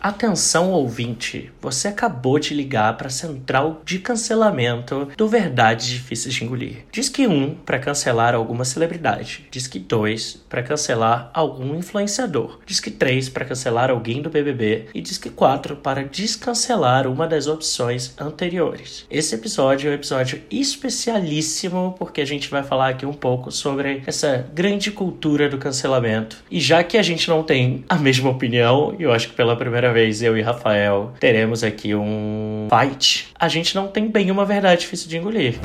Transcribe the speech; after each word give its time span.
Atenção 0.00 0.70
ouvinte, 0.70 1.50
você 1.60 1.88
acabou 1.88 2.38
de 2.38 2.54
ligar 2.54 2.96
para 2.96 3.08
a 3.08 3.10
central 3.10 3.82
de 3.84 3.98
cancelamento 3.98 5.08
do 5.16 5.26
Verdades 5.26 5.88
Difíceis 5.88 6.34
de 6.34 6.44
Engolir. 6.44 6.84
Diz 6.92 7.08
que 7.08 7.26
um 7.26 7.54
para 7.54 7.80
cancelar 7.80 8.32
alguma 8.32 8.64
celebridade, 8.64 9.46
diz 9.50 9.66
que 9.66 9.80
dois 9.80 10.40
para 10.48 10.62
cancelar 10.62 11.30
algum 11.34 11.74
influenciador, 11.74 12.60
diz 12.64 12.78
que 12.78 12.92
três 12.92 13.28
para 13.28 13.44
cancelar 13.44 13.90
alguém 13.90 14.22
do 14.22 14.30
BBB 14.30 14.86
e 14.94 15.00
diz 15.00 15.18
que 15.18 15.30
quatro 15.30 15.74
para 15.74 16.04
descancelar 16.04 17.08
uma 17.08 17.26
das 17.26 17.48
opções 17.48 18.14
anteriores. 18.20 19.04
Esse 19.10 19.34
episódio 19.34 19.88
é 19.88 19.90
um 19.90 19.94
episódio 19.94 20.40
especialíssimo 20.48 21.96
porque 21.98 22.20
a 22.20 22.26
gente 22.26 22.48
vai 22.48 22.62
falar 22.62 22.90
aqui 22.90 23.04
um 23.04 23.12
pouco 23.12 23.50
sobre 23.50 24.02
essa 24.06 24.48
grande 24.54 24.92
cultura 24.92 25.48
do 25.48 25.58
cancelamento. 25.58 26.36
E 26.48 26.60
já 26.60 26.84
que 26.84 26.96
a 26.96 27.02
gente 27.02 27.28
não 27.28 27.42
tem 27.42 27.84
a 27.88 27.96
mesma 27.96 28.30
opinião, 28.30 28.94
eu 28.96 29.12
acho 29.12 29.28
que 29.30 29.34
pela 29.34 29.56
primeira 29.56 29.87
vez 29.92 30.22
eu 30.22 30.36
e 30.36 30.42
Rafael 30.42 31.12
teremos 31.18 31.64
aqui 31.64 31.94
um 31.94 32.68
fight, 32.68 33.28
a 33.38 33.48
gente 33.48 33.74
não 33.74 33.88
tem 33.88 34.08
bem 34.08 34.30
uma 34.30 34.44
verdade 34.44 34.82
difícil 34.82 35.08
de 35.08 35.16
engolir. 35.18 35.58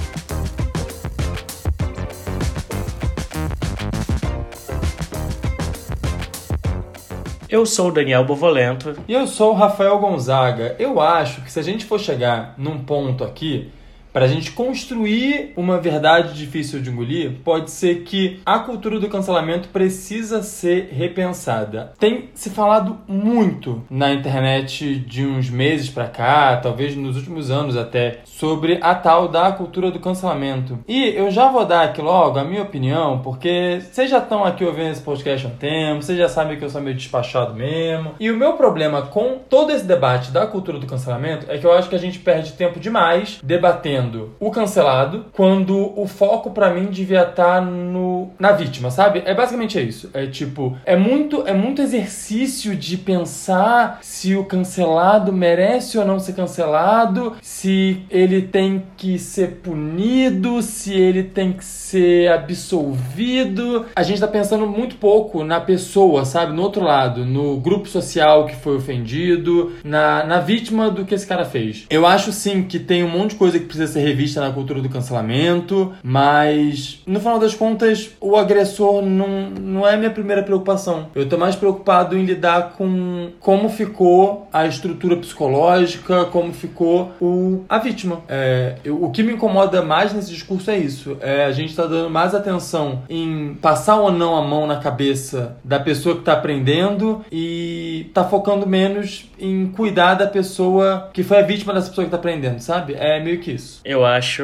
Eu 7.53 7.67
sou 7.67 7.89
o 7.89 7.91
Daniel 7.91 8.25
Bovolento. 8.25 8.95
E 9.07 9.13
eu 9.13 9.27
sou 9.27 9.51
o 9.51 9.55
Rafael 9.55 9.99
Gonzaga. 9.99 10.75
Eu 10.79 10.99
acho 10.99 11.41
que 11.41 11.51
se 11.51 11.59
a 11.59 11.61
gente 11.61 11.85
for 11.85 11.99
chegar 11.99 12.55
num 12.57 12.83
ponto 12.83 13.23
aqui 13.23 13.71
para 14.13 14.25
a 14.25 14.27
gente 14.27 14.51
construir 14.51 15.51
uma 15.57 15.79
verdade 15.79 16.33
difícil 16.35 16.79
de 16.79 16.91
engolir, 16.91 17.39
pode 17.43 17.71
ser 17.71 18.03
que 18.03 18.39
a 18.45 18.59
cultura 18.59 18.99
do 18.99 19.09
cancelamento 19.09 19.69
precisa 19.69 20.43
ser 20.43 20.89
repensada. 20.91 21.93
Tem 21.97 22.29
se 22.35 22.51
falado 22.51 22.99
muito 23.07 23.83
na 23.89 24.13
internet 24.13 24.95
de 24.99 25.25
uns 25.25 25.49
meses 25.49 25.89
para 25.89 26.07
cá, 26.07 26.57
talvez 26.57 26.95
nos 26.95 27.17
últimos 27.17 27.49
anos 27.49 27.75
até, 27.75 28.19
sobre 28.23 28.77
a 28.81 28.93
tal 28.93 29.27
da 29.27 29.51
cultura 29.51 29.89
do 29.89 29.99
cancelamento. 29.99 30.77
E 30.87 31.09
eu 31.09 31.31
já 31.31 31.49
vou 31.49 31.65
dar 31.65 31.81
aqui 31.81 32.01
logo 32.01 32.37
a 32.37 32.43
minha 32.43 32.61
opinião, 32.61 33.19
porque 33.19 33.81
vocês 33.81 34.11
já 34.11 34.19
estão 34.19 34.43
aqui 34.43 34.63
ouvindo 34.63 34.91
esse 34.91 35.01
podcast 35.01 35.47
há 35.47 35.49
um 35.49 35.55
tempo, 35.55 36.03
vocês 36.03 36.17
já 36.17 36.29
sabem 36.29 36.57
que 36.57 36.63
eu 36.63 36.69
sou 36.69 36.81
meio 36.81 36.95
despachado 36.95 37.55
mesmo. 37.55 38.13
E 38.19 38.29
o 38.29 38.37
meu 38.37 38.53
problema 38.53 39.01
com 39.01 39.39
todo 39.49 39.71
esse 39.71 39.85
debate 39.85 40.29
da 40.29 40.45
cultura 40.45 40.77
do 40.77 40.85
cancelamento 40.85 41.49
é 41.49 41.57
que 41.57 41.65
eu 41.65 41.73
acho 41.73 41.89
que 41.89 41.95
a 41.95 41.99
gente 41.99 42.19
perde 42.19 42.51
tempo 42.53 42.79
demais 42.79 43.39
debatendo 43.43 44.02
o 44.39 44.51
cancelado 44.51 45.25
quando 45.33 45.99
o 45.99 46.07
foco 46.07 46.51
para 46.51 46.73
mim 46.73 46.85
devia 46.85 47.23
estar 47.23 47.55
tá 47.55 47.61
no 47.61 48.31
na 48.39 48.51
vítima, 48.51 48.89
sabe? 48.91 49.21
É 49.25 49.33
basicamente 49.33 49.79
isso. 49.79 50.09
É 50.13 50.25
tipo, 50.25 50.77
é 50.85 50.95
muito 50.95 51.47
é 51.47 51.53
muito 51.53 51.81
exercício 51.81 52.75
de 52.75 52.97
pensar 52.97 53.99
se 54.01 54.35
o 54.35 54.45
cancelado 54.45 55.31
merece 55.31 55.97
ou 55.97 56.05
não 56.05 56.19
ser 56.19 56.33
cancelado, 56.33 57.35
se 57.41 58.03
ele 58.09 58.41
tem 58.41 58.83
que 58.97 59.17
ser 59.17 59.59
punido, 59.63 60.61
se 60.61 60.93
ele 60.93 61.23
tem 61.23 61.53
que 61.53 61.65
ser 61.65 62.31
absolvido. 62.31 63.85
A 63.95 64.03
gente 64.03 64.19
tá 64.19 64.27
pensando 64.27 64.67
muito 64.67 64.95
pouco 64.95 65.43
na 65.43 65.59
pessoa, 65.59 66.25
sabe? 66.25 66.53
No 66.53 66.61
outro 66.61 66.83
lado, 66.83 67.25
no 67.25 67.57
grupo 67.57 67.87
social 67.87 68.45
que 68.45 68.55
foi 68.55 68.75
ofendido, 68.75 69.73
na, 69.83 70.23
na 70.23 70.39
vítima 70.39 70.89
do 70.89 71.05
que 71.05 71.15
esse 71.15 71.27
cara 71.27 71.45
fez. 71.45 71.85
Eu 71.89 72.05
acho 72.05 72.31
sim 72.31 72.63
que 72.63 72.79
tem 72.79 73.03
um 73.03 73.09
monte 73.09 73.31
de 73.31 73.35
coisa 73.35 73.59
que 73.59 73.65
precisa 73.65 73.92
ser 73.93 74.01
revista 74.01 74.41
na 74.41 74.51
cultura 74.51 74.81
do 74.81 74.89
cancelamento, 74.89 75.93
mas 76.03 77.01
no 77.05 77.19
final 77.19 77.39
das 77.39 77.53
contas, 77.53 78.11
o 78.19 78.35
agressor 78.35 79.01
não, 79.01 79.49
não 79.49 79.87
é 79.87 79.95
minha 79.95 80.11
primeira 80.11 80.43
preocupação. 80.43 81.07
Eu 81.15 81.27
tô 81.27 81.37
mais 81.37 81.55
preocupado 81.55 82.17
em 82.17 82.25
lidar 82.25 82.73
com 82.77 83.29
como 83.39 83.69
ficou 83.69 84.47
a 84.51 84.65
estrutura 84.65 85.15
psicológica, 85.17 86.25
como 86.25 86.53
ficou 86.53 87.11
o, 87.21 87.63
a 87.69 87.77
vítima. 87.77 88.21
É, 88.27 88.75
eu, 88.83 89.03
o 89.03 89.11
que 89.11 89.23
me 89.23 89.33
incomoda 89.33 89.81
mais 89.81 90.13
nesse 90.13 90.31
discurso 90.31 90.71
é 90.71 90.77
isso. 90.77 91.17
É, 91.21 91.45
a 91.45 91.51
gente 91.51 91.75
tá 91.75 91.85
dando 91.85 92.09
mais 92.09 92.33
atenção 92.33 93.03
em 93.09 93.55
passar 93.61 93.97
ou 93.97 94.11
não 94.11 94.35
a 94.35 94.41
mão 94.41 94.65
na 94.67 94.77
cabeça 94.77 95.57
da 95.63 95.79
pessoa 95.79 96.15
que 96.15 96.21
tá 96.21 96.33
aprendendo 96.33 97.23
e 97.31 98.09
tá 98.13 98.23
focando 98.23 98.65
menos 98.65 99.29
em 99.39 99.67
cuidar 99.67 100.15
da 100.15 100.27
pessoa 100.27 101.09
que 101.13 101.23
foi 101.23 101.39
a 101.39 101.41
vítima 101.41 101.73
dessa 101.73 101.89
pessoa 101.89 102.05
que 102.05 102.11
tá 102.11 102.17
aprendendo, 102.17 102.59
sabe? 102.59 102.95
É 102.97 103.21
meio 103.21 103.39
que 103.39 103.51
isso. 103.51 103.81
Eu 103.85 104.05
acho, 104.05 104.43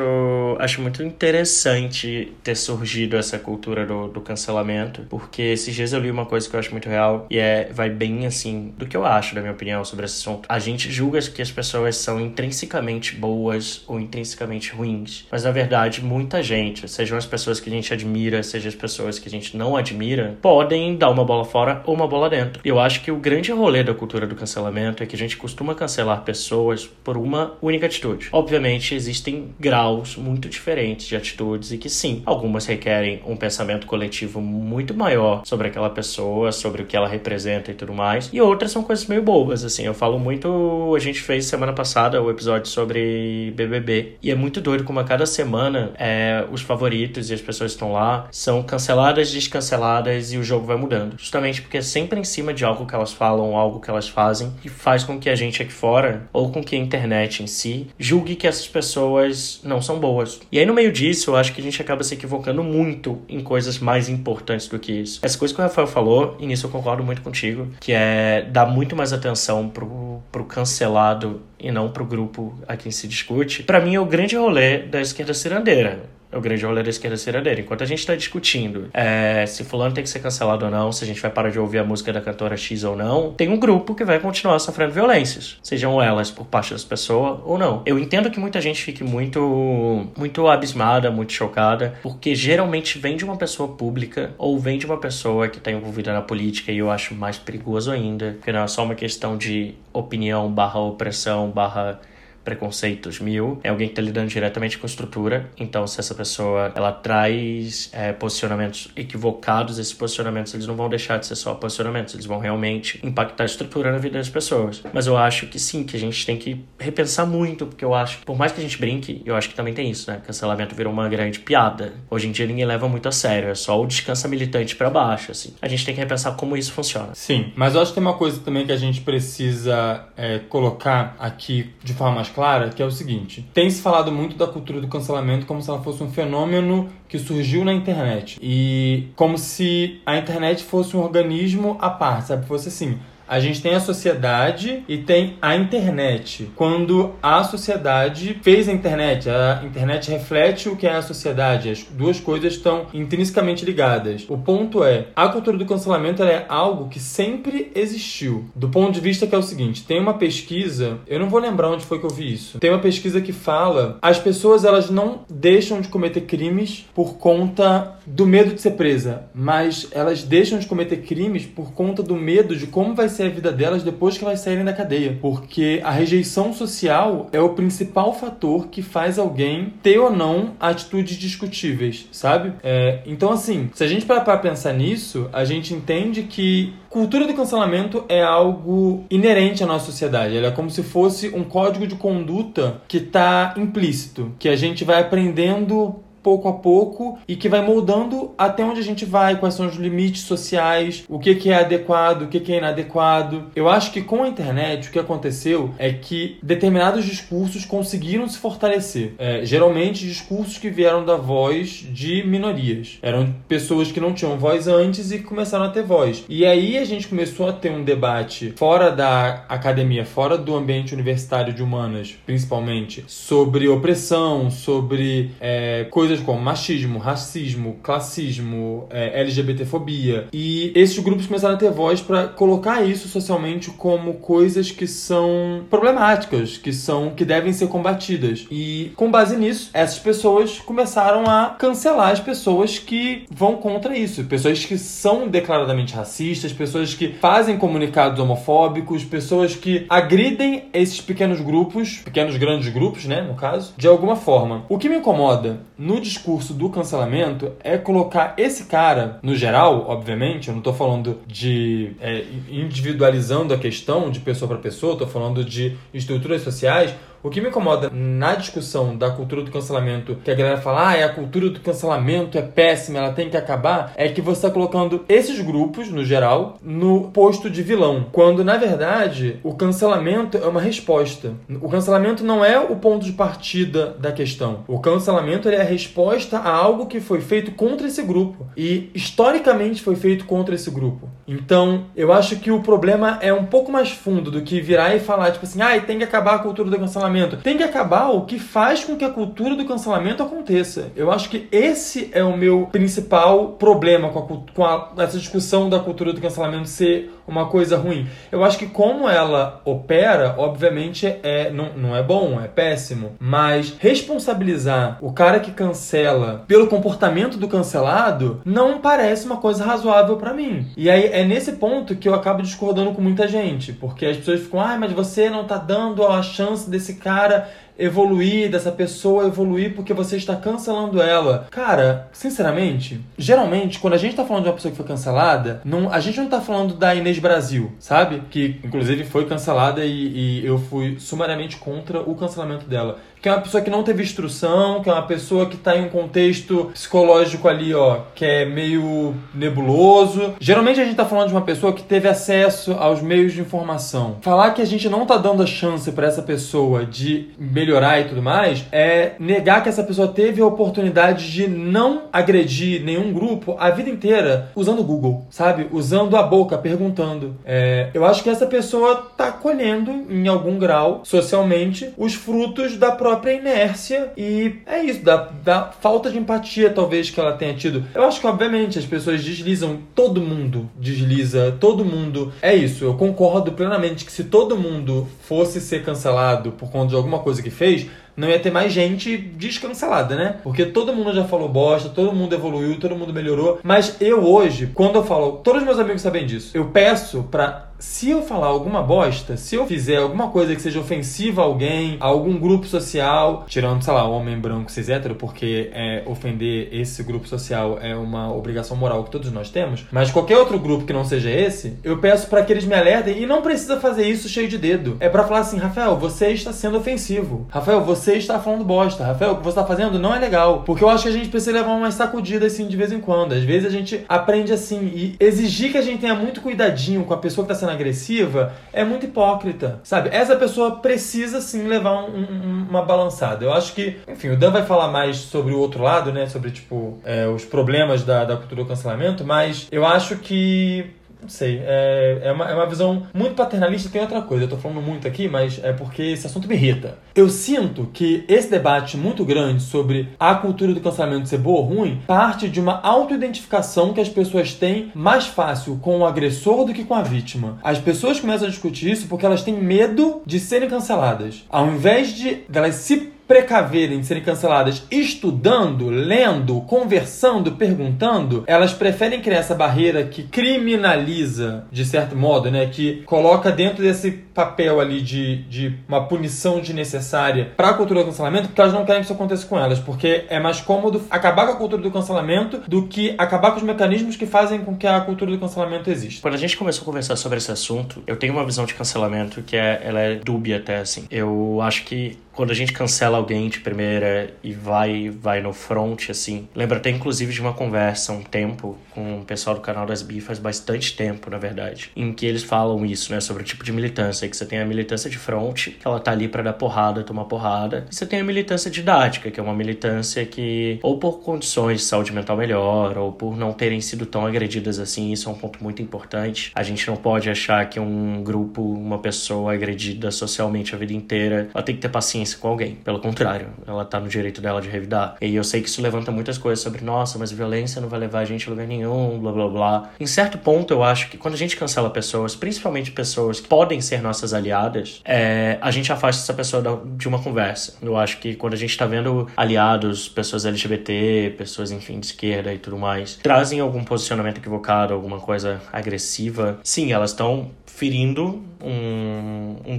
acho 0.59 0.81
muito 0.81 1.01
interessante 1.01 2.33
ter 2.43 2.55
surgido 2.55 3.15
essa 3.15 3.39
cultura 3.39 3.85
do, 3.85 4.09
do 4.09 4.19
cancelamento, 4.19 5.03
porque 5.09 5.41
esses 5.41 5.73
dias 5.73 5.93
eu 5.93 5.99
li 5.99 6.11
uma 6.11 6.25
coisa 6.25 6.49
que 6.49 6.55
eu 6.55 6.59
acho 6.59 6.71
muito 6.71 6.89
real 6.89 7.25
e 7.29 7.37
é 7.39 7.69
vai 7.71 7.89
bem 7.89 8.25
assim 8.25 8.73
do 8.77 8.85
que 8.85 8.97
eu 8.97 9.05
acho, 9.05 9.33
da 9.33 9.41
minha 9.41 9.53
opinião, 9.53 9.83
sobre 9.85 10.05
esse 10.05 10.19
assunto. 10.19 10.45
A 10.49 10.59
gente 10.59 10.91
julga 10.91 11.19
que 11.21 11.41
as 11.41 11.51
pessoas 11.51 11.95
são 11.95 12.19
intrinsecamente 12.19 13.15
boas 13.15 13.83
ou 13.87 13.99
intrinsecamente 13.99 14.71
ruins, 14.71 15.25
mas 15.31 15.43
na 15.43 15.51
verdade 15.51 16.03
muita 16.03 16.43
gente, 16.43 16.87
sejam 16.89 17.17
as 17.17 17.25
pessoas 17.25 17.59
que 17.59 17.69
a 17.69 17.73
gente 17.73 17.93
admira, 17.93 18.43
sejam 18.43 18.67
as 18.67 18.75
pessoas 18.75 19.19
que 19.19 19.29
a 19.29 19.31
gente 19.31 19.55
não 19.55 19.77
admira, 19.77 20.37
podem 20.41 20.97
dar 20.97 21.09
uma 21.09 21.23
bola 21.23 21.45
fora 21.45 21.81
ou 21.85 21.95
uma 21.95 22.07
bola 22.07 22.29
dentro. 22.29 22.61
Eu 22.65 22.79
acho 22.79 23.01
que 23.01 23.11
o 23.11 23.17
grande 23.17 23.51
rolê 23.51 23.83
da 23.83 23.93
cultura 23.93 24.27
do 24.27 24.35
cancelamento 24.35 25.01
é 25.01 25.05
que 25.05 25.15
a 25.15 25.19
gente 25.19 25.37
costuma 25.37 25.73
cancelar 25.73 26.23
pessoas 26.23 26.85
por 26.85 27.15
uma 27.15 27.53
única 27.61 27.85
atitude. 27.85 28.29
Obviamente 28.31 28.93
existem 28.93 29.28
existem 29.29 29.53
graus 29.59 30.15
muito 30.15 30.49
diferentes 30.49 31.05
de 31.07 31.15
atitudes 31.15 31.71
e 31.71 31.77
que 31.77 31.89
sim, 31.89 32.21
algumas 32.25 32.65
requerem 32.65 33.21
um 33.25 33.35
pensamento 33.35 33.85
coletivo 33.85 34.41
muito 34.41 34.93
maior 34.93 35.43
sobre 35.45 35.67
aquela 35.67 35.89
pessoa, 35.89 36.51
sobre 36.51 36.81
o 36.81 36.85
que 36.85 36.97
ela 36.97 37.07
representa 37.07 37.71
e 37.71 37.73
tudo 37.73 37.93
mais, 37.93 38.29
e 38.33 38.41
outras 38.41 38.71
são 38.71 38.83
coisas 38.83 39.05
meio 39.05 39.21
bobas, 39.21 39.63
assim. 39.63 39.85
Eu 39.85 39.93
falo 39.93 40.19
muito, 40.19 40.93
a 40.95 40.99
gente 40.99 41.21
fez 41.21 41.45
semana 41.45 41.73
passada 41.73 42.21
o 42.21 42.29
episódio 42.29 42.69
sobre 42.69 43.53
BBB, 43.55 44.17
e 44.21 44.31
é 44.31 44.35
muito 44.35 44.59
doido 44.59 44.83
como 44.83 44.99
a 44.99 45.03
cada 45.03 45.25
semana 45.25 45.91
é, 45.97 46.45
os 46.51 46.61
favoritos 46.61 47.29
e 47.29 47.33
as 47.33 47.41
pessoas 47.41 47.71
que 47.71 47.75
estão 47.75 47.93
lá 47.93 48.27
são 48.31 48.63
canceladas, 48.63 49.31
descanceladas 49.31 50.33
e 50.33 50.37
o 50.37 50.43
jogo 50.43 50.65
vai 50.65 50.77
mudando. 50.77 51.15
Justamente 51.17 51.61
porque 51.61 51.77
é 51.77 51.81
sempre 51.81 52.19
em 52.19 52.23
cima 52.23 52.53
de 52.53 52.65
algo 52.65 52.85
que 52.85 52.95
elas 52.95 53.13
falam, 53.13 53.55
algo 53.55 53.79
que 53.79 53.89
elas 53.89 54.07
fazem, 54.07 54.51
e 54.63 54.69
faz 54.69 55.03
com 55.03 55.19
que 55.19 55.29
a 55.29 55.35
gente 55.35 55.61
aqui 55.61 55.71
fora, 55.71 56.27
ou 56.33 56.51
com 56.51 56.63
que 56.63 56.75
a 56.75 56.79
internet 56.79 57.43
em 57.43 57.47
si, 57.47 57.87
julgue 57.97 58.35
que 58.35 58.47
essas 58.47 58.67
pessoas 58.67 59.18
pessoas 59.19 59.61
não 59.63 59.81
são 59.81 59.99
boas. 59.99 60.39
E 60.51 60.59
aí, 60.59 60.65
no 60.65 60.73
meio 60.73 60.91
disso, 60.91 61.31
eu 61.31 61.35
acho 61.35 61.53
que 61.53 61.61
a 61.61 61.63
gente 61.63 61.81
acaba 61.81 62.03
se 62.03 62.13
equivocando 62.13 62.63
muito 62.63 63.21
em 63.27 63.41
coisas 63.41 63.79
mais 63.79 64.09
importantes 64.09 64.67
do 64.67 64.79
que 64.79 64.91
isso. 64.91 65.19
Essa 65.21 65.37
coisa 65.37 65.53
que 65.53 65.59
o 65.59 65.63
Rafael 65.63 65.87
falou, 65.87 66.37
e 66.39 66.45
nisso 66.45 66.67
eu 66.67 66.71
concordo 66.71 67.03
muito 67.03 67.21
contigo, 67.21 67.67
que 67.79 67.91
é 67.91 68.47
dar 68.49 68.65
muito 68.65 68.95
mais 68.95 69.11
atenção 69.13 69.69
pro, 69.69 70.21
pro 70.31 70.45
cancelado 70.45 71.41
e 71.59 71.71
não 71.71 71.89
pro 71.89 72.05
grupo 72.05 72.57
a 72.67 72.77
quem 72.77 72.91
se 72.91 73.07
discute. 73.07 73.63
Para 73.63 73.79
mim, 73.79 73.95
é 73.95 73.99
o 73.99 74.05
grande 74.05 74.35
rolê 74.35 74.79
da 74.79 75.01
esquerda 75.01 75.33
cirandeira 75.33 76.18
o 76.31 76.39
grande 76.39 76.65
rolê 76.65 76.83
da 76.83 76.89
esquerda 76.89 77.17
ceradeira. 77.17 77.61
Enquanto 77.61 77.83
a 77.83 77.85
gente 77.85 77.99
está 77.99 78.15
discutindo 78.15 78.89
é, 78.93 79.45
se 79.45 79.63
fulano 79.63 79.93
tem 79.93 80.03
que 80.03 80.09
ser 80.09 80.19
cancelado 80.19 80.65
ou 80.65 80.71
não, 80.71 80.91
se 80.91 81.03
a 81.03 81.07
gente 81.07 81.21
vai 81.21 81.31
parar 81.31 81.49
de 81.49 81.59
ouvir 81.59 81.79
a 81.79 81.83
música 81.83 82.13
da 82.13 82.21
cantora 82.21 82.55
X 82.55 82.83
ou 82.83 82.95
não, 82.95 83.33
tem 83.33 83.49
um 83.49 83.57
grupo 83.57 83.95
que 83.95 84.03
vai 84.03 84.19
continuar 84.19 84.59
sofrendo 84.59 84.93
violências, 84.93 85.57
sejam 85.63 86.01
elas 86.01 86.29
por 86.29 86.45
parte 86.45 86.73
das 86.73 86.83
pessoas 86.83 87.39
ou 87.43 87.57
não. 87.57 87.81
Eu 87.85 87.97
entendo 87.97 88.29
que 88.29 88.39
muita 88.39 88.61
gente 88.61 88.81
fique 88.83 89.03
muito, 89.03 90.07
muito 90.17 90.47
abismada, 90.47 91.09
muito 91.11 91.33
chocada, 91.33 91.95
porque 92.01 92.35
geralmente 92.35 92.99
vem 92.99 93.15
de 93.15 93.25
uma 93.25 93.35
pessoa 93.35 93.69
pública 93.69 94.31
ou 94.37 94.59
vem 94.59 94.77
de 94.77 94.85
uma 94.85 94.97
pessoa 94.97 95.47
que 95.47 95.57
está 95.57 95.71
envolvida 95.71 96.13
na 96.13 96.21
política 96.21 96.71
e 96.71 96.77
eu 96.77 96.91
acho 96.91 97.13
mais 97.15 97.37
perigoso 97.37 97.91
ainda, 97.91 98.35
porque 98.37 98.51
não 98.51 98.61
é 98.61 98.67
só 98.67 98.83
uma 98.83 98.95
questão 98.95 99.37
de 99.37 99.73
opinião 99.91 100.51
barra 100.51 100.79
opressão 100.79 101.49
barra 101.49 101.99
preconceitos 102.49 103.19
mil, 103.19 103.59
é 103.63 103.69
alguém 103.69 103.87
que 103.87 103.91
está 103.91 104.01
lidando 104.01 104.27
diretamente 104.27 104.79
com 104.79 104.87
estrutura. 104.87 105.51
Então, 105.55 105.85
se 105.85 105.99
essa 105.99 106.15
pessoa 106.15 106.71
ela 106.75 106.91
traz 106.91 107.91
é, 107.93 108.11
posicionamentos 108.11 108.89
equivocados, 108.95 109.77
esses 109.77 109.93
posicionamentos 109.93 110.51
eles 110.55 110.65
não 110.65 110.75
vão 110.75 110.89
deixar 110.89 111.19
de 111.19 111.27
ser 111.27 111.35
só 111.35 111.53
posicionamentos, 111.53 112.15
eles 112.15 112.25
vão 112.25 112.39
realmente 112.39 112.99
impactar 113.03 113.43
a 113.43 113.45
estrutura 113.45 113.91
na 113.91 113.99
vida 113.99 114.17
das 114.17 114.29
pessoas. 114.29 114.81
Mas 114.91 115.05
eu 115.05 115.15
acho 115.15 115.45
que 115.45 115.59
sim, 115.59 115.83
que 115.83 115.95
a 115.95 115.99
gente 115.99 116.25
tem 116.25 116.37
que 116.37 116.65
repensar 116.79 117.27
muito, 117.27 117.67
porque 117.67 117.85
eu 117.85 117.93
acho, 117.93 118.17
por 118.25 118.35
mais 118.35 118.51
que 118.51 118.59
a 118.59 118.63
gente 118.63 118.79
brinque, 118.79 119.21
eu 119.23 119.35
acho 119.35 119.49
que 119.49 119.55
também 119.55 119.73
tem 119.73 119.91
isso, 119.91 120.09
né? 120.09 120.19
Cancelamento 120.25 120.73
virou 120.73 120.91
uma 120.91 121.07
grande 121.07 121.39
piada. 121.39 121.93
Hoje 122.09 122.27
em 122.27 122.31
dia 122.31 122.47
ninguém 122.47 122.65
leva 122.65 122.89
muito 122.89 123.07
a 123.07 123.11
sério, 123.11 123.49
é 123.49 123.55
só 123.55 123.79
o 123.79 123.85
descansa 123.85 124.27
militante 124.27 124.75
para 124.75 124.89
baixo, 124.89 125.31
assim. 125.31 125.53
A 125.61 125.67
gente 125.67 125.85
tem 125.85 125.93
que 125.93 126.01
repensar 126.01 126.35
como 126.35 126.57
isso 126.57 126.71
funciona. 126.71 127.13
Sim, 127.13 127.53
mas 127.55 127.75
eu 127.75 127.81
acho 127.81 127.91
que 127.91 127.99
tem 127.99 128.03
uma 128.03 128.17
coisa 128.17 128.39
também 128.39 128.65
que 128.65 128.71
a 128.71 128.77
gente 128.77 129.01
precisa 129.01 130.07
é, 130.17 130.39
colocar 130.39 131.15
aqui 131.19 131.69
de 131.83 131.93
forma 131.93 132.15
mais 132.15 132.29
clara 132.39 132.69
que 132.69 132.81
é 132.81 132.85
o 132.85 132.91
seguinte: 132.91 133.45
tem 133.53 133.69
se 133.69 133.81
falado 133.81 134.11
muito 134.13 134.37
da 134.37 134.47
cultura 134.47 134.79
do 134.79 134.87
cancelamento 134.87 135.45
como 135.45 135.61
se 135.61 135.69
ela 135.69 135.81
fosse 135.81 136.01
um 136.01 136.09
fenômeno 136.09 136.87
que 137.09 137.19
surgiu 137.19 137.65
na 137.65 137.73
internet. 137.73 138.39
E 138.41 139.09
como 139.17 139.37
se 139.37 139.99
a 140.05 140.17
internet 140.17 140.63
fosse 140.63 140.95
um 140.95 141.01
organismo 141.01 141.77
à 141.81 141.89
parte, 141.89 142.27
sabe? 142.27 142.47
Fosse 142.47 142.69
assim. 142.69 142.97
A 143.29 143.39
gente 143.39 143.61
tem 143.61 143.75
a 143.75 143.79
sociedade 143.79 144.83
e 144.87 144.97
tem 144.97 145.37
a 145.39 145.55
internet. 145.55 146.49
Quando 146.55 147.13
a 147.21 147.43
sociedade 147.43 148.39
fez 148.41 148.67
a 148.67 148.71
internet, 148.71 149.29
a 149.29 149.61
internet 149.63 150.09
reflete 150.09 150.67
o 150.67 150.75
que 150.75 150.87
é 150.87 150.95
a 150.95 151.03
sociedade. 151.03 151.69
As 151.69 151.83
duas 151.83 152.19
coisas 152.19 152.53
estão 152.53 152.87
intrinsecamente 152.91 153.63
ligadas. 153.63 154.25
O 154.27 154.35
ponto 154.35 154.83
é, 154.83 155.09
a 155.15 155.29
cultura 155.29 155.59
do 155.59 155.65
cancelamento 155.67 156.23
é 156.23 156.43
algo 156.49 156.89
que 156.89 156.99
sempre 156.99 157.71
existiu. 157.75 158.49
Do 158.55 158.67
ponto 158.67 158.93
de 158.93 158.99
vista 158.99 159.27
que 159.27 159.35
é 159.35 159.37
o 159.37 159.43
seguinte, 159.43 159.85
tem 159.85 159.99
uma 159.99 160.15
pesquisa, 160.15 160.97
eu 161.05 161.19
não 161.19 161.29
vou 161.29 161.39
lembrar 161.39 161.69
onde 161.69 161.85
foi 161.85 161.99
que 161.99 162.07
eu 162.07 162.09
vi 162.09 162.33
isso. 162.33 162.57
Tem 162.57 162.71
uma 162.71 162.79
pesquisa 162.79 163.21
que 163.21 163.31
fala, 163.31 163.99
as 164.01 164.17
pessoas 164.17 164.65
elas 164.65 164.89
não 164.89 165.19
deixam 165.29 165.81
de 165.81 165.87
cometer 165.87 166.21
crimes 166.21 166.83
por 166.95 167.19
conta 167.19 167.99
do 168.07 168.25
medo 168.25 168.55
de 168.55 168.61
ser 168.61 168.71
presa, 168.71 169.25
mas 169.35 169.87
elas 169.91 170.23
deixam 170.23 170.57
de 170.57 170.65
cometer 170.65 170.97
crimes 171.03 171.45
por 171.45 171.73
conta 171.73 172.01
do 172.01 172.15
medo 172.15 172.55
de 172.55 172.65
como 172.65 172.95
vai 172.95 173.07
ser 173.07 173.18
a 173.27 173.29
vida 173.29 173.51
delas 173.51 173.83
depois 173.83 174.17
que 174.17 174.23
elas 174.23 174.39
saírem 174.39 174.65
da 174.65 174.73
cadeia. 174.73 175.17
Porque 175.21 175.81
a 175.83 175.91
rejeição 175.91 176.53
social 176.53 177.29
é 177.31 177.39
o 177.39 177.49
principal 177.49 178.13
fator 178.13 178.67
que 178.67 178.81
faz 178.81 179.19
alguém 179.19 179.73
ter 179.81 179.99
ou 179.99 180.11
não 180.11 180.53
atitudes 180.59 181.17
discutíveis, 181.17 182.07
sabe? 182.11 182.53
É, 182.63 183.01
então, 183.05 183.31
assim, 183.31 183.69
se 183.73 183.83
a 183.83 183.87
gente 183.87 184.05
parar 184.05 184.21
pra 184.21 184.37
pensar 184.37 184.73
nisso, 184.73 185.29
a 185.31 185.43
gente 185.45 185.73
entende 185.73 186.23
que 186.23 186.73
cultura 186.89 187.27
do 187.27 187.33
cancelamento 187.33 188.03
é 188.09 188.21
algo 188.21 189.05
inerente 189.09 189.63
à 189.63 189.67
nossa 189.67 189.85
sociedade. 189.85 190.35
Ela 190.35 190.47
é 190.47 190.51
como 190.51 190.69
se 190.69 190.83
fosse 190.83 191.29
um 191.29 191.43
código 191.43 191.85
de 191.85 191.95
conduta 191.95 192.81
que 192.87 192.97
está 192.97 193.53
implícito, 193.57 194.31
que 194.39 194.49
a 194.49 194.55
gente 194.55 194.83
vai 194.83 195.01
aprendendo 195.01 196.03
pouco 196.21 196.47
a 196.47 196.53
pouco 196.53 197.17
e 197.27 197.35
que 197.35 197.49
vai 197.49 197.61
moldando 197.61 198.31
até 198.37 198.63
onde 198.63 198.79
a 198.79 198.83
gente 198.83 199.05
vai, 199.05 199.37
quais 199.37 199.55
são 199.55 199.67
os 199.67 199.75
limites 199.75 200.23
sociais, 200.23 201.03
o 201.07 201.19
que, 201.19 201.35
que 201.35 201.49
é 201.49 201.55
adequado, 201.55 202.23
o 202.23 202.27
que, 202.27 202.39
que 202.39 202.53
é 202.53 202.57
inadequado. 202.57 203.45
Eu 203.55 203.69
acho 203.69 203.91
que 203.91 204.01
com 204.01 204.23
a 204.23 204.27
internet 204.27 204.89
o 204.89 204.91
que 204.91 204.99
aconteceu 204.99 205.73
é 205.77 205.91
que 205.91 206.37
determinados 206.41 207.05
discursos 207.05 207.65
conseguiram 207.65 208.27
se 208.27 208.37
fortalecer. 208.37 209.13
É, 209.17 209.45
geralmente 209.45 210.05
discursos 210.05 210.57
que 210.57 210.69
vieram 210.69 211.05
da 211.05 211.15
voz 211.15 211.85
de 211.91 212.23
minorias. 212.23 212.97
Eram 213.01 213.33
pessoas 213.47 213.91
que 213.91 213.99
não 213.99 214.13
tinham 214.13 214.37
voz 214.37 214.67
antes 214.67 215.11
e 215.11 215.19
começaram 215.19 215.65
a 215.65 215.69
ter 215.69 215.83
voz. 215.83 216.25
E 216.29 216.45
aí 216.45 216.77
a 216.77 216.85
gente 216.85 217.07
começou 217.07 217.47
a 217.47 217.53
ter 217.53 217.71
um 217.71 217.83
debate 217.83 218.53
fora 218.55 218.91
da 218.91 219.45
academia, 219.47 220.05
fora 220.05 220.37
do 220.37 220.55
ambiente 220.55 220.93
universitário 220.93 221.53
de 221.53 221.63
humanas, 221.63 222.17
principalmente, 222.25 223.03
sobre 223.07 223.67
opressão, 223.67 224.49
sobre 224.49 225.31
é, 225.39 225.85
coisas 225.89 226.18
coisas 226.19 226.25
como 226.25 226.41
machismo, 226.41 226.99
racismo, 226.99 227.77
classismo, 227.81 228.87
é, 228.89 229.21
LGBTfobia. 229.21 230.27
E 230.31 230.71
esses 230.75 230.97
grupos 230.99 231.25
começaram 231.25 231.55
a 231.55 231.57
ter 231.57 231.71
voz 231.71 232.01
para 232.01 232.27
colocar 232.27 232.83
isso 232.83 233.07
socialmente 233.07 233.71
como 233.71 234.15
coisas 234.15 234.71
que 234.71 234.87
são 234.87 235.65
problemáticas, 235.69 236.57
que 236.57 236.71
são 236.71 237.11
que 237.11 237.25
devem 237.25 237.53
ser 237.53 237.67
combatidas. 237.67 238.45
E 238.51 238.91
com 238.95 239.09
base 239.09 239.35
nisso, 239.35 239.69
essas 239.73 239.99
pessoas 239.99 240.59
começaram 240.59 241.25
a 241.25 241.55
cancelar 241.57 242.11
as 242.11 242.19
pessoas 242.19 242.77
que 242.77 243.25
vão 243.29 243.55
contra 243.55 243.97
isso, 243.97 244.23
pessoas 244.25 244.63
que 244.65 244.77
são 244.77 245.27
declaradamente 245.27 245.93
racistas, 245.93 246.53
pessoas 246.53 246.93
que 246.93 247.13
fazem 247.13 247.57
comunicados 247.57 248.19
homofóbicos, 248.19 249.03
pessoas 249.03 249.55
que 249.55 249.85
agridem 249.89 250.69
esses 250.73 251.01
pequenos 251.01 251.41
grupos, 251.41 251.99
pequenos 252.03 252.35
grandes 252.37 252.69
grupos, 252.69 253.05
né, 253.05 253.21
no 253.21 253.35
caso, 253.35 253.73
de 253.77 253.87
alguma 253.87 254.15
forma. 254.15 254.65
O 254.69 254.77
que 254.77 254.89
me 254.89 254.97
incomoda 254.97 255.61
no 255.77 255.98
discurso 255.99 256.53
do 256.53 256.69
cancelamento 256.69 257.51
é 257.63 257.77
colocar 257.77 258.33
esse 258.37 258.65
cara, 258.65 259.19
no 259.21 259.35
geral, 259.35 259.85
obviamente, 259.87 260.47
eu 260.47 260.53
não 260.53 260.59
estou 260.59 260.73
falando 260.73 261.19
de 261.27 261.91
é, 261.99 262.25
individualizando 262.49 263.53
a 263.53 263.57
questão 263.57 264.09
de 264.09 264.19
pessoa 264.19 264.47
para 264.47 264.57
pessoa, 264.57 264.93
estou 264.93 265.07
falando 265.07 265.43
de 265.43 265.77
estruturas 265.93 266.41
sociais, 266.41 266.93
o 267.21 267.29
que 267.29 267.41
me 267.41 267.49
incomoda 267.49 267.89
na 267.93 268.35
discussão 268.35 268.95
da 268.95 269.09
cultura 269.09 269.43
do 269.43 269.51
cancelamento, 269.51 270.17
que 270.23 270.31
a 270.31 270.35
galera 270.35 270.57
fala, 270.57 270.93
ah, 270.93 271.05
a 271.05 271.09
cultura 271.09 271.49
do 271.49 271.59
cancelamento 271.59 272.37
é 272.37 272.41
péssima, 272.41 272.99
ela 272.99 273.13
tem 273.13 273.29
que 273.29 273.37
acabar, 273.37 273.93
é 273.95 274.07
que 274.09 274.21
você 274.21 274.39
está 274.39 274.51
colocando 274.51 275.03
esses 275.09 275.39
grupos, 275.41 275.89
no 275.89 276.05
geral, 276.05 276.57
no 276.61 277.11
posto 277.11 277.49
de 277.49 277.61
vilão. 277.61 278.07
Quando, 278.11 278.43
na 278.43 278.57
verdade, 278.57 279.39
o 279.43 279.53
cancelamento 279.53 280.37
é 280.37 280.45
uma 280.45 280.61
resposta. 280.61 281.33
O 281.61 281.69
cancelamento 281.69 282.23
não 282.23 282.43
é 282.43 282.59
o 282.59 282.75
ponto 282.75 283.05
de 283.05 283.11
partida 283.11 283.95
da 283.99 284.11
questão. 284.11 284.63
O 284.67 284.79
cancelamento 284.79 285.49
é 285.49 285.61
a 285.61 285.63
resposta 285.63 286.37
a 286.37 286.49
algo 286.49 286.85
que 286.85 286.99
foi 286.99 287.21
feito 287.21 287.51
contra 287.51 287.87
esse 287.87 288.01
grupo. 288.01 288.47
E, 288.55 288.89
historicamente, 288.93 289.81
foi 289.81 289.95
feito 289.95 290.25
contra 290.25 290.55
esse 290.55 290.71
grupo. 290.71 291.09
Então, 291.27 291.85
eu 291.95 292.11
acho 292.11 292.37
que 292.37 292.51
o 292.51 292.61
problema 292.61 293.19
é 293.21 293.31
um 293.31 293.45
pouco 293.45 293.71
mais 293.71 293.91
fundo 293.91 294.31
do 294.31 294.41
que 294.41 294.61
virar 294.61 294.95
e 294.95 294.99
falar, 294.99 295.31
tipo 295.31 295.45
assim, 295.45 295.61
ah, 295.61 295.79
tem 295.79 295.97
que 295.97 296.03
acabar 296.03 296.35
a 296.35 296.39
cultura 296.39 296.69
do 296.69 296.79
cancelamento 296.79 297.08
cancelamento. 297.09 297.37
Tem 297.37 297.57
que 297.57 297.63
acabar 297.63 298.09
o 298.09 298.25
que 298.25 298.39
faz 298.39 298.83
com 298.83 298.95
que 298.95 299.03
a 299.03 299.09
cultura 299.09 299.55
do 299.55 299.65
cancelamento 299.65 300.23
aconteça. 300.23 300.91
Eu 300.95 301.11
acho 301.11 301.29
que 301.29 301.47
esse 301.51 302.09
é 302.13 302.23
o 302.23 302.37
meu 302.37 302.67
principal 302.71 303.53
problema 303.53 304.09
com, 304.09 304.19
a, 304.19 304.53
com 304.53 304.65
a, 304.65 305.03
essa 305.03 305.17
discussão 305.17 305.69
da 305.69 305.79
cultura 305.79 306.13
do 306.13 306.21
cancelamento 306.21 306.67
ser 306.67 307.11
uma 307.27 307.45
coisa 307.45 307.77
ruim. 307.77 308.07
Eu 308.31 308.43
acho 308.43 308.57
que 308.57 308.65
como 308.65 309.07
ela 309.07 309.61
opera, 309.63 310.35
obviamente 310.37 311.05
é 311.05 311.51
não, 311.51 311.73
não 311.75 311.95
é 311.95 312.01
bom, 312.01 312.39
é 312.41 312.47
péssimo. 312.47 313.15
Mas 313.19 313.75
responsabilizar 313.79 314.97
o 315.01 315.13
cara 315.13 315.39
que 315.39 315.51
cancela 315.51 316.43
pelo 316.47 316.67
comportamento 316.67 317.37
do 317.37 317.47
cancelado 317.47 318.41
não 318.43 318.79
parece 318.79 319.25
uma 319.25 319.37
coisa 319.37 319.63
razoável 319.63 320.17
para 320.17 320.33
mim. 320.33 320.67
E 320.75 320.89
aí 320.89 321.05
é 321.05 321.23
nesse 321.23 321.53
ponto 321.53 321.95
que 321.95 322.09
eu 322.09 322.15
acabo 322.15 322.41
discordando 322.41 322.91
com 322.91 323.01
muita 323.01 323.27
gente, 323.27 323.73
porque 323.73 324.05
as 324.05 324.17
pessoas 324.17 324.41
ficam, 324.41 324.59
ah, 324.59 324.77
mas 324.77 324.91
você 324.91 325.29
não 325.29 325.45
tá 325.45 325.57
dando 325.57 326.05
a 326.05 326.21
chance 326.21 326.69
desse 326.69 326.95
cara 326.99 327.49
evoluir, 327.79 328.51
dessa 328.51 328.71
pessoa 328.71 329.25
evoluir 329.25 329.73
porque 329.73 329.93
você 329.93 330.17
está 330.17 330.35
cancelando 330.35 331.01
ela. 331.01 331.47
Cara, 331.49 332.09
sinceramente, 332.11 332.99
geralmente, 333.17 333.79
quando 333.79 333.93
a 333.93 333.97
gente 333.97 334.15
tá 334.15 334.25
falando 334.25 334.43
de 334.43 334.49
uma 334.49 334.55
pessoa 334.55 334.69
que 334.69 334.77
foi 334.77 334.85
cancelada, 334.85 335.61
não, 335.63 335.91
a 335.91 335.99
gente 336.01 336.19
não 336.19 336.27
tá 336.27 336.41
falando 336.41 336.73
da 336.73 336.93
Inês 336.93 337.17
Brasil, 337.19 337.71
sabe? 337.79 338.21
Que 338.29 338.59
inclusive 338.63 339.05
foi 339.05 339.25
cancelada 339.25 339.85
e, 339.85 340.41
e 340.41 340.45
eu 340.45 340.57
fui 340.59 340.99
sumariamente 340.99 341.55
contra 341.55 342.01
o 342.01 342.13
cancelamento 342.15 342.65
dela 342.65 342.99
que 343.21 343.27
é 343.27 343.31
uma 343.31 343.41
pessoa 343.41 343.61
que 343.61 343.69
não 343.69 343.83
teve 343.83 344.01
instrução, 344.01 344.81
que 344.81 344.89
é 344.89 344.93
uma 344.93 345.05
pessoa 345.05 345.45
que 345.45 345.55
está 345.55 345.75
em 345.75 345.85
um 345.85 345.89
contexto 345.89 346.71
psicológico 346.73 347.47
ali, 347.47 347.73
ó, 347.73 347.99
que 348.15 348.23
é 348.23 348.45
meio 348.45 349.13
nebuloso. 349.33 350.35
Geralmente 350.39 350.79
a 350.79 350.83
gente 350.83 350.93
está 350.93 351.05
falando 351.05 351.27
de 351.27 351.33
uma 351.33 351.41
pessoa 351.41 351.73
que 351.73 351.83
teve 351.83 352.07
acesso 352.07 352.73
aos 352.73 353.01
meios 353.01 353.33
de 353.33 353.41
informação. 353.41 354.17
Falar 354.21 354.51
que 354.51 354.61
a 354.61 354.65
gente 354.65 354.87
não 354.87 355.03
está 355.03 355.17
dando 355.17 355.43
a 355.43 355.45
chance 355.45 355.91
para 355.91 356.07
essa 356.07 356.21
pessoa 356.21 356.85
de 356.85 357.29
melhorar 357.37 357.99
e 357.99 358.05
tudo 358.05 358.21
mais 358.21 358.65
é 358.71 359.13
negar 359.19 359.61
que 359.63 359.69
essa 359.69 359.83
pessoa 359.83 360.07
teve 360.07 360.41
a 360.41 360.45
oportunidade 360.45 361.31
de 361.31 361.47
não 361.47 362.03
agredir 362.13 362.81
nenhum 362.83 363.11
grupo 363.11 363.55
a 363.59 363.69
vida 363.69 363.89
inteira 363.89 364.51
usando 364.55 364.79
o 364.79 364.83
Google, 364.83 365.25
sabe? 365.29 365.67
Usando 365.71 366.15
a 366.15 366.23
boca, 366.23 366.57
perguntando. 366.57 367.35
É, 367.45 367.89
eu 367.93 368.05
acho 368.05 368.23
que 368.23 368.29
essa 368.29 368.45
pessoa 368.45 369.09
está 369.11 369.31
colhendo 369.31 370.05
em 370.09 370.27
algum 370.27 370.57
grau 370.57 371.01
socialmente 371.03 371.93
os 371.97 372.13
frutos 372.13 372.77
da 372.77 372.91
própria 372.91 373.08
própria 373.09 373.33
inércia 373.33 374.11
e 374.15 374.57
é 374.67 374.83
isso, 374.83 375.03
da, 375.03 375.29
da 375.43 375.71
falta 375.81 376.11
de 376.11 376.17
empatia 376.17 376.69
talvez 376.69 377.09
que 377.09 377.19
ela 377.19 377.33
tenha 377.33 377.53
tido. 377.55 377.83
Eu 377.95 378.03
acho 378.03 378.19
que, 378.19 378.27
obviamente, 378.27 378.77
as 378.77 378.85
pessoas 378.85 379.23
deslizam, 379.23 379.79
todo 379.95 380.21
mundo 380.21 380.69
desliza, 380.75 381.55
todo 381.59 381.83
mundo. 381.83 382.31
É 382.41 382.53
isso, 382.53 382.85
eu 382.85 382.93
concordo 382.93 383.51
plenamente 383.53 384.05
que 384.05 384.11
se 384.11 384.25
todo 384.25 384.55
mundo 384.55 385.07
fosse 385.21 385.59
ser 385.59 385.83
cancelado 385.83 386.51
por 386.51 386.69
conta 386.71 386.89
de 386.89 386.95
alguma 386.95 387.19
coisa 387.19 387.41
que 387.41 387.49
fez, 387.49 387.87
não 388.15 388.27
ia 388.27 388.39
ter 388.39 388.51
mais 388.51 388.71
gente 388.71 389.17
descancelada, 389.17 390.15
né? 390.15 390.35
Porque 390.43 390.65
todo 390.65 390.93
mundo 390.93 391.13
já 391.13 391.23
falou 391.23 391.47
bosta, 391.47 391.89
todo 391.89 392.13
mundo 392.13 392.35
evoluiu, 392.35 392.77
todo 392.79 392.95
mundo 392.95 393.13
melhorou. 393.13 393.59
Mas 393.63 393.95
eu 394.01 394.23
hoje, 394.23 394.69
quando 394.73 394.95
eu 394.95 395.03
falo, 395.03 395.37
todos 395.37 395.61
os 395.61 395.65
meus 395.65 395.79
amigos 395.79 396.01
sabem 396.01 396.25
disso, 396.25 396.51
eu 396.53 396.65
peço 396.65 397.23
pra 397.31 397.68
se 397.79 398.09
eu 398.09 398.21
falar 398.21 398.47
alguma 398.47 398.83
bosta, 398.83 399.37
se 399.37 399.55
eu 399.55 399.65
fizer 399.65 399.97
alguma 399.97 400.27
coisa 400.29 400.53
que 400.53 400.61
seja 400.61 400.79
ofensiva 400.79 401.41
a 401.41 401.45
alguém, 401.45 401.97
a 401.99 402.05
algum 402.05 402.37
grupo 402.37 402.67
social, 402.67 403.45
tirando, 403.47 403.81
sei 403.81 403.93
lá, 403.93 404.03
homem 404.07 404.37
branco 404.37 404.69
cis 404.69 404.89
hétero, 404.89 405.15
porque 405.15 405.71
é, 405.73 406.03
ofender 406.05 406.69
esse 406.73 407.01
grupo 407.03 407.27
social 407.27 407.79
é 407.81 407.95
uma 407.95 408.33
obrigação 408.33 408.75
moral 408.75 409.05
que 409.05 409.11
todos 409.11 409.31
nós 409.31 409.49
temos, 409.49 409.85
mas 409.91 410.11
qualquer 410.11 410.37
outro 410.37 410.59
grupo 410.59 410.85
que 410.85 410.91
não 410.91 411.05
seja 411.05 411.31
esse, 411.31 411.77
eu 411.83 411.97
peço 411.99 412.27
para 412.27 412.43
que 412.43 412.51
eles 412.51 412.65
me 412.65 412.75
alertem 412.75 413.21
e 413.21 413.25
não 413.25 413.41
precisa 413.41 413.79
fazer 413.79 414.07
isso 414.07 414.27
cheio 414.27 414.49
de 414.49 414.57
dedo. 414.57 414.97
É 414.99 415.07
para 415.07 415.23
falar 415.23 415.39
assim, 415.39 415.57
Rafael, 415.57 415.97
você 415.97 416.31
está 416.31 416.51
sendo 416.51 416.77
ofensivo. 416.77 417.47
Rafael, 417.49 417.81
você 417.81 418.15
está 418.15 418.39
falando 418.39 418.65
bosta. 418.65 419.05
Rafael, 419.05 419.33
o 419.33 419.37
que 419.37 419.43
você 419.43 419.49
está 419.49 419.65
fazendo 419.65 419.97
não 419.97 420.13
é 420.13 420.19
legal. 420.19 420.63
Porque 420.65 420.83
eu 420.83 420.89
acho 420.89 421.03
que 421.03 421.09
a 421.09 421.13
gente 421.13 421.29
precisa 421.29 421.53
levar 421.53 421.71
uma 421.71 421.91
sacudida 421.91 422.45
assim 422.45 422.67
de 422.67 422.75
vez 422.75 422.91
em 422.91 422.99
quando. 422.99 423.33
Às 423.33 423.43
vezes 423.43 423.67
a 423.67 423.71
gente 423.71 424.03
aprende 424.09 424.51
assim 424.51 424.91
e 424.93 425.15
exigir 425.19 425.71
que 425.71 425.77
a 425.77 425.81
gente 425.81 425.99
tenha 425.99 426.15
muito 426.15 426.41
cuidadinho 426.41 427.03
com 427.03 427.13
a 427.13 427.17
pessoa 427.17 427.45
que 427.45 427.53
está 427.53 427.65
sendo 427.65 427.68
sendo 427.69 427.71
agressiva 427.71 428.53
é 428.73 428.83
muito 428.83 429.05
hipócrita, 429.05 429.79
sabe? 429.83 430.09
Essa 430.11 430.35
pessoa 430.35 430.77
precisa 430.77 431.39
sim 431.41 431.67
levar 431.67 432.03
um, 432.03 432.17
um, 432.17 432.67
uma 432.69 432.81
balançada. 432.81 433.45
Eu 433.45 433.53
acho 433.53 433.73
que, 433.73 433.97
enfim, 434.07 434.29
o 434.29 434.37
Dan 434.37 434.51
vai 434.51 434.65
falar 434.65 434.89
mais 434.89 435.17
sobre 435.17 435.53
o 435.53 435.59
outro 435.59 435.83
lado, 435.83 436.11
né? 436.11 436.27
Sobre, 436.27 436.51
tipo, 436.51 436.99
é, 437.05 437.27
os 437.27 437.45
problemas 437.45 438.03
da, 438.03 438.25
da 438.25 438.35
cultura 438.35 438.63
do 438.63 438.67
cancelamento, 438.67 439.23
mas 439.23 439.67
eu 439.71 439.85
acho 439.85 440.17
que 440.17 440.91
não 441.21 441.29
sei, 441.29 441.61
é, 441.63 442.21
é, 442.23 442.31
uma, 442.31 442.49
é 442.49 442.53
uma 442.53 442.65
visão 442.65 443.07
muito 443.13 443.35
paternalista. 443.35 443.89
Tem 443.89 444.01
outra 444.01 444.21
coisa, 444.21 444.45
eu 444.45 444.49
tô 444.49 444.57
falando 444.57 444.81
muito 444.81 445.07
aqui, 445.07 445.27
mas 445.27 445.59
é 445.63 445.73
porque 445.73 446.01
esse 446.01 446.25
assunto 446.25 446.47
me 446.47 446.55
irrita. 446.55 446.97
Eu 447.13 447.29
sinto 447.29 447.89
que 447.93 448.23
esse 448.27 448.49
debate 448.49 448.95
muito 448.95 449.25
grande 449.25 449.61
sobre 449.61 450.09
a 450.19 450.35
cultura 450.35 450.73
do 450.73 450.79
cancelamento 450.79 451.27
ser 451.27 451.37
boa 451.37 451.59
ou 451.59 451.65
ruim 451.65 452.01
parte 452.07 452.47
de 452.47 452.59
uma 452.59 452.79
autoidentificação 452.81 453.93
que 453.93 454.01
as 454.01 454.09
pessoas 454.09 454.53
têm 454.53 454.91
mais 454.95 455.27
fácil 455.27 455.77
com 455.81 455.99
o 455.99 456.05
agressor 456.05 456.65
do 456.65 456.73
que 456.73 456.85
com 456.85 456.93
a 456.93 457.01
vítima. 457.01 457.59
As 457.63 457.79
pessoas 457.79 458.19
começam 458.19 458.47
a 458.47 458.51
discutir 458.51 458.91
isso 458.91 459.07
porque 459.07 459.25
elas 459.25 459.43
têm 459.43 459.53
medo 459.53 460.21
de 460.25 460.39
serem 460.39 460.69
canceladas. 460.69 461.43
Ao 461.49 461.67
invés 461.67 462.13
de 462.13 462.43
elas 462.53 462.75
se 462.75 463.11
precaverem 463.29 463.99
de 463.99 464.07
serem 464.07 464.23
canceladas 464.23 464.87
estudando, 464.89 465.87
lendo, 465.87 466.61
conversando, 466.61 467.51
perguntando, 467.51 468.43
elas 468.47 468.73
preferem 468.73 469.21
criar 469.21 469.37
essa 469.37 469.53
barreira 469.53 470.03
que 470.03 470.23
criminaliza, 470.23 471.65
de 471.71 471.85
certo 471.85 472.15
modo, 472.15 472.49
né? 472.49 472.65
Que 472.65 473.03
coloca 473.03 473.51
dentro 473.51 473.83
desse 473.83 474.09
papel 474.09 474.79
ali 474.79 474.99
de, 474.99 475.43
de 475.43 475.75
uma 475.87 476.07
punição 476.07 476.59
desnecessária 476.59 477.51
para 477.55 477.69
a 477.69 477.73
cultura 477.75 477.99
do 477.99 478.07
cancelamento, 478.07 478.47
porque 478.47 478.61
elas 478.61 478.73
não 478.73 478.83
querem 478.83 479.01
que 479.01 479.05
isso 479.05 479.13
aconteça 479.13 479.45
com 479.45 479.59
elas, 479.59 479.77
porque 479.77 480.25
é 480.27 480.39
mais 480.39 480.59
cômodo 480.59 481.03
acabar 481.11 481.45
com 481.45 481.53
a 481.53 481.55
cultura 481.55 481.83
do 481.83 481.91
cancelamento 481.91 482.63
do 482.67 482.87
que 482.87 483.13
acabar 483.15 483.51
com 483.51 483.57
os 483.57 483.63
mecanismos 483.63 484.15
que 484.15 484.25
fazem 484.25 484.61
com 484.61 484.75
que 484.75 484.87
a 484.87 484.99
cultura 485.01 485.29
do 485.29 485.37
cancelamento 485.37 485.91
exista. 485.91 486.23
Quando 486.23 486.33
a 486.33 486.37
gente 486.37 486.57
começou 486.57 486.81
a 486.81 486.85
conversar 486.85 487.15
sobre 487.15 487.37
esse 487.37 487.51
assunto, 487.51 488.01
eu 488.07 488.15
tenho 488.15 488.33
uma 488.33 488.43
visão 488.43 488.65
de 488.65 488.73
cancelamento 488.73 489.43
que 489.43 489.55
é, 489.55 489.81
ela 489.83 489.99
é 489.99 490.15
dúbia 490.15 490.57
até 490.57 490.77
assim. 490.77 491.05
Eu 491.11 491.59
acho 491.61 491.83
que 491.83 492.17
quando 492.39 492.51
a 492.51 492.55
gente 492.55 492.71
cancela 492.71 493.18
alguém 493.19 493.49
de 493.49 493.59
primeira 493.59 494.33
e 494.43 494.53
vai 494.53 495.09
vai 495.09 495.41
no 495.41 495.53
front, 495.53 496.09
assim. 496.09 496.47
Lembra 496.55 496.77
até 496.77 496.89
inclusive 496.89 497.33
de 497.33 497.41
uma 497.41 497.53
conversa 497.53 498.11
um 498.11 498.23
tempo 498.23 498.77
com 498.89 499.19
o 499.19 499.25
pessoal 499.25 499.55
do 499.55 499.61
canal 499.61 499.85
das 499.85 500.01
Bi, 500.01 500.19
faz 500.19 500.39
bastante 500.39 500.95
tempo, 500.95 501.29
na 501.29 501.37
verdade, 501.37 501.91
em 501.95 502.11
que 502.11 502.25
eles 502.25 502.43
falam 502.43 502.85
isso, 502.85 503.11
né, 503.13 503.19
sobre 503.19 503.43
o 503.43 503.45
tipo 503.45 503.63
de 503.63 503.71
militância. 503.71 504.27
Que 504.27 504.35
você 504.35 504.45
tem 504.45 504.59
a 504.59 504.65
militância 504.65 505.09
de 505.09 505.17
front, 505.17 505.69
que 505.69 505.87
ela 505.87 505.99
tá 505.99 506.11
ali 506.11 506.27
para 506.27 506.43
dar 506.43 506.53
porrada, 506.53 507.03
tomar 507.03 507.25
porrada. 507.25 507.85
E 507.91 507.95
você 507.95 508.05
tem 508.05 508.19
a 508.19 508.23
militância 508.23 508.69
didática, 508.69 509.31
que 509.31 509.39
é 509.39 509.43
uma 509.43 509.53
militância 509.53 510.25
que, 510.25 510.79
ou 510.81 510.97
por 510.97 511.19
condições 511.19 511.79
de 511.79 511.85
saúde 511.85 512.11
mental 512.11 512.35
melhor, 512.37 512.97
ou 512.97 513.11
por 513.11 513.37
não 513.37 513.53
terem 513.53 513.81
sido 513.81 514.05
tão 514.05 514.25
agredidas 514.25 514.79
assim, 514.79 515.11
isso 515.11 515.29
é 515.29 515.31
um 515.31 515.35
ponto 515.35 515.63
muito 515.63 515.81
importante. 515.81 516.51
A 516.55 516.63
gente 516.63 516.87
não 516.87 516.95
pode 516.95 517.29
achar 517.29 517.67
que 517.69 517.79
um 517.79 518.23
grupo, 518.23 518.61
uma 518.61 518.99
pessoa 518.99 519.53
agredida 519.53 520.11
socialmente 520.11 520.75
a 520.75 520.77
vida 520.77 520.93
inteira, 520.93 521.49
ela 521.53 521.63
tem 521.63 521.75
que 521.75 521.81
ter 521.81 521.89
paciência 521.89 522.37
com 522.37 522.47
alguém. 522.47 522.75
Pelo 522.75 522.99
contrário, 523.09 523.47
ela 523.65 523.85
tá 523.85 523.99
no 523.99 524.07
direito 524.07 524.41
dela 524.41 524.61
de 524.61 524.69
revidar. 524.69 525.15
E 525.21 525.35
eu 525.35 525.43
sei 525.43 525.61
que 525.61 525.69
isso 525.69 525.81
levanta 525.81 526.11
muitas 526.11 526.37
coisas 526.37 526.63
sobre, 526.63 526.83
nossa, 526.83 527.17
mas 527.17 527.31
violência 527.31 527.81
não 527.81 527.89
vai 527.89 527.99
levar 527.99 528.19
a 528.19 528.25
gente 528.25 528.47
a 528.47 528.51
lugar 528.51 528.67
nenhum, 528.67 529.19
blá 529.19 529.31
blá 529.31 529.47
blá. 529.47 529.89
Em 529.99 530.07
certo 530.07 530.37
ponto, 530.37 530.73
eu 530.73 530.83
acho 530.83 531.09
que 531.09 531.17
quando 531.17 531.33
a 531.33 531.37
gente 531.37 531.55
cancela 531.55 531.89
pessoas, 531.89 532.35
principalmente 532.35 532.91
pessoas 532.91 533.39
que 533.39 533.47
podem 533.47 533.81
ser 533.81 534.01
nossas 534.01 534.33
aliadas, 534.33 535.01
é, 535.05 535.57
a 535.61 535.71
gente 535.71 535.91
afasta 535.91 536.21
essa 536.21 536.33
pessoa 536.33 536.83
de 536.97 537.07
uma 537.07 537.19
conversa. 537.19 537.75
Eu 537.81 537.97
acho 537.97 538.19
que 538.19 538.35
quando 538.35 538.53
a 538.53 538.57
gente 538.57 538.77
tá 538.77 538.85
vendo 538.85 539.27
aliados, 539.35 540.07
pessoas 540.07 540.45
LGBT, 540.45 541.35
pessoas, 541.37 541.71
enfim, 541.71 541.99
de 541.99 542.07
esquerda 542.07 542.53
e 542.53 542.57
tudo 542.57 542.77
mais, 542.77 543.15
trazem 543.15 543.59
algum 543.59 543.83
posicionamento 543.83 544.37
equivocado, 544.37 544.93
alguma 544.93 545.19
coisa 545.19 545.61
agressiva, 545.71 546.59
sim, 546.63 546.91
elas 546.91 547.11
estão 547.11 547.51
ferindo 547.65 548.43
um, 548.61 549.28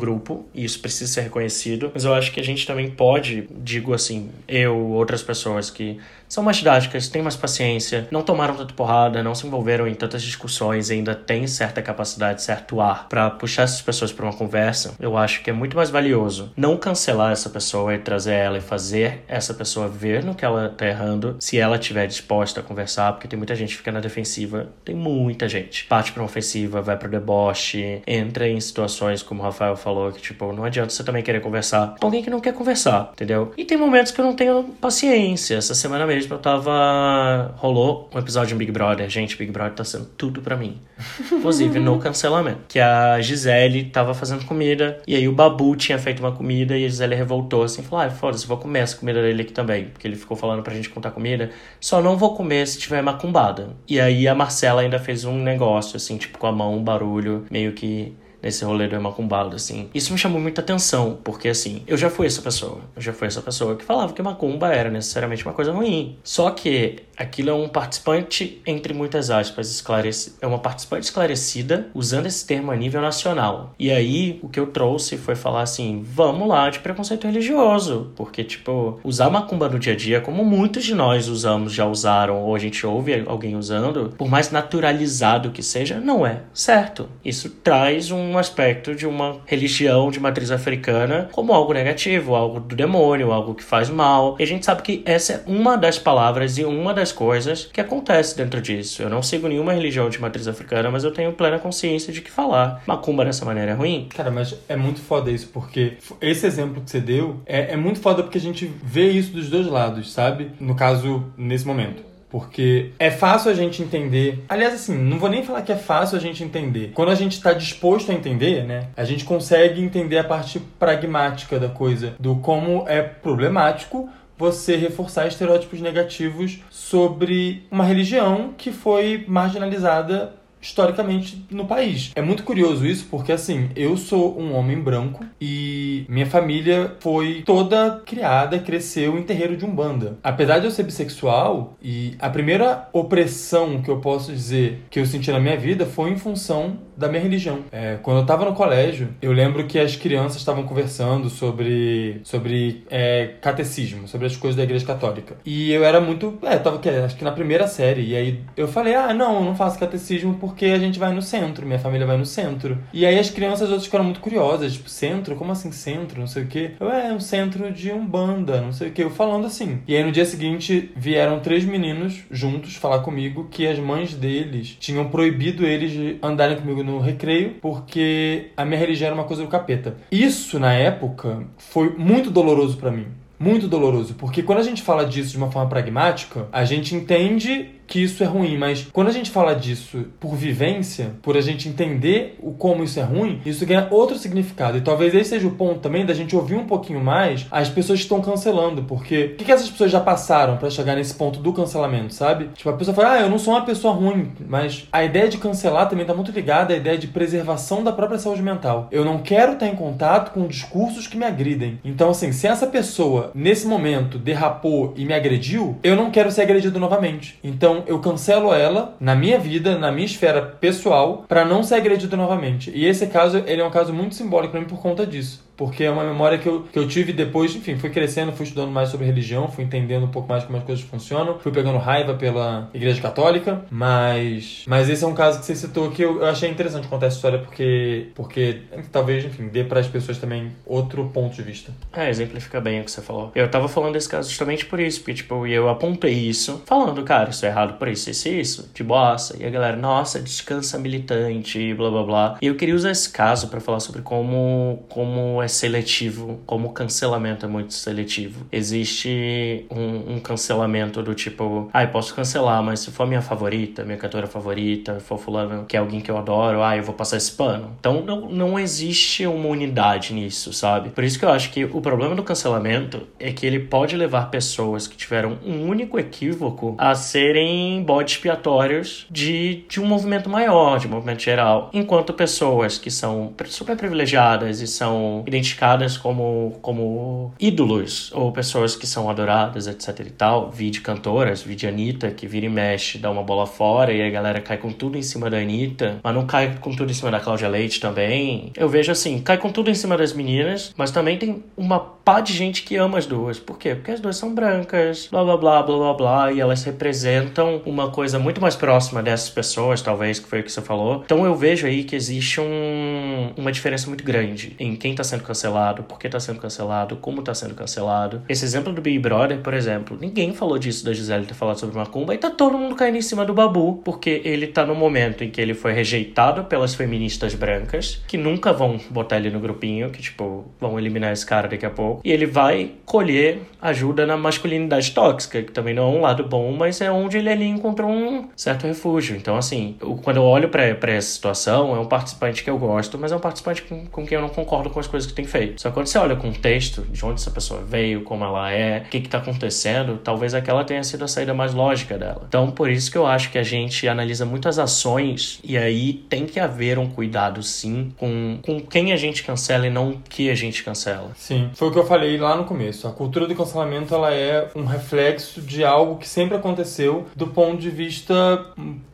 grupo, 0.01 0.47
e 0.53 0.65
isso 0.65 0.81
precisa 0.81 1.13
ser 1.13 1.21
reconhecido, 1.23 1.91
mas 1.95 2.05
eu 2.05 2.13
acho 2.13 2.33
que 2.33 2.41
a 2.41 2.45
gente 2.45 2.67
também 2.67 2.91
pode, 2.91 3.47
digo 3.51 3.95
assim, 3.95 4.31
eu, 4.49 4.77
outras 4.91 5.23
pessoas 5.23 5.71
que 5.71 5.99
são 6.29 6.45
mais 6.45 6.59
didáticas, 6.59 7.09
têm 7.09 7.23
mais 7.23 7.35
paciência, 7.35 8.07
não 8.11 8.23
tomaram 8.23 8.55
tanta 8.55 8.73
porrada, 8.73 9.21
não 9.21 9.35
se 9.35 9.47
envolveram 9.47 9.89
em 9.89 9.95
tantas 9.95 10.23
discussões 10.23 10.89
e 10.89 10.95
ainda 10.95 11.13
têm 11.13 11.47
certa 11.49 11.83
capacidade, 11.83 12.41
certo 12.43 12.81
ar 12.81 13.09
para 13.09 13.29
puxar 13.31 13.65
essas 13.65 13.83
pessoas 13.83 14.13
para 14.13 14.27
uma 14.27 14.33
conversa, 14.33 14.95
eu 15.01 15.17
acho 15.17 15.43
que 15.43 15.51
é 15.51 15.53
muito 15.53 15.77
mais 15.77 15.91
valioso 15.91 16.53
não 16.57 16.77
cancelar 16.77 17.33
essa 17.33 17.51
pessoa 17.51 17.95
e 17.95 17.99
trazer 17.99 18.35
ela 18.35 18.59
e 18.59 18.61
fazer 18.61 19.25
essa 19.27 19.53
pessoa 19.53 19.89
ver 19.89 20.25
no 20.25 20.35
que 20.35 20.45
ela 20.45 20.69
tá 20.69 20.87
errando, 20.87 21.37
se 21.41 21.59
ela 21.59 21.77
estiver 21.77 22.07
disposta 22.07 22.61
a 22.61 22.63
conversar, 22.63 23.13
porque 23.13 23.27
tem 23.27 23.37
muita 23.37 23.57
gente 23.57 23.71
que 23.71 23.79
fica 23.79 23.91
na 23.91 24.01
defensiva, 24.01 24.69
tem 24.85 24.95
muita 24.95 25.49
gente. 25.49 25.85
Parte 25.87 26.13
para 26.13 26.23
uma 26.23 26.27
ofensiva, 26.27 26.81
vai 26.81 26.97
pro 26.97 27.11
deboche, 27.11 28.03
entra 28.07 28.49
em 28.49 28.61
situações 28.61 29.23
como 29.23 29.41
o 29.41 29.45
Rafael 29.45 29.77
falou, 29.77 29.90
que 30.13 30.21
tipo, 30.21 30.53
não 30.53 30.65
adianta 30.65 30.91
você 30.91 31.05
também 31.05 31.23
querer 31.23 31.41
conversar 31.41 31.97
com 31.99 32.07
alguém 32.07 32.23
que 32.23 32.31
não 32.31 32.41
quer 32.41 32.55
conversar, 32.55 33.11
entendeu? 33.13 33.53
E 33.57 33.65
tem 33.65 33.77
momentos 33.77 34.13
que 34.13 34.21
eu 34.21 34.25
não 34.25 34.35
tenho 34.35 34.65
paciência. 34.81 35.57
Essa 35.57 35.75
semana 35.75 36.07
mesmo 36.07 36.21
mesmo 36.21 36.35
eu 36.35 36.39
tava. 36.39 37.55
Rolou 37.57 38.09
um 38.15 38.19
episódio 38.19 38.55
em 38.55 38.59
Big 38.59 38.71
Brother. 38.71 39.09
Gente, 39.09 39.37
Big 39.37 39.51
Brother 39.51 39.75
tá 39.75 39.85
sendo 39.85 40.05
tudo 40.05 40.43
para 40.43 40.57
mim. 40.57 40.79
Inclusive 41.33 41.79
no 41.79 41.99
cancelamento. 41.99 42.61
Que 42.69 42.79
a 42.79 43.21
Gisele 43.21 43.85
tava 43.85 44.13
fazendo 44.13 44.45
comida. 44.45 45.01
E 45.07 45.17
aí 45.17 45.27
o 45.27 45.33
Babu 45.33 45.75
tinha 45.77 45.99
feito 45.99 46.21
uma 46.21 46.33
comida. 46.33 46.77
E 46.77 46.85
a 46.85 46.89
Gisele 46.89 47.15
revoltou 47.15 47.63
assim: 47.63 47.83
falou: 47.83 48.05
ah, 48.05 48.11
foda-se, 48.11 48.47
vou 48.47 48.59
comer 48.59 48.81
essa 48.81 48.97
comida 48.97 49.23
dele 49.23 49.43
aqui 49.43 49.53
também. 49.53 49.87
Porque 49.87 50.07
ele 50.07 50.17
ficou 50.17 50.37
falando 50.37 50.63
pra 50.63 50.75
gente 50.75 50.91
contar 50.91 51.11
comida. 51.11 51.51
Só 51.81 52.03
não 52.03 52.17
vou 52.17 52.35
comer 52.35 52.67
se 52.67 52.79
tiver 52.79 53.03
macumbada. 53.03 53.71
E 53.89 53.99
aí 53.99 54.29
a 54.29 54.35
Marcela 54.35 54.83
ainda 54.83 54.99
fez 54.99 55.25
um 55.25 55.37
negócio, 55.37 55.97
assim, 55.97 56.17
tipo 56.17 56.39
com 56.39 56.47
a 56.47 56.53
mão, 56.53 56.77
um 56.77 56.83
barulho, 56.83 57.47
meio 57.51 57.73
que 57.73 58.15
nesse 58.43 58.65
rolê 58.65 58.89
do 58.89 58.97
Emacumbado, 58.97 59.57
assim. 59.57 59.89
Isso 59.95 60.13
me 60.13 60.19
chamou 60.19 60.41
muita 60.41 60.61
atenção, 60.61 61.19
porque, 61.23 61.49
assim, 61.49 61.83
eu 61.87 61.97
já 61.97 62.11
fui 62.11 62.27
essa 62.27 62.43
pessoa. 62.43 62.81
Eu 62.97 63.03
já 63.03 63.13
fui 63.13 63.27
essa 63.27 63.43
pessoa 63.43 63.77
que 63.77 63.85
falava 63.85 64.13
que 64.13 64.23
macumba 64.23 64.73
era 64.73 64.91
necessariamente 64.91 65.45
uma 65.45 65.55
coisa 65.55 65.73
ruim. 65.73 66.19
Só 66.23 66.51
que 66.51 67.01
aquilo 67.17 67.51
é 67.51 67.55
um 67.55 67.69
participante, 67.69 68.63
entre 68.67 68.95
muitas 68.95 69.31
aspas, 69.31 69.71
esclareci... 69.71 70.35
é 70.41 70.47
uma 70.47 70.59
participante 70.59 71.05
esclarecida 71.05 71.89
usando 71.95 72.27
esse 72.27 72.47
termo 72.47 72.71
a 72.71 72.77
nível 72.77 73.01
nacional. 73.01 73.75
E 73.79 73.91
aí, 73.91 74.39
o 74.43 74.49
que 74.49 74.59
eu 74.59 74.69
trouxe 74.69 75.17
foi 75.19 75.35
falar 75.35 75.63
assim, 75.63 76.03
vamos 76.03 76.49
lá 76.49 76.71
de 76.71 76.79
preconceito 76.79 77.27
religioso, 77.27 78.13
porque, 78.17 78.43
tipo, 78.43 78.99
usar 79.05 79.29
macumba 79.29 79.69
no 79.69 79.79
dia 79.79 79.93
a 79.93 79.97
dia, 79.97 80.21
como 80.21 80.45
muitos 80.45 80.85
de 80.85 80.95
nós 80.95 81.29
usamos, 81.29 81.73
já 81.73 81.87
usaram, 81.87 82.43
ou 82.43 82.55
a 82.55 82.59
gente 82.59 82.87
ouve 82.87 83.23
alguém 83.27 83.57
usando, 83.57 84.15
por 84.17 84.29
mais 84.29 84.51
naturalizado 84.51 85.51
que 85.51 85.63
seja, 85.63 86.01
não 86.01 86.27
é 86.27 86.43
certo. 86.55 87.09
Isso 87.25 87.51
traz 87.51 88.11
um 88.11 88.30
aspecto 88.39 88.95
de 88.95 89.07
uma 89.07 89.39
religião 89.47 90.11
de 90.11 90.21
matriz 90.21 90.51
africana 90.51 91.29
como 91.33 91.53
algo 91.53 91.73
negativo, 91.73 92.35
algo 92.35 92.61
do 92.61 92.75
demônio, 92.75 93.33
algo 93.33 93.55
que 93.55 93.63
faz 93.63 93.89
mal. 93.89 94.37
E 94.39 94.43
a 94.43 94.47
gente 94.47 94.65
sabe 94.65 94.83
que 94.83 95.03
essa 95.05 95.33
é 95.33 95.43
uma 95.47 95.77
das 95.77 95.99
palavras 95.99 96.59
e 96.59 96.65
uma 96.65 96.93
das 96.93 97.13
coisas 97.13 97.65
que 97.73 97.81
acontece 97.81 98.37
dentro 98.37 98.61
disso. 98.61 99.03
Eu 99.03 99.11
não 99.11 99.23
sigo 99.23 99.49
nenhuma 99.49 99.73
religião 99.73 100.09
de 100.09 100.21
matriz 100.21 100.49
africana, 100.49 100.91
mas 100.91 101.05
eu 101.05 101.13
tenho 101.13 101.33
plena 101.33 101.59
consciência 101.59 102.13
de 102.13 102.21
que 102.21 102.31
falar 102.31 102.83
macumba 102.87 103.25
dessa 103.25 103.45
maneira 103.45 103.73
é 103.73 103.75
ruim. 103.75 104.09
Cara, 104.15 104.31
mas 104.31 104.55
é 104.69 104.77
muito 104.77 105.01
foda 105.01 105.31
isso, 105.31 105.49
porque 105.53 105.95
esse 106.21 106.47
exemplo 106.47 106.83
que 106.83 106.91
você 106.91 107.01
deu 107.01 107.41
é, 107.47 107.73
é 107.73 107.77
muito 107.77 108.01
foda 108.01 108.23
porque 108.23 108.39
a 108.39 108.41
gente 108.41 108.71
vê 108.83 109.11
isso 109.11 109.33
dos 109.33 109.49
dois 109.49 109.67
lados, 109.67 110.13
sabe? 110.13 110.51
No 110.61 110.75
caso, 110.75 111.25
nesse 111.37 111.67
momento. 111.67 112.10
Porque 112.31 112.93
é 112.99 113.11
fácil 113.11 113.51
a 113.51 113.55
gente 113.55 113.83
entender. 113.83 114.45
Aliás, 114.49 114.75
assim, 114.75 114.97
não 114.97 115.19
vou 115.19 115.29
nem 115.29 115.43
falar 115.43 115.63
que 115.63 115.73
é 115.73 115.77
fácil 115.77 116.17
a 116.17 116.21
gente 116.21 116.43
entender. 116.45 116.93
Quando 116.95 117.11
a 117.11 117.15
gente 117.15 117.33
está 117.33 117.53
disposto 117.53 118.11
a 118.11 118.15
entender, 118.15 118.65
né? 118.65 118.89
A 118.97 119.05
gente 119.05 119.25
consegue 119.25 119.83
entender 119.83 120.19
a 120.19 120.25
parte 120.25 120.61
pragmática 120.79 121.59
da 121.59 121.69
coisa, 121.69 122.15
do 122.19 122.37
como 122.37 122.85
é 122.89 123.03
problemático 123.03 124.09
você 124.39 124.75
reforçar 124.75 125.27
estereótipos 125.27 125.83
negativos 125.83 126.61
sobre 126.71 127.67
uma 127.71 127.85
religião 127.85 128.55
que 128.57 128.73
foi 128.73 129.23
marginalizada 129.29 130.40
historicamente 130.61 131.45
no 131.51 131.67
país. 131.67 132.13
É 132.15 132.23
muito 132.23 132.43
curioso 132.43 132.87
isso 132.87 133.07
porque 133.11 133.33
assim, 133.33 133.71
eu 133.75 133.97
sou 133.97 134.39
um 134.39 134.55
homem 134.55 134.81
branco 134.81 135.25
e 135.41 136.05
minha 136.09 136.27
família 136.27 136.97
foi 137.01 137.43
toda 137.45 138.03
criada, 138.05 138.59
cresceu 138.59 139.19
em 139.19 139.23
terreiro 139.23 139.57
de 139.57 139.65
umbanda. 139.65 140.19
Apesar 140.23 140.59
de 140.59 140.67
eu 140.67 140.71
ser 140.71 140.83
bissexual 140.83 141.77
e 141.83 142.15
a 142.19 142.29
primeira 142.29 142.89
opressão 142.93 143.81
que 143.83 143.91
eu 143.91 143.99
posso 143.99 144.33
dizer 144.33 144.85
que 144.91 145.01
eu 145.01 145.07
senti 145.07 145.31
na 145.31 145.41
minha 145.41 145.57
vida 145.57 145.87
foi 145.87 146.11
em 146.11 146.17
função 146.17 146.79
da 146.97 147.09
minha 147.09 147.23
religião. 147.23 147.61
É, 147.73 147.99
quando 148.03 148.19
eu 148.19 148.27
tava 148.27 148.45
no 148.45 148.53
colégio, 148.53 149.09
eu 149.23 149.33
lembro 149.33 149.67
que 149.67 149.79
as 149.79 149.97
crianças 149.97 150.37
estavam 150.37 150.65
conversando 150.65 151.31
sobre 151.31 152.21
sobre 152.23 152.85
é, 152.91 153.35
catecismo, 153.41 154.07
sobre 154.07 154.27
as 154.27 154.37
coisas 154.37 154.57
da 154.57 154.63
igreja 154.63 154.85
católica. 154.85 155.37
E 155.45 155.73
eu 155.73 155.85
era 155.85 156.01
muito, 156.01 156.39
é, 156.43 156.59
tava 156.59 156.81
acho 157.05 157.17
que 157.17 157.25
na 157.25 157.33
primeira 157.33 157.67
série 157.67 158.03
e 158.03 158.17
aí 158.17 158.41
eu 158.57 158.69
falei: 158.69 158.95
"Ah, 158.95 159.15
não, 159.15 159.37
eu 159.37 159.45
não 159.45 159.57
faço 159.57 159.79
catecismo 159.79 160.35
por 160.35 160.50
porque 160.51 160.67
a 160.67 160.79
gente 160.79 160.99
vai 160.99 161.13
no 161.15 161.23
centro, 161.23 161.65
minha 161.65 161.79
família 161.79 162.07
vai 162.07 162.17
no 162.17 162.27
centro. 162.27 162.79
E 162.93 163.07
aí 163.07 163.19
as 163.19 163.31
crianças 163.31 163.69
outras 163.69 163.85
ficaram 163.85 164.05
muito 164.05 164.21
curiosas, 164.21 164.75
tipo, 164.75 164.91
centro? 164.91 165.37
Como 165.37 165.53
assim 165.53 165.71
centro? 165.71 166.21
Não 166.21 166.27
sei 166.27 166.43
o 166.43 166.47
quê. 166.47 166.73
Eu, 166.79 166.91
é, 166.91 167.13
um 167.13 167.21
centro 167.21 167.71
de 167.73 167.91
Umbanda, 167.93 168.61
não 168.61 168.73
sei 168.73 168.89
o 168.89 168.93
quê. 168.93 169.05
Eu 169.05 169.11
falando 169.11 169.47
assim. 169.47 169.81
E 169.87 169.97
aí 169.97 170.05
no 170.05 170.13
dia 170.13 170.25
seguinte 170.25 170.91
vieram 170.97 171.41
três 171.41 171.65
meninos 171.65 172.25
juntos 172.31 172.75
falar 172.75 173.01
comigo 173.01 173.49
que 173.51 173.67
as 173.67 173.79
mães 173.79 174.15
deles 174.15 174.77
tinham 174.81 175.09
proibido 175.09 175.65
eles 175.65 175.93
de 175.93 176.19
andarem 176.23 176.57
comigo 176.57 176.83
no 176.83 176.99
recreio 176.99 177.55
porque 177.61 178.51
a 178.57 178.65
minha 178.65 178.79
religião 178.79 179.07
era 179.07 179.15
uma 179.15 179.25
coisa 179.25 179.43
do 179.43 179.49
capeta. 179.49 179.97
Isso, 180.11 180.59
na 180.59 180.73
época, 180.73 181.45
foi 181.57 181.95
muito 181.97 182.31
doloroso 182.31 182.77
para 182.77 182.91
mim 182.91 183.07
muito 183.41 183.67
doloroso, 183.67 184.13
porque 184.15 184.43
quando 184.43 184.59
a 184.59 184.63
gente 184.63 184.83
fala 184.83 185.07
disso 185.07 185.31
de 185.31 185.39
uma 185.39 185.51
forma 185.51 185.67
pragmática, 185.67 186.47
a 186.53 186.63
gente 186.67 186.95
entende 186.95 187.71
que 187.91 188.03
isso 188.03 188.23
é 188.23 188.27
ruim, 188.27 188.57
mas 188.57 188.87
quando 188.93 189.09
a 189.09 189.13
gente 189.13 189.31
fala 189.31 189.53
disso 189.53 190.07
por 190.21 190.37
vivência, 190.37 191.17
por 191.21 191.37
a 191.37 191.41
gente 191.41 191.69
entender 191.69 192.39
o 192.41 192.53
como 192.53 192.85
isso 192.85 193.01
é 193.01 193.03
ruim, 193.03 193.41
isso 193.45 193.67
ganha 193.67 193.89
outro 193.91 194.17
significado. 194.17 194.79
E 194.79 194.81
talvez 194.81 195.13
esse 195.13 195.31
seja 195.31 195.49
o 195.49 195.53
ponto 195.53 195.81
também 195.81 196.07
da 196.07 196.15
gente 196.15 196.37
ouvir 196.37 196.55
um 196.55 196.67
pouquinho 196.67 197.01
mais 197.01 197.47
as 197.51 197.69
pessoas 197.69 197.99
que 197.99 198.05
estão 198.05 198.21
cancelando, 198.21 198.85
porque 198.85 199.33
o 199.33 199.37
que, 199.37 199.45
que 199.45 199.53
essas 199.53 199.69
pessoas 199.69 199.91
já 199.91 200.01
passaram 200.01 200.57
para 200.57 200.71
chegar 200.71 200.95
nesse 200.95 201.15
ponto 201.15 201.41
do 201.41 201.53
cancelamento, 201.53 202.15
sabe? 202.15 202.49
Tipo, 202.55 202.71
a 202.71 202.75
pessoa 202.75 202.95
fala, 202.95 203.13
ah, 203.15 203.21
eu 203.23 203.29
não 203.29 203.39
sou 203.39 203.55
uma 203.55 203.65
pessoa 203.65 203.93
ruim, 203.93 204.33
mas 204.47 204.87
a 204.93 205.03
ideia 205.03 205.29
de 205.29 205.39
cancelar 205.39 205.89
também 205.89 206.07
tá 206.07 206.15
muito 206.15 206.31
ligada 206.31 206.73
à 206.73 206.77
ideia 206.77 206.97
de 206.97 207.09
preservação 207.09 207.83
da 207.83 207.93
própria 207.93 208.19
saúde 208.19 208.43
mental. 208.43 208.89
Eu 208.93 209.05
não 209.05 209.19
quero 209.19 209.55
estar 209.55 209.67
em 209.67 209.75
contato 209.75 210.33
com 210.33 210.47
discursos 210.47 211.09
que 211.09 211.17
me 211.17 211.25
agridem. 211.25 211.81
Então, 211.85 212.11
assim, 212.11 212.31
se 212.31 212.47
essa 212.47 212.69
pessoa, 212.69 213.33
nesse 213.35 213.67
momento, 213.67 214.17
derrapou 214.17 214.95
e 214.97 215.05
me 215.05 215.13
agrediu, 215.15 215.77
eu 215.83 215.97
não 215.97 216.11
quero 216.11 216.31
ser 216.31 216.43
agredido 216.43 216.79
novamente. 216.79 217.39
Então, 217.43 217.80
eu 217.87 217.99
cancelo 217.99 218.53
ela 218.53 218.95
na 219.01 219.15
minha 219.15 219.39
vida, 219.39 219.79
na 219.79 219.91
minha 219.91 220.07
esfera 220.07 220.43
pessoal, 220.43 221.25
para 221.29 221.45
não 221.45 221.63
ser 221.63 221.77
agredido 221.77 222.17
novamente. 222.17 222.71
E 222.75 222.87
esse 222.87 223.07
caso, 223.07 223.43
ele 223.47 223.61
é 223.61 223.65
um 223.65 223.71
caso 223.71 223.93
muito 223.93 224.15
simbólico 224.15 224.53
para 224.53 224.61
mim 224.61 224.67
por 224.67 224.81
conta 224.81 225.07
disso 225.07 225.50
porque 225.61 225.85
é 225.85 225.91
uma 225.91 226.05
memória 226.05 226.39
que 226.39 226.49
eu, 226.49 226.63
que 226.63 226.79
eu 226.79 226.89
tive 226.89 227.13
depois, 227.13 227.55
enfim, 227.55 227.77
fui 227.77 227.91
crescendo, 227.91 228.33
fui 228.33 228.47
estudando 228.47 228.71
mais 228.71 228.89
sobre 228.89 229.05
religião, 229.05 229.47
fui 229.47 229.63
entendendo 229.63 230.07
um 230.07 230.11
pouco 230.11 230.27
mais 230.27 230.43
como 230.43 230.57
as 230.57 230.65
coisas 230.65 230.83
funcionam, 230.83 231.39
fui 231.39 231.53
pegando 231.53 231.77
raiva 231.77 232.15
pela 232.15 232.71
Igreja 232.73 232.99
Católica, 233.03 233.63
mas 233.71 234.65
mas 234.67 234.89
esse 234.89 235.05
é 235.05 235.07
um 235.07 235.13
caso 235.13 235.39
que 235.39 235.45
você 235.45 235.55
citou 235.55 235.91
que 235.91 236.01
eu, 236.01 236.23
eu 236.23 236.25
achei 236.25 236.49
interessante 236.49 236.89
contar 236.89 237.09
essa 237.09 237.17
história 237.17 237.41
porque 237.41 238.09
porque 238.15 238.63
talvez, 238.91 239.23
enfim, 239.23 239.49
dê 239.49 239.63
para 239.63 239.81
as 239.81 239.87
pessoas 239.87 240.17
também 240.17 240.51
outro 240.65 241.11
ponto 241.13 241.37
de 241.37 241.43
vista. 241.43 241.75
É, 241.93 242.09
exemplifica 242.09 242.59
bem 242.59 242.81
o 242.81 242.85
que 242.85 242.91
você 242.91 243.03
falou. 243.03 243.31
Eu 243.35 243.47
tava 243.51 243.69
falando 243.69 243.93
desse 243.93 244.09
caso 244.09 244.31
justamente 244.31 244.65
por 244.65 244.81
isso, 244.81 245.01
porque 245.01 245.13
tipo, 245.13 245.47
eu 245.47 245.69
apontei 245.69 246.15
isso, 246.15 246.63
falando, 246.65 247.03
cara, 247.03 247.29
isso 247.29 247.45
é 247.45 247.51
errado 247.51 247.79
por 247.79 247.87
isso, 247.87 248.09
isso 248.09 248.31
isso, 248.31 248.71
de 248.73 248.83
bossa. 248.83 249.37
E 249.39 249.45
a 249.45 249.51
galera, 249.51 249.77
nossa, 249.77 250.21
descansa 250.21 250.79
militante, 250.79 251.75
blá 251.75 251.91
blá 251.91 252.03
blá. 252.03 252.39
E 252.41 252.47
eu 252.47 252.55
queria 252.55 252.75
usar 252.75 252.93
esse 252.93 253.11
caso 253.11 253.49
para 253.49 253.61
falar 253.61 253.81
sobre 253.81 254.01
como 254.01 254.87
como 254.89 255.43
é 255.43 255.50
seletivo, 255.51 256.41
como 256.47 256.69
o 256.69 256.73
cancelamento 256.73 257.47
é 257.47 257.49
muito 257.49 257.75
seletivo. 257.75 258.47
Existe 258.53 259.67
um, 259.71 260.15
um 260.15 260.21
cancelamento 260.21 261.03
do 261.03 261.15
tipo, 261.15 261.69
ah, 261.73 261.83
eu 261.83 261.89
posso 261.89 262.15
cancelar, 262.15 262.63
mas 262.63 262.81
se 262.81 262.91
for 262.91 263.07
minha 263.07 263.23
favorita, 263.23 263.85
minha 263.85 263.99
cantora 263.99 264.27
favorita, 264.27 265.01
for 265.01 265.19
fulano 265.19 265.65
que 265.67 265.77
é 265.77 265.81
alguém 265.81 266.01
que 266.01 266.11
eu 266.11 266.17
adoro, 266.17 266.63
ah, 266.63 266.77
eu 266.77 266.83
vou 266.83 266.95
passar 266.95 267.17
esse 267.17 267.33
pano. 267.33 267.77
Então 267.79 268.03
não, 268.03 268.29
não 268.29 268.59
existe 268.59 269.27
uma 269.27 269.49
unidade 269.49 270.13
nisso, 270.15 270.53
sabe? 270.53 270.91
Por 270.91 271.05
isso 271.05 271.19
que 271.19 271.25
eu 271.25 271.31
acho 271.31 271.51
que 271.51 271.65
o 271.65 271.81
problema 271.81 272.15
do 272.15 272.23
cancelamento 272.23 273.07
é 273.19 273.33
que 273.33 273.47
ele 273.47 273.61
pode 273.61 273.97
levar 273.97 274.31
pessoas 274.31 274.87
que 274.87 274.97
tiveram 274.97 275.39
um 275.45 275.67
único 275.67 275.99
equívoco 275.99 276.75
a 276.79 276.95
serem 276.95 277.83
bodes 277.83 278.15
expiatórios 278.15 279.07
de, 279.11 279.65
de 279.69 279.81
um 279.81 279.87
movimento 279.87 280.29
maior, 280.29 280.79
de 280.79 280.87
um 280.87 280.91
movimento 280.91 281.23
geral. 281.23 281.71
Enquanto 281.73 282.13
pessoas 282.13 282.79
que 282.79 282.91
são 282.91 283.33
super 283.47 283.77
privilegiadas 283.77 284.61
e 284.61 284.67
são 284.67 285.23
identificadas 285.31 285.97
como, 285.97 286.59
como 286.61 287.33
ídolos 287.39 288.11
ou 288.13 288.33
pessoas 288.33 288.77
que 288.77 288.87
são 288.87 289.09
adoradas, 289.09 289.67
etc 289.67 290.01
e 290.01 290.11
tal. 290.11 290.51
Vi 290.51 290.71
de 290.71 290.81
cantoras, 290.81 291.43
vi 291.43 291.55
de 291.55 291.67
Anitta, 291.67 292.11
que 292.11 292.27
vira 292.27 292.47
e 292.47 292.49
mexe, 292.49 292.99
dá 292.99 293.11
uma 293.11 293.23
bola 293.23 293.47
fora 293.47 293.93
e 293.93 294.03
a 294.03 294.11
galera 294.11 294.41
cai 294.41 294.59
com 294.59 294.73
tudo 294.73 294.99
em 294.99 295.03
cima 295.03 295.31
da 295.31 295.39
Anitta, 295.39 295.99
mas 296.03 296.15
não 296.15 296.27
cai 296.27 296.57
com 296.61 296.75
tudo 296.75 296.91
em 296.91 296.95
cima 296.95 297.11
da 297.11 297.21
Cláudia 297.21 297.49
Leite 297.49 297.81
também. 297.81 298.53
Eu 298.57 298.69
vejo 298.69 298.91
assim, 298.93 299.21
cai 299.21 299.39
com 299.39 299.51
tudo 299.51 299.71
em 299.71 299.75
cima 299.75 299.97
das 299.97 300.13
meninas, 300.13 300.75
mas 300.77 300.91
também 300.91 301.17
tem 301.19 301.43
uma 301.57 301.79
pá 301.79 302.21
de 302.21 302.33
gente 302.33 302.63
que 302.63 302.77
ama 302.77 302.99
as 302.99 303.07
duas. 303.07 303.39
Por 303.39 303.59
quê? 303.59 303.75
Porque 303.75 303.93
as 303.93 304.01
duas 304.01 304.17
são 304.17 304.35
brancas, 304.35 305.09
blá 305.11 305.23
blá 305.23 305.37
blá 305.37 305.63
blá 305.63 305.77
blá 305.77 305.95
blá, 305.95 306.33
e 306.33 306.41
elas 306.41 306.65
representam 306.65 307.63
uma 307.65 307.91
coisa 307.91 308.19
muito 308.19 308.41
mais 308.41 308.57
próxima 308.57 309.03
dessas 309.03 309.31
pessoas, 309.31 309.81
talvez, 309.81 310.19
que 310.19 310.29
foi 310.29 310.41
o 310.41 310.43
que 310.43 310.51
você 310.51 310.61
falou. 310.61 311.03
Então 311.05 311.25
eu 311.25 311.35
vejo 311.35 311.67
aí 311.67 311.85
que 311.85 311.95
existe 311.95 312.41
um, 312.41 313.33
uma 313.37 313.53
diferença 313.53 313.87
muito 313.87 314.05
grande 314.05 314.55
em 314.59 314.75
quem 314.77 314.95
tá 314.95 315.05
sendo 315.05 315.20
cancelado, 315.23 315.83
por 315.83 315.99
que 315.99 316.09
tá 316.09 316.21
sendo 316.21 316.41
cancelado, 316.41 316.97
como 316.97 317.23
tá 317.23 317.35
sendo 317.35 317.55
cancelado. 317.55 318.23
Esse 318.29 318.45
exemplo 318.45 318.73
do 318.73 318.81
Big 318.81 318.99
Brother, 318.99 319.39
por 319.39 319.55
exemplo, 319.55 319.97
ninguém 320.01 320.33
falou 320.33 320.59
disso 320.59 320.85
da 320.85 320.93
Gisele 320.93 321.27
ter 321.27 321.35
falado 321.35 321.59
sobre 321.59 321.77
macumba 321.77 322.15
e 322.15 322.19
tá 322.19 322.31
todo 322.31 322.57
mundo 322.59 322.75
caindo 322.75 322.97
em 322.97 323.03
cima 323.03 323.25
do 323.25 323.35
Babu, 323.35 323.81
porque 323.85 324.23
ele 324.25 324.47
tá 324.47 324.65
no 324.65 324.75
momento 324.75 325.25
em 325.25 325.31
que 325.31 325.41
ele 325.41 325.55
foi 325.55 325.73
rejeitado 325.73 326.45
pelas 326.45 326.75
feministas 326.75 327.35
brancas, 327.35 328.03
que 328.07 328.17
nunca 328.17 328.53
vão 328.53 328.79
botar 328.91 329.17
ele 329.17 329.31
no 329.31 329.41
grupinho, 329.41 329.91
que 329.91 330.01
tipo, 330.01 330.45
vão 330.61 330.79
eliminar 330.79 331.13
esse 331.13 331.25
cara 331.25 331.49
daqui 331.49 331.67
a 331.67 331.71
pouco, 331.71 332.01
e 332.05 332.13
ele 332.13 332.27
vai 332.27 332.73
colher 332.85 333.43
ajuda 333.61 334.07
na 334.07 334.17
masculinidade 334.17 334.93
tóxica, 334.93 335.43
que 335.43 335.53
também 335.53 335.75
não 335.75 335.83
é 335.83 335.99
um 335.99 336.01
lado 336.01 336.25
bom, 336.25 336.53
mas 336.53 336.81
é 336.81 336.91
onde 336.91 337.19
ele 337.19 337.31
ali 337.31 337.47
encontrou 337.47 337.91
um 337.91 338.29
certo 338.37 338.67
refúgio. 338.67 339.17
Então, 339.17 339.37
assim, 339.37 339.77
quando 340.03 340.17
eu 340.17 340.25
olho 340.25 340.49
para 340.49 340.65
essa 340.65 341.09
situação, 341.09 341.75
é 341.75 341.79
um 341.79 341.87
participante 341.87 342.43
que 342.43 342.51
eu 342.51 342.59
gosto, 342.59 342.99
mas 342.99 343.13
é 343.13 343.17
um 343.17 343.21
participante 343.21 343.63
com, 343.63 343.87
com 343.87 344.07
quem 344.07 344.17
eu 344.17 344.23
não 344.23 344.29
concordo 344.29 344.71
com 344.71 344.81
as 344.81 344.87
coisas 344.87 345.10
que 345.11 345.17
tem 345.17 345.27
feito. 345.27 345.61
Só 345.61 345.69
que 345.69 345.75
quando 345.75 345.87
você 345.87 345.99
olha 345.99 346.15
o 346.15 346.19
contexto, 346.19 346.83
de 346.83 347.05
onde 347.05 347.21
essa 347.21 347.31
pessoa 347.31 347.63
veio, 347.63 348.03
como 348.03 348.25
ela 348.25 348.51
é, 348.51 348.79
o 348.79 348.89
que 348.89 348.99
está 348.99 349.19
acontecendo, 349.19 349.99
talvez 350.03 350.35
aquela 350.35 350.65
tenha 350.65 350.83
sido 350.83 351.05
a 351.05 351.09
saída 351.09 351.35
mais 351.35 351.55
lógica 351.55 351.99
dela. 351.99 352.25
Então, 352.29 352.51
por 352.51 352.71
isso 352.71 352.91
que 352.91 352.99
eu 352.99 353.07
acho 353.07 353.31
que 353.31 353.39
a 353.39 353.43
gente 353.43 353.89
analisa 353.89 354.25
muitas 354.25 354.59
ações 354.59 355.41
e 355.45 355.57
aí 355.57 355.93
tem 356.09 356.27
que 356.27 356.39
haver 356.39 356.79
um 356.79 356.89
cuidado, 356.89 357.43
sim, 357.43 357.93
com, 357.97 358.39
com 358.43 358.61
quem 358.61 358.93
a 358.93 358.97
gente 358.97 359.23
cancela 359.23 359.67
e 359.67 359.71
não 359.71 359.91
o 359.91 360.01
que 360.09 360.31
a 360.31 360.35
gente 360.35 360.63
cancela. 360.63 361.11
Sim, 361.17 361.51
foi 361.55 361.69
o 361.69 361.73
que 361.73 361.79
eu 361.79 361.87
falei 361.87 362.17
lá 362.17 362.37
no 362.37 362.45
começo. 362.45 362.87
A 362.87 362.93
cultura 362.93 363.27
do 363.27 363.35
cancelamento 363.35 363.95
ela 363.95 364.13
é 364.13 364.49
um 364.55 364.65
reflexo 364.65 365.41
de 365.41 365.65
algo 365.65 365.97
que 365.97 366.09
sempre 366.09 366.37
aconteceu 366.37 367.07
do 367.15 367.27
ponto 367.27 367.59
de 367.61 367.71
vista 367.71 368.45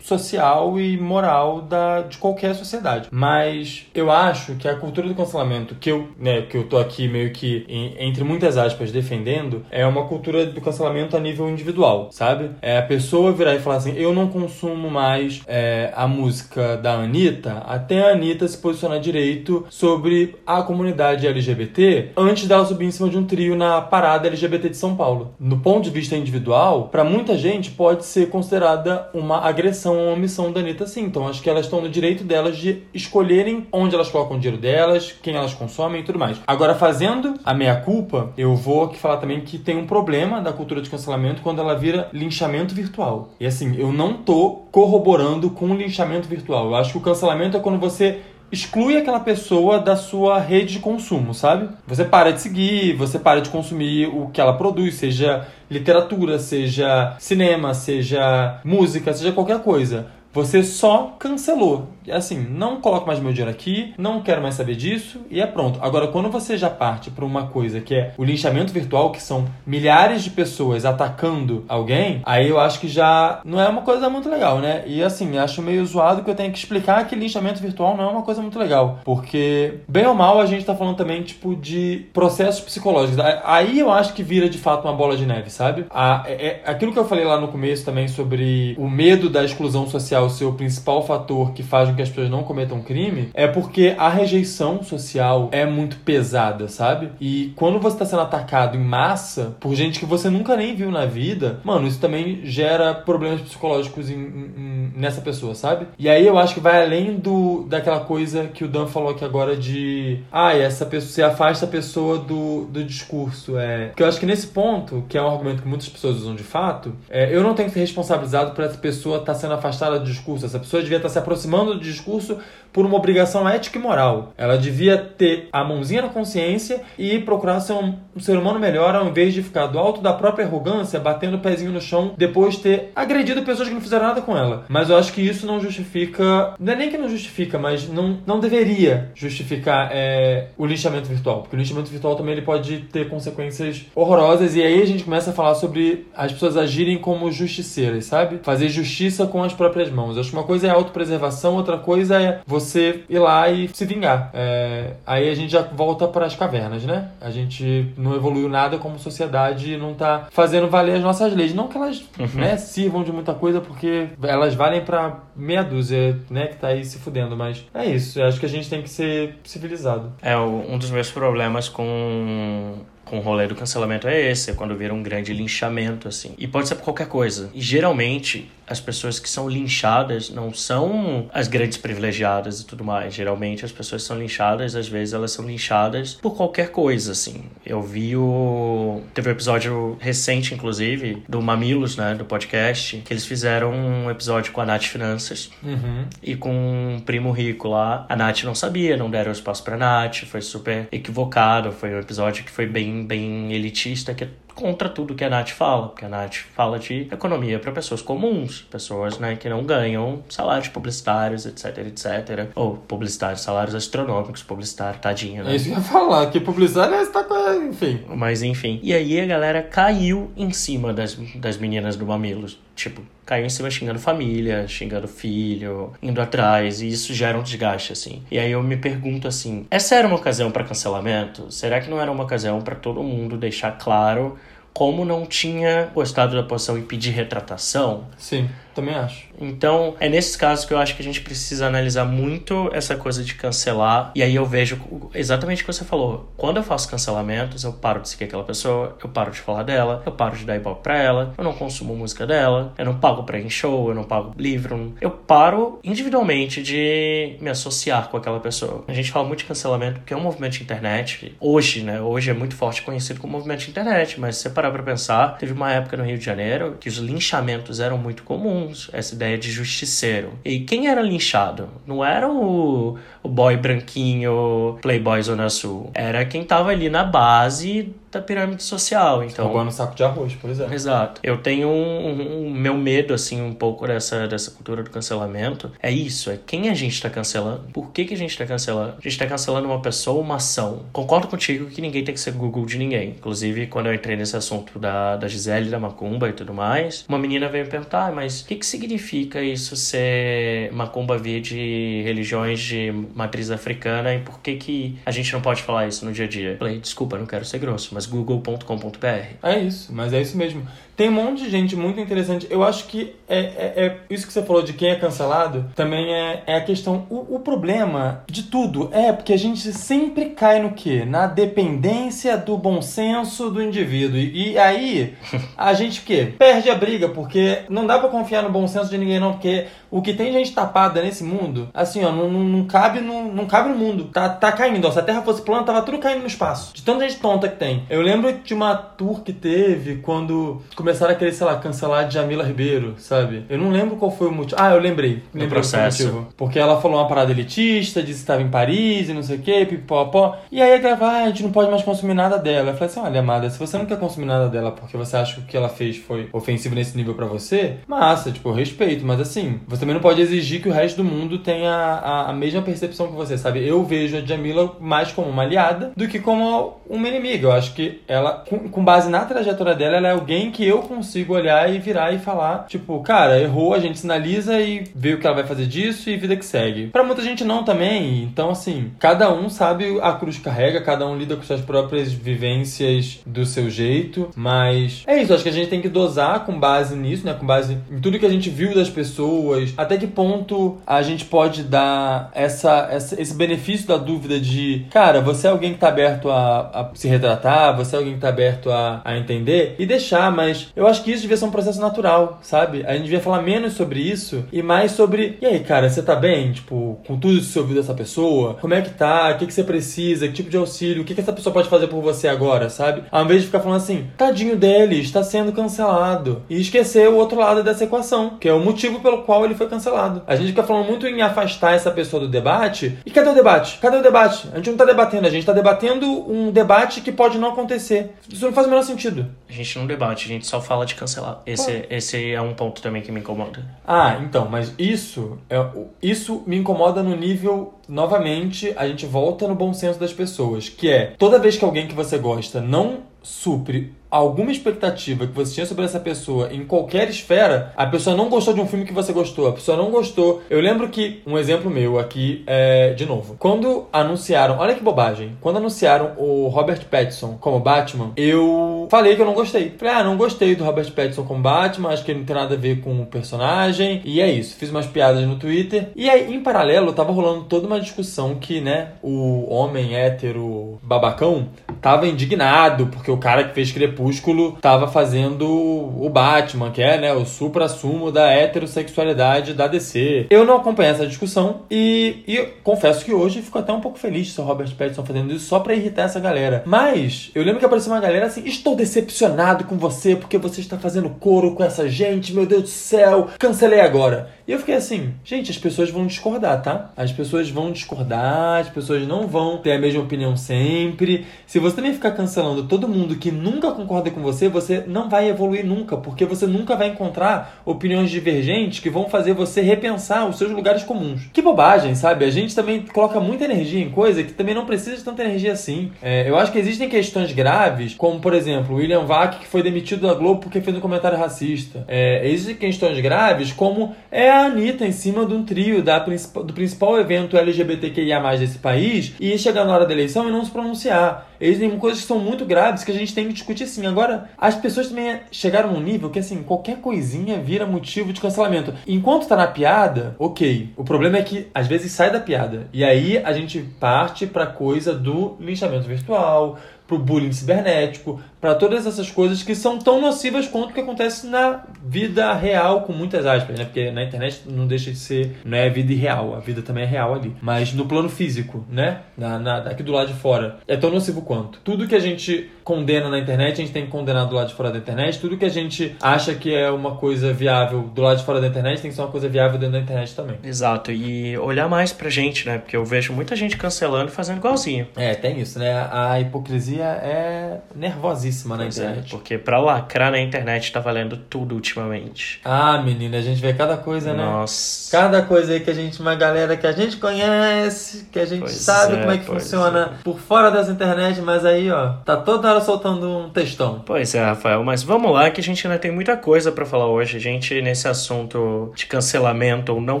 social 0.06 0.78
e 0.78 0.96
moral 0.96 1.62
da, 1.62 2.02
de 2.02 2.16
qualquer 2.18 2.54
sociedade. 2.54 3.08
Mas 3.10 3.86
eu 3.92 4.10
acho 4.10 4.54
que 4.54 4.68
a 4.68 4.76
cultura 4.76 5.08
do 5.08 5.14
cancelamento 5.14 5.74
que 5.74 5.90
eu, 5.90 6.08
né, 6.16 6.42
que 6.42 6.56
eu 6.56 6.64
tô 6.64 6.78
aqui 6.78 7.08
meio 7.08 7.32
que 7.32 7.64
em, 7.68 7.96
entre 7.98 8.22
muitas 8.22 8.56
aspas 8.56 8.92
defendendo 8.92 9.66
é 9.70 9.84
uma 9.84 10.04
cultura 10.06 10.46
do 10.46 10.60
cancelamento 10.60 11.16
a 11.16 11.20
nível 11.20 11.50
individual, 11.50 12.08
sabe? 12.12 12.50
É 12.62 12.78
a 12.78 12.82
pessoa 12.82 13.32
virar 13.32 13.56
e 13.56 13.58
falar 13.58 13.76
assim: 13.76 13.94
eu 13.96 14.14
não 14.14 14.28
consumo 14.28 14.88
mais 14.88 15.42
é, 15.46 15.92
a 15.96 16.06
música 16.06 16.76
da 16.76 16.94
Anitta 16.94 17.64
até 17.66 18.08
a 18.08 18.12
Anitta 18.12 18.46
se 18.46 18.58
posicionar 18.58 19.00
direito 19.00 19.66
sobre 19.68 20.36
a 20.46 20.62
comunidade 20.62 21.26
LGBT 21.26 22.10
antes 22.16 22.46
dela 22.46 22.64
subir 22.64 22.86
em 22.86 22.90
cima 22.92 23.08
de 23.08 23.18
um 23.18 23.24
trio 23.24 23.56
na 23.56 23.80
parada 23.80 24.28
LGBT 24.28 24.68
de 24.68 24.76
São 24.76 24.94
Paulo. 24.94 25.34
No 25.40 25.58
ponto 25.58 25.84
de 25.84 25.90
vista 25.90 26.16
individual, 26.16 26.88
para 26.92 27.02
muita 27.02 27.36
gente 27.36 27.72
pode 27.72 28.04
ser 28.04 28.28
considerada 28.28 29.08
uma 29.12 29.40
agressão 29.40 29.95
ou 29.96 30.12
omissão 30.12 30.52
da 30.52 30.60
Anitta, 30.60 30.86
sim. 30.86 31.04
Então 31.04 31.26
acho 31.26 31.42
que 31.42 31.50
elas 31.50 31.66
estão 31.66 31.80
no 31.80 31.88
direito 31.88 32.24
delas 32.24 32.56
de 32.56 32.82
escolherem 32.92 33.66
onde 33.72 33.94
elas 33.94 34.08
colocam 34.08 34.36
o 34.36 34.40
dinheiro 34.40 34.60
delas, 34.60 35.14
quem 35.22 35.34
elas 35.34 35.54
consomem 35.54 36.00
e 36.00 36.04
tudo 36.04 36.18
mais. 36.18 36.40
Agora, 36.46 36.74
fazendo 36.74 37.34
a 37.44 37.54
meia-culpa, 37.54 38.32
eu 38.36 38.54
vou 38.54 38.84
aqui 38.84 38.98
falar 38.98 39.16
também 39.18 39.40
que 39.40 39.58
tem 39.58 39.76
um 39.76 39.86
problema 39.86 40.40
da 40.40 40.52
cultura 40.52 40.80
de 40.80 40.90
cancelamento 40.90 41.42
quando 41.42 41.60
ela 41.60 41.74
vira 41.74 42.08
linchamento 42.12 42.74
virtual. 42.74 43.30
E 43.40 43.46
assim, 43.46 43.76
eu 43.76 43.92
não 43.92 44.14
tô 44.14 44.62
corroborando 44.70 45.50
com 45.50 45.70
o 45.70 45.76
linchamento 45.76 46.28
virtual. 46.28 46.66
Eu 46.66 46.74
acho 46.74 46.92
que 46.92 46.98
o 46.98 47.00
cancelamento 47.00 47.56
é 47.56 47.60
quando 47.60 47.78
você 47.78 48.20
exclui 48.50 48.96
aquela 48.96 49.20
pessoa 49.20 49.78
da 49.78 49.96
sua 49.96 50.38
rede 50.38 50.74
de 50.74 50.78
consumo, 50.78 51.34
sabe? 51.34 51.68
Você 51.86 52.04
para 52.04 52.32
de 52.32 52.40
seguir, 52.40 52.94
você 52.94 53.18
para 53.18 53.40
de 53.40 53.50
consumir 53.50 54.06
o 54.06 54.28
que 54.28 54.40
ela 54.40 54.56
produz, 54.56 54.94
seja 54.94 55.46
literatura, 55.70 56.38
seja 56.38 57.16
cinema, 57.18 57.74
seja 57.74 58.60
música, 58.64 59.12
seja 59.12 59.32
qualquer 59.32 59.60
coisa. 59.60 60.06
Você 60.32 60.62
só 60.62 61.16
cancelou. 61.18 61.88
Assim, 62.10 62.38
não 62.38 62.80
coloco 62.80 63.06
mais 63.06 63.20
meu 63.20 63.32
dinheiro 63.32 63.50
aqui, 63.50 63.94
não 63.98 64.20
quero 64.20 64.42
mais 64.42 64.54
saber 64.54 64.76
disso 64.76 65.20
e 65.30 65.40
é 65.40 65.46
pronto. 65.46 65.78
Agora, 65.82 66.08
quando 66.08 66.30
você 66.30 66.56
já 66.56 66.70
parte 66.70 67.10
para 67.10 67.24
uma 67.24 67.46
coisa 67.46 67.80
que 67.80 67.94
é 67.94 68.12
o 68.16 68.24
linchamento 68.24 68.72
virtual, 68.72 69.10
que 69.10 69.22
são 69.22 69.46
milhares 69.66 70.22
de 70.22 70.30
pessoas 70.30 70.84
atacando 70.84 71.64
alguém, 71.68 72.20
aí 72.24 72.48
eu 72.48 72.58
acho 72.60 72.80
que 72.80 72.88
já 72.88 73.40
não 73.44 73.60
é 73.60 73.68
uma 73.68 73.82
coisa 73.82 74.08
muito 74.08 74.28
legal, 74.28 74.58
né? 74.58 74.84
E 74.86 75.02
assim, 75.02 75.38
acho 75.38 75.62
meio 75.62 75.84
zoado 75.84 76.22
que 76.22 76.30
eu 76.30 76.34
tenha 76.34 76.50
que 76.50 76.58
explicar 76.58 77.06
que 77.06 77.14
linchamento 77.14 77.60
virtual 77.60 77.96
não 77.96 78.04
é 78.04 78.08
uma 78.08 78.22
coisa 78.22 78.40
muito 78.40 78.58
legal. 78.58 79.00
Porque, 79.04 79.80
bem 79.88 80.06
ou 80.06 80.14
mal, 80.14 80.40
a 80.40 80.46
gente 80.46 80.64
tá 80.64 80.74
falando 80.74 80.96
também, 80.96 81.22
tipo, 81.22 81.54
de 81.56 82.06
processos 82.12 82.60
psicológicos. 82.60 83.18
Aí 83.44 83.78
eu 83.78 83.90
acho 83.90 84.12
que 84.12 84.22
vira 84.22 84.48
de 84.48 84.58
fato 84.58 84.84
uma 84.84 84.94
bola 84.94 85.16
de 85.16 85.26
neve, 85.26 85.50
sabe? 85.50 85.86
A, 85.90 86.24
é, 86.26 86.62
é 86.64 86.70
aquilo 86.70 86.92
que 86.92 86.98
eu 86.98 87.04
falei 87.04 87.24
lá 87.24 87.40
no 87.40 87.48
começo 87.48 87.84
também 87.84 88.08
sobre 88.08 88.74
o 88.78 88.88
medo 88.88 89.28
da 89.28 89.44
exclusão 89.44 89.88
social 89.88 90.28
ser 90.30 90.44
o 90.44 90.52
principal 90.52 91.02
fator 91.04 91.52
que 91.52 91.62
faz 91.62 91.88
que 91.96 92.02
as 92.02 92.08
pessoas 92.08 92.30
não 92.30 92.42
cometam 92.42 92.82
crime, 92.82 93.30
é 93.34 93.46
porque 93.46 93.94
a 93.98 94.08
rejeição 94.08 94.82
social 94.82 95.48
é 95.52 95.66
muito 95.66 95.96
pesada, 95.98 96.68
sabe? 96.68 97.10
E 97.20 97.52
quando 97.56 97.78
você 97.78 97.96
está 97.96 98.06
sendo 98.06 98.22
atacado 98.22 98.76
em 98.76 98.84
massa 98.84 99.56
por 99.58 99.74
gente 99.74 99.98
que 99.98 100.06
você 100.06 100.30
nunca 100.30 100.56
nem 100.56 100.74
viu 100.74 100.90
na 100.90 101.06
vida, 101.06 101.60
mano, 101.64 101.86
isso 101.86 102.00
também 102.00 102.40
gera 102.44 102.94
problemas 102.94 103.40
psicológicos 103.40 104.10
em, 104.10 104.14
em, 104.14 104.52
nessa 104.94 105.20
pessoa, 105.20 105.54
sabe? 105.54 105.86
E 105.98 106.08
aí 106.08 106.26
eu 106.26 106.38
acho 106.38 106.54
que 106.54 106.60
vai 106.60 106.82
além 106.82 107.16
do 107.16 107.64
daquela 107.68 108.00
coisa 108.00 108.46
que 108.46 108.64
o 108.64 108.68
Dan 108.68 108.86
falou 108.86 109.10
aqui 109.10 109.24
agora 109.24 109.56
de. 109.56 110.20
Ah, 110.30 110.54
essa 110.54 110.84
pessoa. 110.84 111.06
Você 111.06 111.22
afasta 111.22 111.66
a 111.66 111.68
pessoa 111.68 112.18
do, 112.18 112.64
do 112.66 112.84
discurso. 112.84 113.56
É. 113.58 113.86
Porque 113.88 114.02
eu 114.02 114.06
acho 114.06 114.18
que 114.18 114.26
nesse 114.26 114.48
ponto, 114.48 115.04
que 115.08 115.16
é 115.16 115.22
um 115.22 115.28
argumento 115.28 115.62
que 115.62 115.68
muitas 115.68 115.88
pessoas 115.88 116.16
usam 116.16 116.34
de 116.34 116.42
fato, 116.42 116.94
é, 117.08 117.34
eu 117.34 117.42
não 117.42 117.54
tenho 117.54 117.68
que 117.68 117.74
ser 117.74 117.80
responsabilizado 117.80 118.52
por 118.52 118.64
essa 118.64 118.78
pessoa 118.78 119.18
estar 119.18 119.32
tá 119.32 119.38
sendo 119.38 119.54
afastada 119.54 119.98
do 119.98 120.04
discurso. 120.04 120.46
Essa 120.46 120.58
pessoa 120.58 120.82
devia 120.82 120.98
estar 120.98 121.08
tá 121.08 121.12
se 121.12 121.18
aproximando 121.18 121.74
do 121.74 121.80
discurso 121.80 122.38
por 122.76 122.84
uma 122.84 122.96
obrigação 122.96 123.48
ética 123.48 123.78
e 123.78 123.80
moral. 123.80 124.34
Ela 124.36 124.58
devia 124.58 124.98
ter 124.98 125.48
a 125.50 125.64
mãozinha 125.64 126.02
na 126.02 126.10
consciência 126.10 126.82
e 126.98 127.18
procurar 127.18 127.58
ser 127.60 127.72
um, 127.72 127.94
ser 128.20 128.36
humano 128.36 128.60
melhor 128.60 128.94
ao 128.94 129.06
invés 129.08 129.32
de 129.32 129.42
ficar 129.42 129.66
do 129.66 129.78
alto 129.78 130.02
da 130.02 130.12
própria 130.12 130.44
arrogância, 130.44 131.00
batendo 131.00 131.38
o 131.38 131.40
pezinho 131.40 131.72
no 131.72 131.80
chão, 131.80 132.12
depois 132.18 132.56
ter 132.56 132.90
agredido 132.94 133.42
pessoas 133.44 133.68
que 133.68 133.74
não 133.74 133.80
fizeram 133.80 134.08
nada 134.08 134.20
com 134.20 134.36
ela. 134.36 134.66
Mas 134.68 134.90
eu 134.90 134.96
acho 134.98 135.14
que 135.14 135.22
isso 135.22 135.46
não 135.46 135.58
justifica. 135.58 136.52
Não 136.60 136.74
é 136.74 136.76
nem 136.76 136.90
que 136.90 136.98
não 136.98 137.08
justifica, 137.08 137.58
mas 137.58 137.88
não, 137.88 138.18
não 138.26 138.40
deveria 138.40 139.10
justificar 139.14 139.88
é, 139.90 140.48
o 140.58 140.66
lixamento 140.66 141.08
virtual. 141.08 141.40
Porque 141.40 141.56
o 141.56 141.58
lixamento 141.58 141.90
virtual 141.90 142.14
também 142.14 142.32
ele 142.32 142.42
pode 142.42 142.80
ter 142.92 143.08
consequências 143.08 143.86
horrorosas. 143.94 144.54
E 144.54 144.62
aí 144.62 144.82
a 144.82 144.86
gente 144.86 145.02
começa 145.02 145.30
a 145.30 145.32
falar 145.32 145.54
sobre 145.54 146.06
as 146.14 146.30
pessoas 146.30 146.58
agirem 146.58 146.98
como 146.98 147.32
justiceiras, 147.32 148.04
sabe? 148.04 148.40
Fazer 148.42 148.68
justiça 148.68 149.26
com 149.26 149.42
as 149.42 149.54
próprias 149.54 149.90
mãos. 149.90 150.16
Eu 150.16 150.20
acho 150.20 150.28
que 150.28 150.36
uma 150.36 150.44
coisa 150.44 150.66
é 150.66 150.70
autopreservação, 150.70 151.54
outra 151.54 151.78
coisa 151.78 152.20
é 152.20 152.40
você 152.46 152.65
você 152.66 153.04
ir 153.08 153.18
lá 153.18 153.48
e 153.50 153.68
se 153.68 153.84
vingar. 153.84 154.30
É, 154.34 154.94
aí 155.06 155.28
a 155.28 155.34
gente 155.34 155.50
já 155.50 155.62
volta 155.62 156.06
para 156.08 156.26
as 156.26 156.34
cavernas, 156.34 156.84
né? 156.84 157.10
A 157.20 157.30
gente 157.30 157.92
não 157.96 158.14
evoluiu 158.14 158.48
nada 158.48 158.78
como 158.78 158.98
sociedade 158.98 159.74
e 159.74 159.76
não 159.76 159.94
tá 159.94 160.28
fazendo 160.30 160.68
valer 160.68 160.96
as 160.96 161.02
nossas 161.02 161.34
leis. 161.34 161.54
Não 161.54 161.68
que 161.68 161.76
elas 161.76 162.04
uhum. 162.18 162.40
né, 162.40 162.56
sirvam 162.56 163.02
de 163.02 163.12
muita 163.12 163.34
coisa, 163.34 163.60
porque 163.60 164.08
elas 164.22 164.54
valem 164.54 164.82
para 164.82 165.20
meia 165.34 165.62
dúzia, 165.62 166.18
né, 166.30 166.48
que 166.48 166.56
tá 166.56 166.68
aí 166.68 166.84
se 166.84 166.98
fudendo, 166.98 167.36
mas 167.36 167.64
é 167.72 167.86
isso. 167.86 168.20
Eu 168.20 168.26
acho 168.26 168.38
que 168.40 168.46
a 168.46 168.48
gente 168.48 168.68
tem 168.68 168.82
que 168.82 168.90
ser 168.90 169.38
civilizado. 169.44 170.12
É, 170.22 170.36
um 170.36 170.78
dos 170.78 170.90
meus 170.90 171.10
problemas 171.10 171.68
com 171.68 172.74
com 173.06 173.18
o 173.18 173.20
rolê 173.20 173.46
do 173.46 173.54
cancelamento 173.54 174.08
é 174.08 174.20
esse, 174.30 174.50
é 174.50 174.54
quando 174.54 174.76
vira 174.76 174.92
um 174.92 175.02
grande 175.02 175.32
linchamento, 175.32 176.08
assim. 176.08 176.34
E 176.36 176.46
pode 176.46 176.68
ser 176.68 176.74
por 176.74 176.84
qualquer 176.84 177.06
coisa. 177.06 177.50
E 177.54 177.60
geralmente, 177.60 178.50
as 178.66 178.80
pessoas 178.80 179.18
que 179.18 179.28
são 179.28 179.48
linchadas 179.48 180.30
não 180.30 180.52
são 180.52 181.28
as 181.32 181.48
grandes 181.48 181.76
privilegiadas 181.78 182.60
e 182.60 182.66
tudo 182.66 182.84
mais. 182.84 183.14
Geralmente, 183.14 183.64
as 183.64 183.72
pessoas 183.72 184.02
são 184.02 184.18
linchadas, 184.18 184.74
às 184.74 184.88
vezes, 184.88 185.14
elas 185.14 185.32
são 185.32 185.46
linchadas 185.46 186.14
por 186.14 186.36
qualquer 186.36 186.70
coisa, 186.70 187.12
assim. 187.12 187.44
Eu 187.64 187.82
vi 187.82 188.16
o... 188.16 189.02
Teve 189.14 189.28
um 189.28 189.32
episódio 189.32 189.96
recente, 190.00 190.54
inclusive, 190.54 191.22
do 191.28 191.40
Mamilos, 191.40 191.96
né, 191.96 192.14
do 192.14 192.24
podcast, 192.24 193.02
que 193.04 193.12
eles 193.12 193.24
fizeram 193.24 193.72
um 193.72 194.10
episódio 194.10 194.52
com 194.52 194.60
a 194.60 194.66
Nath 194.66 194.84
Finanças 194.84 195.50
uhum. 195.62 196.06
e 196.22 196.34
com 196.34 196.52
um 196.52 197.00
primo 197.00 197.30
rico 197.30 197.68
lá. 197.68 198.06
A 198.08 198.16
Nath 198.16 198.42
não 198.44 198.54
sabia, 198.54 198.96
não 198.96 199.10
deram 199.10 199.32
espaço 199.32 199.62
pra 199.62 199.76
Nath, 199.76 200.24
foi 200.24 200.42
super 200.42 200.88
equivocado. 200.90 201.72
Foi 201.72 201.94
um 201.94 201.98
episódio 201.98 202.44
que 202.44 202.50
foi 202.50 202.66
bem 202.66 203.06
bem, 203.06 203.52
elitista, 203.52 204.14
que 204.14 204.24
contra 204.56 204.88
tudo 204.88 205.14
que 205.14 205.22
a 205.22 205.28
Nath 205.28 205.50
fala, 205.50 205.88
porque 205.88 206.04
a 206.04 206.08
Nath 206.08 206.36
fala 206.54 206.78
de 206.78 207.02
economia 207.12 207.58
para 207.58 207.70
pessoas 207.70 208.00
comuns, 208.00 208.62
pessoas 208.70 209.18
né, 209.18 209.36
que 209.36 209.48
não 209.48 209.62
ganham 209.62 210.24
salários 210.28 210.68
publicitários, 210.68 211.44
etc, 211.44 211.78
etc. 211.86 212.48
Ou 212.54 212.76
publicitários, 212.76 213.42
salários 213.42 213.74
astronômicos, 213.74 214.42
publicitário, 214.42 214.98
tadinho, 214.98 215.44
né? 215.44 215.52
É 215.52 215.56
isso 215.56 215.66
que 215.66 215.72
eu 215.72 215.76
ia 215.76 215.82
falar, 215.82 216.30
que 216.30 216.40
publicitário 216.40 216.94
é 216.94 217.02
está 217.02 217.22
com. 217.22 217.36
Enfim. 217.68 218.00
Mas 218.08 218.42
enfim. 218.42 218.80
E 218.82 218.94
aí 218.94 219.20
a 219.20 219.26
galera 219.26 219.62
caiu 219.62 220.30
em 220.36 220.50
cima 220.50 220.92
das, 220.92 221.14
das 221.36 221.58
meninas 221.58 221.94
do 221.96 222.06
Mamilos. 222.06 222.58
Tipo, 222.74 223.02
caiu 223.26 223.44
em 223.44 223.50
cima 223.50 223.68
xingando 223.68 223.98
família, 223.98 224.66
xingando 224.68 225.08
filho, 225.08 225.92
indo 226.00 226.20
atrás, 226.20 226.80
e 226.80 226.88
isso 226.88 227.12
gera 227.12 227.36
um 227.36 227.42
desgaste, 227.42 227.92
assim. 227.92 228.22
E 228.30 228.38
aí 228.38 228.52
eu 228.52 228.62
me 228.62 228.76
pergunto 228.76 229.26
assim: 229.26 229.66
essa 229.70 229.96
era 229.96 230.06
uma 230.06 230.16
ocasião 230.16 230.50
para 230.50 230.64
cancelamento? 230.64 231.50
Será 231.50 231.80
que 231.80 231.90
não 231.90 232.00
era 232.00 232.10
uma 232.10 232.24
ocasião 232.24 232.62
para 232.62 232.76
todo 232.76 233.02
mundo 233.02 233.36
deixar 233.36 233.72
claro 233.72 234.38
como 234.72 235.04
não 235.04 235.26
tinha 235.26 235.90
gostado 235.94 236.36
da 236.36 236.42
posição 236.42 236.78
e 236.78 236.82
pedir 236.82 237.10
retratação? 237.10 238.04
Sim. 238.16 238.48
Também 238.76 238.94
acho. 238.94 239.24
Então, 239.40 239.96
é 239.98 240.06
nesses 240.06 240.36
casos 240.36 240.66
que 240.66 240.74
eu 240.74 240.78
acho 240.78 240.94
que 240.94 241.00
a 241.00 241.04
gente 241.04 241.22
precisa 241.22 241.66
analisar 241.66 242.04
muito 242.04 242.70
essa 242.74 242.94
coisa 242.94 243.24
de 243.24 243.34
cancelar. 243.34 244.12
E 244.14 244.22
aí 244.22 244.34
eu 244.34 244.44
vejo 244.44 244.78
exatamente 245.14 245.62
o 245.62 245.66
que 245.66 245.72
você 245.72 245.82
falou. 245.82 246.30
Quando 246.36 246.58
eu 246.58 246.62
faço 246.62 246.90
cancelamentos, 246.90 247.64
eu 247.64 247.72
paro 247.72 248.02
de 248.02 248.08
seguir 248.10 248.24
aquela 248.24 248.44
pessoa, 248.44 248.94
eu 249.02 249.08
paro 249.08 249.30
de 249.30 249.40
falar 249.40 249.62
dela, 249.62 250.02
eu 250.04 250.12
paro 250.12 250.36
de 250.36 250.44
dar 250.44 250.56
ibope 250.56 250.82
pra 250.82 250.98
ela, 250.98 251.32
eu 251.38 251.42
não 251.42 251.54
consumo 251.54 251.96
música 251.96 252.26
dela, 252.26 252.74
eu 252.76 252.84
não 252.84 252.98
pago 252.98 253.22
pra 253.22 253.38
ir 253.38 253.46
em 253.46 253.50
show, 253.50 253.88
eu 253.88 253.94
não 253.94 254.04
pago 254.04 254.34
livro. 254.36 254.94
Eu 255.00 255.10
paro 255.10 255.80
individualmente 255.82 256.62
de 256.62 257.38
me 257.40 257.48
associar 257.48 258.10
com 258.10 258.18
aquela 258.18 258.40
pessoa. 258.40 258.84
A 258.86 258.92
gente 258.92 259.10
fala 259.10 259.26
muito 259.26 259.38
de 259.38 259.46
cancelamento 259.46 260.00
porque 260.00 260.12
é 260.12 260.16
um 260.16 260.22
movimento 260.22 260.52
de 260.52 260.62
internet. 260.62 261.34
Hoje, 261.40 261.82
né? 261.82 262.02
Hoje 262.02 262.30
é 262.30 262.34
muito 262.34 262.54
forte 262.54 262.82
conhecido 262.82 263.20
como 263.20 263.32
movimento 263.32 263.60
de 263.60 263.70
internet, 263.70 264.20
mas 264.20 264.36
se 264.36 264.42
você 264.42 264.50
parar 264.50 264.70
pra 264.70 264.82
pensar, 264.82 265.38
teve 265.38 265.54
uma 265.54 265.72
época 265.72 265.96
no 265.96 266.04
Rio 266.04 266.18
de 266.18 266.24
Janeiro 266.24 266.76
que 266.78 266.90
os 266.90 266.96
linchamentos 266.96 267.80
eram 267.80 267.96
muito 267.96 268.22
comuns 268.22 268.65
essa 268.92 269.14
ideia 269.14 269.38
de 269.38 269.50
justiceiro. 269.50 270.32
E 270.44 270.60
quem 270.60 270.88
era 270.88 271.02
linchado? 271.02 271.68
Não 271.86 272.04
era 272.04 272.28
o, 272.28 272.98
o 273.22 273.28
boy 273.28 273.56
branquinho, 273.56 274.78
playboy 274.82 275.22
zona 275.22 275.48
sul. 275.48 275.90
Era 275.94 276.24
quem 276.24 276.44
tava 276.44 276.70
ali 276.70 276.88
na 276.88 277.04
base 277.04 277.94
da 278.16 278.22
pirâmide 278.22 278.62
social. 278.62 279.22
Então, 279.22 279.46
Roubando 279.46 279.70
saco 279.70 279.94
de 279.94 280.02
arroz, 280.02 280.34
por 280.34 280.50
exemplo. 280.50 280.74
Exato. 280.74 281.20
Eu 281.22 281.38
tenho 281.38 281.68
um, 281.68 282.06
um, 282.08 282.46
um, 282.46 282.50
meu 282.50 282.76
medo, 282.76 283.14
assim, 283.14 283.40
um 283.42 283.54
pouco 283.54 283.86
dessa, 283.86 284.26
dessa 284.26 284.50
cultura 284.50 284.82
do 284.82 284.90
cancelamento. 284.90 285.70
É 285.82 285.90
isso, 285.90 286.30
é 286.30 286.38
quem 286.44 286.68
a 286.68 286.74
gente 286.74 287.00
tá 287.00 287.10
cancelando. 287.10 287.64
Por 287.72 287.90
que, 287.90 288.04
que 288.04 288.14
a 288.14 288.16
gente 288.16 288.36
tá 288.36 288.46
cancelando? 288.46 288.94
A 288.98 289.00
gente 289.00 289.18
tá 289.18 289.26
cancelando 289.26 289.68
uma 289.68 289.80
pessoa, 289.80 290.20
uma 290.20 290.36
ação. 290.36 290.86
Concordo 290.92 291.28
contigo 291.28 291.66
que 291.66 291.80
ninguém 291.80 292.04
tem 292.04 292.14
que 292.14 292.20
ser 292.20 292.32
Google 292.32 292.66
de 292.66 292.78
ninguém. 292.78 293.10
Inclusive, 293.10 293.66
quando 293.66 293.86
eu 293.86 293.94
entrei 293.94 294.16
nesse 294.16 294.36
assunto 294.36 294.78
da, 294.78 295.16
da 295.16 295.28
Gisele, 295.28 295.70
da 295.70 295.78
Macumba 295.78 296.28
e 296.28 296.32
tudo 296.32 296.52
mais, 296.54 297.04
uma 297.08 297.18
menina 297.18 297.48
veio 297.48 297.64
me 297.64 297.70
perguntar, 297.70 298.08
ah, 298.08 298.12
mas 298.12 298.40
o 298.42 298.46
que, 298.46 298.56
que 298.56 298.66
significa 298.66 299.42
isso 299.42 299.76
ser 299.76 300.72
Macumba 300.72 301.18
vir 301.18 301.40
de 301.40 302.02
religiões 302.04 302.60
de 302.60 302.92
matriz 303.14 303.50
africana 303.50 304.14
e 304.14 304.20
por 304.20 304.40
que, 304.40 304.56
que 304.56 304.98
a 305.04 305.10
gente 305.10 305.32
não 305.32 305.40
pode 305.40 305.62
falar 305.62 305.86
isso 305.86 306.04
no 306.04 306.12
dia 306.12 306.24
a 306.24 306.28
dia? 306.28 306.50
Eu 306.52 306.58
falei, 306.58 306.78
desculpa, 306.78 307.18
não 307.18 307.26
quero 307.26 307.44
ser 307.44 307.58
grosso, 307.58 307.90
mas 307.92 308.05
google.com.br. 308.06 309.06
É 309.42 309.58
isso, 309.58 309.92
mas 309.92 310.12
é 310.12 310.20
isso 310.20 310.36
mesmo. 310.36 310.66
Tem 310.96 311.10
um 311.10 311.12
monte 311.12 311.44
de 311.44 311.50
gente 311.50 311.76
muito 311.76 312.00
interessante. 312.00 312.46
Eu 312.48 312.64
acho 312.64 312.86
que 312.86 313.14
é, 313.28 313.38
é, 313.38 313.84
é 313.84 313.96
isso 314.08 314.26
que 314.26 314.32
você 314.32 314.42
falou 314.42 314.62
de 314.62 314.72
quem 314.72 314.90
é 314.90 314.96
cancelado 314.96 315.66
também 315.74 316.14
é, 316.14 316.42
é 316.46 316.56
a 316.56 316.60
questão. 316.60 317.06
O, 317.10 317.36
o, 317.36 317.40
problema 317.40 318.24
de 318.28 318.44
tudo 318.44 318.88
é 318.92 319.12
porque 319.12 319.32
a 319.32 319.38
gente 319.38 319.72
sempre 319.72 320.30
cai 320.30 320.60
no 320.60 320.72
quê? 320.72 321.04
Na 321.04 321.26
dependência 321.26 322.36
do 322.36 322.56
bom 322.56 322.80
senso 322.80 323.50
do 323.50 323.62
indivíduo. 323.62 324.16
E, 324.16 324.52
e 324.52 324.58
aí 324.58 325.14
a 325.56 325.74
gente 325.74 326.00
o 326.00 326.04
quê? 326.04 326.32
Perde 326.38 326.70
a 326.70 326.74
briga, 326.74 327.08
porque 327.08 327.60
não 327.68 327.86
dá 327.86 327.98
para 327.98 328.08
confiar 328.08 328.42
no 328.42 328.50
bom 328.50 328.66
senso 328.66 328.90
de 328.90 328.98
ninguém, 328.98 329.20
não, 329.20 329.32
porque 329.32 329.66
o 329.90 330.02
que 330.02 330.14
tem 330.14 330.32
gente 330.32 330.52
tapada 330.52 331.02
nesse 331.02 331.22
mundo, 331.22 331.68
assim, 331.72 332.04
ó, 332.04 332.12
não, 332.12 332.30
não, 332.30 332.40
não 332.40 332.64
cabe, 332.66 333.00
no, 333.00 333.32
não 333.32 333.46
cabe 333.46 333.70
no 333.70 333.76
mundo. 333.76 334.04
Tá, 334.12 334.28
tá 334.28 334.52
caindo, 334.52 334.86
ó. 334.86 334.90
Se 334.90 334.98
a 334.98 335.02
Terra 335.02 335.22
fosse 335.22 335.42
plana, 335.42 335.64
tava 335.64 335.82
tudo 335.82 335.98
caindo 335.98 336.20
no 336.20 336.26
espaço. 336.26 336.74
De 336.74 336.82
tanta 336.82 337.08
gente 337.08 337.20
tonta 337.20 337.48
que 337.48 337.56
tem. 337.56 337.84
Eu 337.88 338.02
lembro 338.02 338.32
de 338.32 338.54
uma 338.54 338.74
tour 338.74 339.22
que 339.22 339.32
teve 339.32 339.96
quando 339.96 340.62
começaram 340.86 341.12
a 341.12 341.16
querer, 341.16 341.32
sei 341.32 341.44
lá, 341.44 341.56
cancelar 341.56 342.08
Jamila 342.08 342.44
Ribeiro, 342.44 342.94
sabe? 342.96 343.44
Eu 343.48 343.58
não 343.58 343.70
lembro 343.70 343.96
qual 343.96 344.08
foi 344.08 344.28
o 344.28 344.32
motivo. 344.32 344.60
Ah, 344.60 344.70
eu 344.72 344.78
lembrei. 344.78 345.20
No 345.34 345.48
processo. 345.48 346.04
motivo. 346.04 346.28
Porque 346.36 346.60
ela 346.60 346.80
falou 346.80 346.98
uma 346.98 347.08
parada 347.08 347.32
elitista, 347.32 348.00
disse 348.00 348.18
que 348.18 348.22
estava 348.22 348.40
em 348.40 348.48
Paris 348.48 349.08
e 349.08 349.12
não 349.12 349.20
sei 349.20 349.36
o 349.36 349.40
quê, 349.40 349.66
pipopó. 349.68 350.38
E 350.48 350.62
aí 350.62 350.74
a 350.74 350.78
galera 350.78 351.04
ah, 351.04 351.24
a 351.24 351.26
gente 351.26 351.42
não 351.42 351.50
pode 351.50 351.68
mais 351.72 351.82
consumir 351.82 352.14
nada 352.14 352.38
dela. 352.38 352.70
Eu 352.70 352.74
falei 352.74 352.88
assim, 352.88 353.00
olha, 353.00 353.18
amada, 353.18 353.50
se 353.50 353.58
você 353.58 353.76
não 353.76 353.84
quer 353.84 353.98
consumir 353.98 354.26
nada 354.26 354.48
dela 354.48 354.70
porque 354.70 354.96
você 354.96 355.16
acha 355.16 355.34
que 355.34 355.40
o 355.40 355.44
que 355.44 355.56
ela 355.56 355.68
fez 355.68 355.96
foi 355.96 356.28
ofensivo 356.32 356.76
nesse 356.76 356.96
nível 356.96 357.14
para 357.14 357.26
você, 357.26 357.78
massa, 357.88 358.30
tipo, 358.30 358.52
respeito. 358.52 359.04
Mas 359.04 359.20
assim, 359.20 359.58
você 359.66 359.80
também 359.80 359.94
não 359.94 360.00
pode 360.00 360.20
exigir 360.20 360.62
que 360.62 360.68
o 360.68 360.72
resto 360.72 360.98
do 360.98 361.04
mundo 361.04 361.38
tenha 361.38 361.72
a, 361.72 362.30
a 362.30 362.32
mesma 362.32 362.62
percepção 362.62 363.08
que 363.08 363.14
você, 363.14 363.36
sabe? 363.36 363.66
Eu 363.66 363.82
vejo 363.82 364.16
a 364.16 364.20
Jamila 364.20 364.76
mais 364.78 365.10
como 365.10 365.28
uma 365.28 365.42
aliada 365.42 365.90
do 365.96 366.06
que 366.06 366.20
como 366.20 366.76
uma 366.88 367.08
inimiga. 367.08 367.48
Eu 367.48 367.52
acho 367.52 367.74
que 367.74 368.02
ela, 368.06 368.44
com, 368.48 368.68
com 368.68 368.84
base 368.84 369.10
na 369.10 369.24
trajetória 369.24 369.74
dela, 369.74 369.96
ela 369.96 370.08
é 370.08 370.12
alguém 370.12 370.52
que 370.52 370.64
eu 370.64 370.75
consigo 370.82 371.34
olhar 371.34 371.72
e 371.72 371.78
virar 371.78 372.12
e 372.12 372.18
falar, 372.18 372.66
tipo, 372.68 373.00
cara, 373.00 373.40
errou, 373.40 373.74
a 373.74 373.78
gente 373.78 373.98
sinaliza 373.98 374.60
e 374.60 374.84
vê 374.94 375.14
o 375.14 375.18
que 375.18 375.26
ela 375.26 375.36
vai 375.36 375.46
fazer 375.46 375.66
disso 375.66 376.08
e 376.08 376.16
vida 376.16 376.36
que 376.36 376.44
segue. 376.44 376.88
Para 376.88 377.04
muita 377.04 377.22
gente 377.22 377.44
não 377.44 377.64
também, 377.64 378.22
então 378.22 378.50
assim, 378.50 378.92
cada 378.98 379.32
um 379.32 379.48
sabe 379.48 379.98
a 380.00 380.12
cruz 380.12 380.36
que 380.36 380.44
carrega, 380.44 380.80
cada 380.80 381.06
um 381.06 381.16
lida 381.16 381.36
com 381.36 381.42
suas 381.42 381.60
próprias 381.60 382.12
vivências 382.12 383.20
do 383.26 383.44
seu 383.44 383.68
jeito, 383.68 384.30
mas 384.36 385.02
é 385.06 385.20
isso, 385.20 385.34
acho 385.34 385.42
que 385.42 385.48
a 385.48 385.52
gente 385.52 385.68
tem 385.68 385.80
que 385.80 385.88
dosar 385.88 386.44
com 386.44 386.58
base 386.58 386.96
nisso, 386.96 387.26
né, 387.26 387.34
com 387.34 387.46
base 387.46 387.76
em 387.90 388.00
tudo 388.00 388.18
que 388.18 388.26
a 388.26 388.30
gente 388.30 388.50
viu 388.50 388.74
das 388.74 388.88
pessoas, 388.88 389.74
até 389.76 389.96
que 389.96 390.06
ponto 390.06 390.78
a 390.86 391.02
gente 391.02 391.24
pode 391.24 391.62
dar 391.62 392.30
essa, 392.34 392.88
essa 392.90 393.20
esse 393.20 393.34
benefício 393.34 393.86
da 393.86 393.96
dúvida 393.96 394.38
de, 394.38 394.86
cara, 394.90 395.20
você 395.20 395.46
é 395.46 395.50
alguém 395.50 395.72
que 395.72 395.78
tá 395.78 395.88
aberto 395.88 396.30
a, 396.30 396.58
a 396.72 396.90
se 396.94 397.08
retratar, 397.08 397.76
você 397.76 397.96
é 397.96 397.98
alguém 397.98 398.14
que 398.14 398.20
tá 398.20 398.28
aberto 398.28 398.70
a, 398.70 399.00
a 399.04 399.16
entender 399.16 399.74
e 399.78 399.86
deixar, 399.86 400.30
mas 400.30 400.65
eu 400.74 400.86
acho 400.86 401.02
que 401.02 401.10
isso 401.10 401.22
devia 401.22 401.36
ser 401.36 401.44
um 401.44 401.50
processo 401.50 401.80
natural, 401.80 402.38
sabe? 402.42 402.84
A 402.86 402.92
gente 402.92 403.04
devia 403.04 403.20
falar 403.20 403.42
menos 403.42 403.74
sobre 403.74 404.00
isso 404.00 404.44
e 404.52 404.62
mais 404.62 404.92
sobre, 404.92 405.38
e 405.40 405.46
aí, 405.46 405.60
cara, 405.60 405.88
você 405.88 406.02
tá 406.02 406.14
bem? 406.14 406.52
Tipo, 406.52 406.98
com 407.06 407.18
tudo 407.18 407.34
isso 407.34 407.46
que 407.46 407.52
você 407.52 407.58
ouviu 407.58 407.76
dessa 407.76 407.94
pessoa? 407.94 408.54
Como 408.54 408.74
é 408.74 408.82
que 408.82 408.90
tá? 408.90 409.30
O 409.30 409.38
que, 409.38 409.46
que 409.46 409.54
você 409.54 409.64
precisa? 409.64 410.26
Que 410.28 410.34
tipo 410.34 410.50
de 410.50 410.56
auxílio? 410.56 411.02
O 411.02 411.04
que, 411.04 411.14
que 411.14 411.20
essa 411.20 411.32
pessoa 411.32 411.52
pode 411.52 411.68
fazer 411.68 411.88
por 411.88 412.02
você 412.02 412.28
agora, 412.28 412.68
sabe? 412.68 413.02
Ao 413.10 413.24
invés 413.24 413.40
de 413.40 413.46
ficar 413.46 413.60
falando 413.60 413.78
assim, 413.78 414.06
tadinho 414.16 414.56
dele, 414.56 415.00
está 415.00 415.22
sendo 415.22 415.52
cancelado. 415.52 416.42
E 416.48 416.60
esquecer 416.60 417.08
o 417.08 417.16
outro 417.16 417.38
lado 417.38 417.62
dessa 417.62 417.84
equação, 417.84 418.36
que 418.38 418.48
é 418.48 418.52
o 418.52 418.60
motivo 418.60 419.00
pelo 419.00 419.22
qual 419.22 419.44
ele 419.44 419.54
foi 419.54 419.68
cancelado. 419.68 420.22
A 420.26 420.36
gente 420.36 420.48
fica 420.48 420.62
falando 420.62 420.86
muito 420.86 421.06
em 421.06 421.22
afastar 421.22 421.74
essa 421.74 421.90
pessoa 421.90 422.20
do 422.20 422.28
debate. 422.28 422.98
E 423.04 423.10
cadê 423.10 423.30
o 423.30 423.34
debate? 423.34 423.78
Cadê 423.78 423.96
o 423.98 424.02
debate? 424.02 424.48
A 424.52 424.56
gente 424.56 424.70
não 424.70 424.76
tá 424.76 424.84
debatendo, 424.84 425.26
a 425.26 425.30
gente 425.30 425.46
tá 425.46 425.52
debatendo 425.52 426.06
um 426.30 426.50
debate 426.50 427.00
que 427.00 427.12
pode 427.12 427.38
não 427.38 427.50
acontecer. 427.50 428.14
Isso 428.28 428.44
não 428.44 428.52
faz 428.52 428.66
o 428.66 428.70
menor 428.70 428.82
sentido. 428.82 429.26
A 429.48 429.52
gente 429.52 429.78
não 429.78 429.86
debate, 429.86 430.26
a 430.26 430.28
gente 430.28 430.46
só 430.46 430.55
fala 430.60 430.84
de 430.86 430.94
cancelar. 430.94 431.42
Esse, 431.46 431.86
esse 431.90 432.32
é 432.32 432.40
um 432.40 432.54
ponto 432.54 432.80
também 432.82 433.02
que 433.02 433.12
me 433.12 433.20
incomoda. 433.20 433.64
Ah, 433.86 434.18
então, 434.22 434.48
mas 434.48 434.74
isso, 434.78 435.38
é, 435.48 435.56
isso 436.02 436.42
me 436.46 436.56
incomoda 436.56 437.02
no 437.02 437.16
nível, 437.16 437.74
novamente, 437.88 438.72
a 438.76 438.86
gente 438.86 439.06
volta 439.06 439.46
no 439.46 439.54
bom 439.54 439.72
senso 439.72 439.98
das 439.98 440.12
pessoas, 440.12 440.68
que 440.68 440.90
é 440.90 441.14
toda 441.18 441.38
vez 441.38 441.56
que 441.56 441.64
alguém 441.64 441.86
que 441.86 441.94
você 441.94 442.18
gosta 442.18 442.60
não 442.60 443.00
supre 443.22 443.92
alguma 444.10 444.50
expectativa 444.50 445.26
que 445.26 445.32
você 445.32 445.54
tinha 445.54 445.66
sobre 445.66 445.84
essa 445.84 446.00
pessoa 446.00 446.52
em 446.52 446.64
qualquer 446.64 447.08
esfera, 447.08 447.72
a 447.76 447.86
pessoa 447.86 448.16
não 448.16 448.28
gostou 448.28 448.54
de 448.54 448.60
um 448.60 448.66
filme 448.66 448.84
que 448.84 448.92
você 448.92 449.12
gostou, 449.12 449.48
a 449.48 449.52
pessoa 449.52 449.76
não 449.76 449.90
gostou. 449.90 450.42
Eu 450.48 450.60
lembro 450.60 450.88
que, 450.88 451.22
um 451.26 451.36
exemplo 451.38 451.70
meu 451.70 451.98
aqui 451.98 452.42
é, 452.46 452.94
de 452.94 453.04
novo, 453.04 453.36
quando 453.38 453.86
anunciaram, 453.92 454.58
olha 454.58 454.74
que 454.74 454.82
bobagem, 454.82 455.36
quando 455.40 455.56
anunciaram 455.56 456.12
o 456.16 456.48
Robert 456.48 456.84
Pattinson 456.90 457.36
como 457.40 457.60
Batman, 457.60 458.12
eu 458.16 458.86
falei 458.90 459.16
que 459.16 459.22
eu 459.22 459.26
não 459.26 459.34
gostei. 459.34 459.74
Falei, 459.76 459.94
ah, 459.94 460.04
não 460.04 460.16
gostei 460.16 460.54
do 460.54 460.64
Robert 460.64 460.90
Pattinson 460.92 461.24
como 461.24 461.42
Batman, 461.42 461.90
acho 461.90 462.04
que 462.04 462.10
ele 462.10 462.20
não 462.20 462.26
tem 462.26 462.36
nada 462.36 462.54
a 462.54 462.58
ver 462.58 462.80
com 462.80 463.00
o 463.00 463.06
personagem, 463.06 464.00
e 464.04 464.20
é 464.20 464.30
isso. 464.30 464.56
Fiz 464.56 464.70
umas 464.70 464.86
piadas 464.86 465.22
no 465.26 465.36
Twitter, 465.36 465.88
e 465.94 466.08
aí, 466.08 466.32
em 466.32 466.42
paralelo, 466.42 466.92
tava 466.92 467.12
rolando 467.12 467.44
toda 467.44 467.66
uma 467.66 467.80
discussão 467.80 468.36
que, 468.36 468.60
né, 468.60 468.92
o 469.02 469.52
homem 469.52 469.96
hétero 469.96 470.78
babacão 470.82 471.48
tava 471.80 472.06
indignado, 472.06 472.86
porque 472.86 473.10
o 473.10 473.18
cara 473.18 473.44
que 473.44 473.54
fez 473.54 473.72
Crepúsculo 473.72 473.95
Crepúsculo 473.96 474.58
tava 474.60 474.86
fazendo 474.86 475.46
o 475.46 476.08
Batman, 476.10 476.70
que 476.70 476.82
é 476.82 477.00
né, 477.00 477.12
o 477.14 477.24
supra-sumo 477.24 478.12
da 478.12 478.30
heterossexualidade 478.30 479.54
da 479.54 479.66
DC. 479.66 480.26
Eu 480.28 480.44
não 480.44 480.56
acompanhei 480.58 480.92
essa 480.92 481.06
discussão 481.06 481.62
e, 481.70 482.22
e 482.28 482.36
confesso 482.62 483.04
que 483.04 483.12
hoje 483.12 483.40
fico 483.40 483.58
até 483.58 483.72
um 483.72 483.80
pouco 483.80 483.98
feliz 483.98 484.26
de 484.26 484.40
o 484.40 484.44
Robert 484.44 484.70
Pattinson 484.76 485.04
fazendo 485.04 485.32
isso 485.32 485.46
só 485.46 485.60
pra 485.60 485.74
irritar 485.74 486.02
essa 486.02 486.20
galera. 486.20 486.62
Mas 486.66 487.30
eu 487.34 487.42
lembro 487.42 487.58
que 487.58 487.64
apareceu 487.64 487.92
uma 487.92 488.00
galera 488.00 488.26
assim: 488.26 488.42
estou 488.44 488.76
decepcionado 488.76 489.64
com 489.64 489.76
você 489.76 490.14
porque 490.14 490.36
você 490.36 490.60
está 490.60 490.76
fazendo 490.76 491.08
coro 491.08 491.54
com 491.54 491.64
essa 491.64 491.88
gente, 491.88 492.34
meu 492.34 492.44
Deus 492.44 492.62
do 492.62 492.68
céu, 492.68 493.28
cancelei 493.38 493.80
agora. 493.80 494.30
E 494.46 494.52
eu 494.52 494.58
fiquei 494.58 494.76
assim, 494.76 495.14
gente, 495.24 495.50
as 495.50 495.58
pessoas 495.58 495.90
vão 495.90 496.06
discordar, 496.06 496.62
tá? 496.62 496.92
As 496.96 497.10
pessoas 497.10 497.50
vão 497.50 497.72
discordar, 497.72 498.60
as 498.60 498.68
pessoas 498.68 499.06
não 499.06 499.26
vão 499.26 499.58
ter 499.58 499.72
a 499.72 499.78
mesma 499.78 500.02
opinião 500.02 500.36
sempre. 500.36 501.26
Se 501.46 501.58
você 501.58 501.76
também 501.76 501.92
ficar 501.92 502.12
cancelando 502.12 502.64
todo 502.64 502.88
mundo 502.88 503.16
que 503.16 503.32
nunca 503.32 503.72
concorda 503.86 504.10
com 504.10 504.20
você, 504.20 504.48
você 504.48 504.82
não 504.86 505.08
vai 505.08 505.28
evoluir 505.28 505.64
nunca, 505.64 505.96
porque 505.96 506.24
você 506.24 506.46
nunca 506.46 506.74
vai 506.74 506.88
encontrar 506.88 507.60
opiniões 507.64 508.10
divergentes 508.10 508.80
que 508.80 508.90
vão 508.90 509.08
fazer 509.08 509.32
você 509.32 509.60
repensar 509.60 510.28
os 510.28 510.36
seus 510.36 510.50
lugares 510.50 510.82
comuns. 510.82 511.22
Que 511.32 511.40
bobagem, 511.40 511.94
sabe? 511.94 512.24
A 512.24 512.30
gente 512.30 512.54
também 512.54 512.82
coloca 512.82 513.20
muita 513.20 513.44
energia 513.44 513.80
em 513.80 513.90
coisa 513.90 514.22
que 514.24 514.32
também 514.32 514.54
não 514.54 514.66
precisa 514.66 514.96
de 514.96 515.04
tanta 515.04 515.22
energia 515.22 515.52
assim. 515.52 515.92
É, 516.02 516.28
eu 516.28 516.36
acho 516.36 516.50
que 516.50 516.58
existem 516.58 516.88
questões 516.88 517.32
graves, 517.32 517.94
como 517.94 518.18
por 518.18 518.34
exemplo, 518.34 518.76
William 518.76 519.04
Vac 519.04 519.38
que 519.38 519.46
foi 519.46 519.62
demitido 519.62 520.06
da 520.06 520.14
Globo 520.14 520.40
porque 520.40 520.60
fez 520.60 520.76
um 520.76 520.80
comentário 520.80 521.16
racista. 521.16 521.84
É, 521.86 522.28
existem 522.28 522.56
questões 522.56 522.98
graves 523.00 523.52
como 523.52 523.94
é 524.10 524.28
a 524.30 524.46
Anitta 524.46 524.84
em 524.84 524.92
cima 524.92 525.24
de 525.24 525.32
um 525.32 525.44
trio 525.44 525.82
da, 525.82 525.98
do 525.98 526.52
principal 526.52 526.98
evento 526.98 527.36
LGBTQIA 527.36 528.16
desse 528.38 528.58
país 528.58 529.14
e 529.20 529.38
chegar 529.38 529.64
na 529.64 529.72
hora 529.72 529.86
da 529.86 529.92
eleição 529.92 530.28
e 530.28 530.32
não 530.32 530.44
se 530.44 530.50
pronunciar. 530.50 531.35
Existem 531.40 531.78
coisas 531.78 532.00
que 532.00 532.06
são 532.06 532.18
muito 532.18 532.44
graves 532.44 532.84
que 532.84 532.90
a 532.90 532.94
gente 532.94 533.14
tem 533.14 533.26
que 533.26 533.32
discutir 533.32 533.66
sim. 533.66 533.86
Agora, 533.86 534.30
as 534.38 534.54
pessoas 534.54 534.88
também 534.88 535.20
chegaram 535.30 535.72
num 535.72 535.80
nível 535.80 536.10
que 536.10 536.18
assim, 536.18 536.42
qualquer 536.42 536.78
coisinha 536.78 537.38
vira 537.38 537.66
motivo 537.66 538.12
de 538.12 538.20
cancelamento. 538.20 538.74
Enquanto 538.86 539.28
tá 539.28 539.36
na 539.36 539.46
piada, 539.46 540.16
ok. 540.18 540.70
O 540.76 540.84
problema 540.84 541.18
é 541.18 541.22
que 541.22 541.48
às 541.54 541.66
vezes 541.66 541.92
sai 541.92 542.10
da 542.10 542.20
piada. 542.20 542.68
E 542.72 542.84
aí 542.84 543.18
a 543.18 543.32
gente 543.32 543.60
parte 543.80 544.26
pra 544.26 544.46
coisa 544.46 544.94
do 544.94 545.36
linchamento 545.40 545.86
virtual, 545.86 546.58
pro 546.86 546.98
bullying 546.98 547.32
cibernético, 547.32 548.20
para 548.46 548.54
todas 548.54 548.86
essas 548.86 549.10
coisas 549.10 549.42
que 549.42 549.56
são 549.56 549.76
tão 549.76 550.00
nocivas 550.00 550.46
quanto 550.46 550.70
o 550.70 550.72
que 550.72 550.78
acontece 550.78 551.26
na 551.26 551.64
vida 551.84 552.32
real, 552.32 552.82
com 552.82 552.92
muitas 552.92 553.26
aspas, 553.26 553.58
né? 553.58 553.64
Porque 553.64 553.90
na 553.90 554.04
internet 554.04 554.42
não 554.46 554.68
deixa 554.68 554.92
de 554.92 554.98
ser, 554.98 555.38
não 555.44 555.58
é 555.58 555.68
vida 555.68 555.92
irreal, 555.92 556.32
a 556.32 556.38
vida 556.38 556.62
também 556.62 556.84
é 556.84 556.86
real 556.86 557.12
ali. 557.12 557.34
Mas 557.42 557.72
no 557.72 557.86
plano 557.86 558.08
físico, 558.08 558.64
né? 558.70 559.00
Na, 559.18 559.36
na, 559.40 559.56
aqui 559.58 559.82
do 559.82 559.90
lado 559.90 560.12
de 560.12 560.14
fora, 560.14 560.58
é 560.68 560.76
tão 560.76 560.92
nocivo 560.92 561.22
quanto. 561.22 561.58
Tudo 561.64 561.88
que 561.88 561.94
a 561.96 561.98
gente 561.98 562.48
condena 562.62 563.08
na 563.08 563.18
internet, 563.18 563.54
a 563.54 563.64
gente 563.64 563.72
tem 563.72 563.84
que 563.84 563.90
condenar 563.90 564.28
do 564.28 564.36
lado 564.36 564.46
de 564.46 564.54
fora 564.54 564.70
da 564.70 564.78
internet. 564.78 565.18
Tudo 565.18 565.36
que 565.36 565.44
a 565.44 565.48
gente 565.48 565.96
acha 566.00 566.32
que 566.32 566.54
é 566.54 566.70
uma 566.70 566.94
coisa 566.94 567.32
viável 567.32 567.82
do 567.82 568.00
lado 568.00 568.18
de 568.18 568.24
fora 568.24 568.40
da 568.40 568.46
internet, 568.46 568.80
tem 568.80 568.90
que 568.90 568.94
ser 568.94 569.02
uma 569.02 569.10
coisa 569.10 569.28
viável 569.28 569.58
dentro 569.58 569.72
da 569.72 569.80
internet 569.80 570.14
também. 570.14 570.36
Exato, 570.44 570.92
e 570.92 571.36
olhar 571.38 571.68
mais 571.68 571.92
pra 571.92 572.08
gente, 572.08 572.46
né? 572.46 572.58
Porque 572.58 572.76
eu 572.76 572.84
vejo 572.84 573.12
muita 573.12 573.34
gente 573.34 573.56
cancelando 573.56 574.12
e 574.12 574.14
fazendo 574.14 574.38
igualzinho. 574.38 574.86
É, 574.94 575.14
tem 575.16 575.40
isso, 575.40 575.58
né? 575.58 575.88
A 575.90 576.20
hipocrisia 576.20 576.84
é 576.84 577.58
nervosíssima 577.74 578.35
na 578.44 578.64
pois 578.64 578.78
é, 578.78 578.82
internet. 578.82 579.06
É, 579.06 579.10
porque 579.10 579.38
pra 579.38 579.58
lacrar 579.58 580.10
na 580.10 580.20
internet 580.20 580.72
tá 580.72 580.80
valendo 580.80 581.16
tudo 581.16 581.54
ultimamente. 581.54 582.40
Ah, 582.44 582.80
menina, 582.82 583.18
a 583.18 583.22
gente 583.22 583.40
vê 583.40 583.52
cada 583.54 583.76
coisa, 583.76 584.12
né? 584.12 584.24
Nossa. 584.24 584.90
Cada 584.90 585.22
coisa 585.22 585.52
aí 585.52 585.60
que 585.60 585.70
a 585.70 585.74
gente, 585.74 586.00
uma 586.00 586.14
galera 586.14 586.56
que 586.56 586.66
a 586.66 586.72
gente 586.72 586.96
conhece, 586.96 588.08
que 588.10 588.18
a 588.18 588.26
gente 588.26 588.40
pois 588.40 588.52
sabe 588.52 588.94
é, 588.94 589.00
como 589.00 589.10
é 589.10 589.18
que 589.18 589.24
funciona 589.24 589.92
é. 589.98 590.02
por 590.02 590.18
fora 590.18 590.50
das 590.50 590.68
internet, 590.68 591.20
mas 591.20 591.44
aí, 591.44 591.70
ó, 591.70 591.94
tá 592.04 592.16
toda 592.16 592.50
hora 592.50 592.60
soltando 592.60 593.08
um 593.08 593.30
textão. 593.30 593.82
Pois 593.84 594.14
é, 594.14 594.24
Rafael, 594.24 594.62
mas 594.62 594.82
vamos 594.82 595.12
lá 595.12 595.30
que 595.30 595.40
a 595.40 595.44
gente 595.44 595.66
ainda 595.66 595.78
tem 595.78 595.90
muita 595.90 596.16
coisa 596.16 596.52
para 596.52 596.66
falar 596.66 596.86
hoje. 596.86 597.16
A 597.16 597.20
gente, 597.20 597.60
nesse 597.62 597.88
assunto 597.88 598.72
de 598.74 598.86
cancelamento 598.86 599.72
ou 599.72 599.80
não 599.80 600.00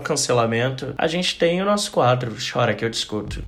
cancelamento, 0.00 0.94
a 0.96 1.06
gente 1.06 1.38
tem 1.38 1.62
o 1.62 1.64
nosso 1.64 1.90
quadro, 1.90 2.34
Chora 2.38 2.74
que 2.74 2.84
eu 2.84 2.90
discuto. 2.90 3.42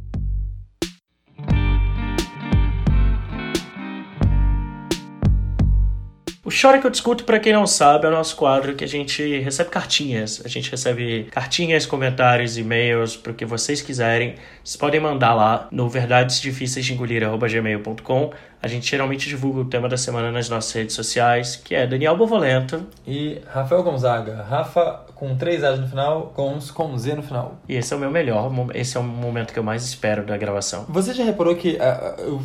O 6.48 6.50
Chora 6.50 6.78
que 6.78 6.86
eu 6.86 6.90
discuto, 6.90 7.24
para 7.24 7.38
quem 7.38 7.52
não 7.52 7.66
sabe, 7.66 8.06
é 8.06 8.08
o 8.08 8.10
nosso 8.10 8.34
quadro 8.34 8.74
que 8.74 8.82
a 8.82 8.88
gente 8.88 9.38
recebe 9.40 9.68
cartinhas. 9.68 10.40
A 10.42 10.48
gente 10.48 10.70
recebe 10.70 11.28
cartinhas, 11.30 11.84
comentários, 11.84 12.56
e-mails, 12.56 13.18
para 13.18 13.32
o 13.32 13.34
que 13.34 13.44
vocês 13.44 13.82
quiserem. 13.82 14.36
Vocês 14.64 14.78
podem 14.78 14.98
mandar 14.98 15.34
lá 15.34 15.68
no 15.70 15.90
verdadesdifíceisdeengolir.gmail.com. 15.90 18.32
A 18.60 18.66
gente 18.66 18.90
geralmente 18.90 19.28
divulga 19.28 19.60
o 19.60 19.64
tema 19.64 19.88
da 19.88 19.96
semana 19.96 20.32
nas 20.32 20.48
nossas 20.48 20.72
redes 20.72 20.94
sociais, 20.94 21.56
que 21.56 21.74
é 21.74 21.86
Daniel 21.86 22.16
Bovolento 22.16 22.84
e 23.06 23.40
Rafael 23.46 23.82
Gonzaga. 23.82 24.42
Rafa 24.42 25.06
com 25.14 25.36
três 25.36 25.64
A's 25.64 25.80
no 25.80 25.88
final, 25.88 26.32
Gons 26.34 26.70
com 26.70 26.96
Z 26.96 27.14
no 27.14 27.22
final. 27.22 27.58
E 27.68 27.74
esse 27.74 27.92
é 27.92 27.96
o 27.96 28.00
meu 28.00 28.10
melhor, 28.10 28.50
esse 28.74 28.96
é 28.96 29.00
o 29.00 29.02
momento 29.02 29.52
que 29.52 29.58
eu 29.58 29.64
mais 29.64 29.84
espero 29.84 30.24
da 30.24 30.36
gravação. 30.36 30.86
Você 30.88 31.12
já 31.12 31.24
reparou 31.24 31.56
que 31.56 31.76
uh, 31.76 32.22
eu 32.22 32.40